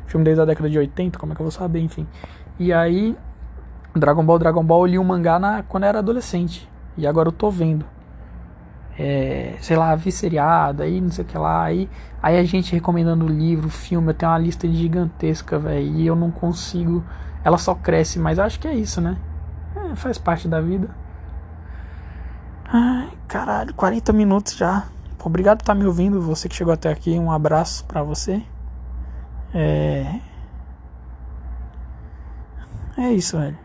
Filme 0.06 0.24
desde 0.24 0.42
a 0.42 0.44
década 0.44 0.70
de 0.70 0.78
80, 0.78 1.18
como 1.18 1.32
é 1.32 1.36
que 1.36 1.42
eu 1.42 1.44
vou 1.44 1.52
saber, 1.52 1.80
enfim. 1.80 2.06
E 2.58 2.72
aí, 2.72 3.16
Dragon 3.94 4.24
Ball, 4.24 4.38
Dragon 4.38 4.64
Ball, 4.64 4.86
eu 4.86 4.90
li 4.90 4.98
o 4.98 5.02
um 5.02 5.04
mangá 5.04 5.38
na, 5.38 5.62
quando 5.62 5.84
eu 5.84 5.88
era 5.88 5.98
adolescente. 5.98 6.68
E 6.96 7.06
agora 7.06 7.28
eu 7.28 7.32
tô 7.32 7.48
vendo 7.48 7.84
é, 8.98 9.54
sei 9.60 9.76
lá, 9.76 9.94
vi 9.94 10.12
seriado, 10.12 10.82
aí 10.82 11.00
não 11.00 11.10
sei 11.10 11.24
o 11.24 11.26
que 11.26 11.38
lá, 11.38 11.64
aí, 11.64 11.88
aí 12.22 12.38
a 12.38 12.44
gente 12.44 12.72
recomendando 12.72 13.26
livro, 13.26 13.68
filme, 13.68 14.08
eu 14.08 14.14
tenho 14.14 14.30
uma 14.30 14.38
lista 14.38 14.68
gigantesca, 14.68 15.58
velho, 15.58 15.86
e 15.86 16.06
eu 16.06 16.16
não 16.16 16.30
consigo, 16.30 17.04
ela 17.42 17.58
só 17.58 17.74
cresce, 17.74 18.18
mas 18.18 18.38
acho 18.38 18.58
que 18.60 18.68
é 18.68 18.74
isso, 18.74 19.00
né? 19.00 19.16
É, 19.76 19.94
faz 19.94 20.18
parte 20.18 20.48
da 20.48 20.60
vida. 20.60 20.88
Ai, 22.66 23.10
caralho, 23.26 23.74
40 23.74 24.12
minutos 24.12 24.56
já. 24.56 24.86
Obrigado 25.22 25.58
por 25.58 25.62
estar 25.62 25.74
me 25.74 25.84
ouvindo, 25.84 26.20
você 26.20 26.48
que 26.48 26.54
chegou 26.54 26.72
até 26.72 26.90
aqui, 26.90 27.18
um 27.18 27.30
abraço 27.30 27.84
para 27.84 28.02
você. 28.02 28.42
É... 29.54 30.20
É 32.98 33.12
isso, 33.12 33.38
velho. 33.38 33.58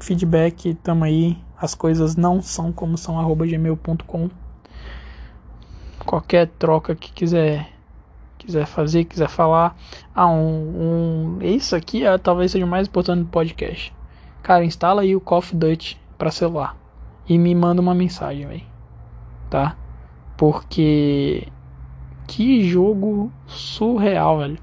Feedback, 0.00 0.74
tamo 0.76 1.04
aí. 1.04 1.38
As 1.60 1.74
coisas 1.74 2.16
não 2.16 2.40
são 2.42 2.72
como 2.72 2.96
são, 2.96 3.18
arroba 3.18 3.46
gmail.com 3.46 4.43
qualquer 6.04 6.48
troca 6.58 6.94
que 6.94 7.12
quiser 7.12 7.74
quiser 8.44 8.66
fazer, 8.66 9.04
quiser 9.04 9.28
falar. 9.28 9.76
Ah, 10.14 10.28
um, 10.28 11.38
um 11.38 11.42
isso 11.42 11.74
aqui 11.74 12.04
é, 12.04 12.16
talvez 12.18 12.52
seja 12.52 12.64
o 12.64 12.68
mais 12.68 12.86
importante 12.86 13.20
do 13.20 13.30
podcast. 13.30 13.92
Cara, 14.42 14.64
instala 14.64 15.02
aí 15.02 15.16
o 15.16 15.20
Coffee 15.20 15.58
Dutch 15.58 15.94
para 16.18 16.30
celular. 16.30 16.76
e 17.26 17.38
me 17.38 17.54
manda 17.54 17.80
uma 17.80 17.94
mensagem, 17.94 18.46
velho. 18.46 18.62
Tá? 19.48 19.76
Porque 20.36 21.48
que 22.26 22.62
jogo 22.68 23.32
surreal, 23.46 24.38
velho. 24.38 24.58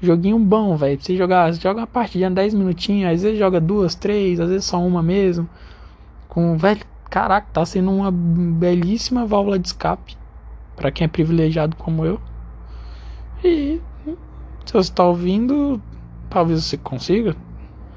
Joguinho 0.00 0.38
bom, 0.38 0.76
velho. 0.76 1.00
Você 1.00 1.16
jogar, 1.16 1.52
você 1.52 1.60
joga 1.60 1.80
uma 1.80 1.86
partida 1.86 2.30
10 2.30 2.54
minutinhos, 2.54 3.12
às 3.12 3.22
vezes 3.22 3.38
joga 3.38 3.60
duas, 3.60 3.94
três, 3.94 4.40
às 4.40 4.48
vezes 4.48 4.64
só 4.64 4.78
uma 4.80 5.02
mesmo. 5.02 5.48
Com, 6.28 6.56
velho, 6.56 6.80
caraca, 7.10 7.46
tá 7.52 7.64
sendo 7.66 7.90
uma 7.90 8.10
belíssima 8.10 9.26
válvula 9.26 9.58
de 9.58 9.68
escape 9.68 10.16
para 10.76 10.90
quem 10.90 11.04
é 11.04 11.08
privilegiado 11.08 11.76
como 11.76 12.04
eu. 12.04 12.20
E 13.42 13.80
se 14.64 14.72
você 14.72 14.92
tá 14.92 15.04
ouvindo, 15.04 15.80
talvez 16.30 16.64
você 16.64 16.76
consiga. 16.76 17.36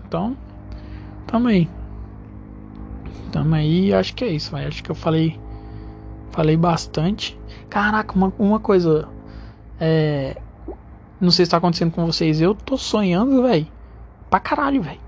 Então, 0.05 0.35
tamo 1.25 1.47
aí. 1.47 1.69
Tamo 3.31 3.55
aí, 3.55 3.93
acho 3.93 4.13
que 4.15 4.23
é 4.23 4.29
isso, 4.29 4.51
véio. 4.55 4.67
acho 4.67 4.83
que 4.83 4.89
eu 4.89 4.95
falei 4.95 5.39
falei 6.31 6.55
bastante. 6.55 7.37
Caraca, 7.69 8.15
uma, 8.15 8.31
uma 8.37 8.59
coisa 8.59 9.07
é, 9.79 10.37
não 11.19 11.31
sei 11.31 11.45
se 11.45 11.51
tá 11.51 11.57
acontecendo 11.57 11.91
com 11.91 12.05
vocês, 12.05 12.39
eu 12.39 12.53
tô 12.53 12.77
sonhando, 12.77 13.41
velho. 13.43 13.67
Pra 14.29 14.39
caralho, 14.39 14.81
velho. 14.81 14.99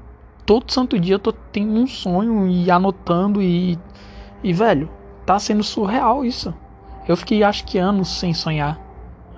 Todo 0.46 0.72
santo 0.72 1.00
dia 1.00 1.16
eu 1.16 1.20
tô 1.20 1.32
tendo 1.32 1.74
um 1.74 1.86
sonho 1.86 2.48
e 2.48 2.72
anotando 2.72 3.42
e 3.42 3.78
e 4.44 4.54
velho, 4.54 4.90
tá 5.26 5.38
sendo 5.38 5.64
surreal 5.64 6.24
isso. 6.24 6.54
Eu 7.10 7.18
fiquei 7.18 7.42
acho 7.42 7.66
que 7.66 7.80
anos 7.80 8.20
sem 8.20 8.36
sonhar. 8.36 8.80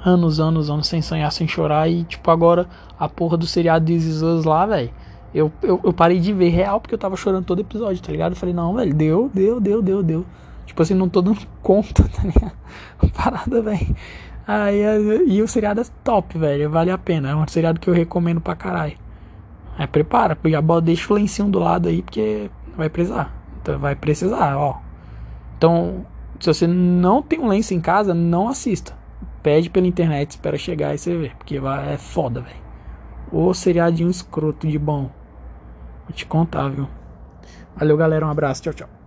Anos, 0.04 0.42
anos, 0.42 0.70
anos 0.70 0.88
sem 0.88 1.02
sonhar, 1.02 1.32
sem 1.32 1.48
chorar. 1.48 1.90
E 1.90 2.04
tipo, 2.04 2.30
agora 2.30 2.68
a 3.00 3.08
porra 3.08 3.38
do 3.38 3.48
seriado 3.48 3.90
Is 3.90 4.22
Us 4.22 4.44
lá, 4.44 4.66
velho. 4.66 4.92
Eu, 5.34 5.50
eu, 5.64 5.80
eu, 5.82 5.94
parei 5.94 6.20
de 6.20 6.34
ver 6.34 6.50
real 6.50 6.82
porque 6.82 6.94
eu 6.94 7.00
tava 7.00 7.16
chorando 7.16 7.46
todo 7.46 7.62
episódio, 7.62 8.04
tá 8.04 8.12
ligado? 8.12 8.34
Eu 8.34 8.36
falei, 8.36 8.54
não, 8.54 8.76
velho, 8.76 8.94
deu, 8.94 9.32
deu, 9.34 9.62
deu, 9.62 9.82
deu, 9.82 10.04
deu. 10.04 10.26
Tipo 10.66 10.82
assim, 10.82 10.94
não 10.94 11.08
tô 11.08 11.22
dando 11.22 11.40
conta, 11.64 12.04
tá 12.04 12.24
ligado? 12.24 12.52
Parada, 13.16 13.62
velho. 13.62 13.96
Aí, 14.46 14.82
e 15.28 15.42
o 15.42 15.48
seriado 15.48 15.80
é 15.80 15.86
top, 16.04 16.38
velho. 16.38 16.70
Vale 16.70 16.92
a 16.92 16.98
pena. 16.98 17.30
É 17.30 17.36
um 17.38 17.48
seriado 17.48 17.80
que 17.80 17.90
eu 17.90 17.94
recomendo 17.94 18.42
pra 18.42 18.54
caralho. 18.54 18.98
É, 19.80 19.88
prepara, 19.88 20.38
já 20.44 20.62
deixa 20.82 21.14
o 21.14 21.16
lencinho 21.16 21.48
do 21.48 21.60
lado 21.60 21.88
aí, 21.88 22.02
porque 22.02 22.52
vai 22.76 22.90
precisar. 22.90 23.34
Então, 23.62 23.80
vai 23.80 23.96
precisar, 23.96 24.58
ó. 24.58 24.76
Então, 25.58 26.06
se 26.42 26.48
você 26.48 26.68
não 26.68 27.22
tem 27.22 27.40
um 27.40 27.48
lenço 27.48 27.74
em 27.74 27.80
casa, 27.80 28.14
não 28.14 28.48
assista. 28.48 28.98
Pede 29.44 29.70
pela 29.70 29.88
internet, 29.88 30.32
espera 30.32 30.58
chegar 30.58 30.94
e 30.94 30.98
você 30.98 31.16
vê. 31.16 31.32
Porque 31.38 31.58
é 31.58 31.98
foda, 31.98 32.42
velho. 32.42 32.62
Ô 33.32 33.54
seriadinho 33.54 34.10
escroto 34.10 34.68
de 34.68 34.78
bom. 34.78 35.10
Vou 36.06 36.14
te 36.14 36.26
contar, 36.26 36.70
viu? 36.70 36.88
Valeu, 37.76 37.96
galera. 37.96 38.26
Um 38.26 38.30
abraço. 38.30 38.62
Tchau, 38.64 38.74
tchau. 38.74 39.01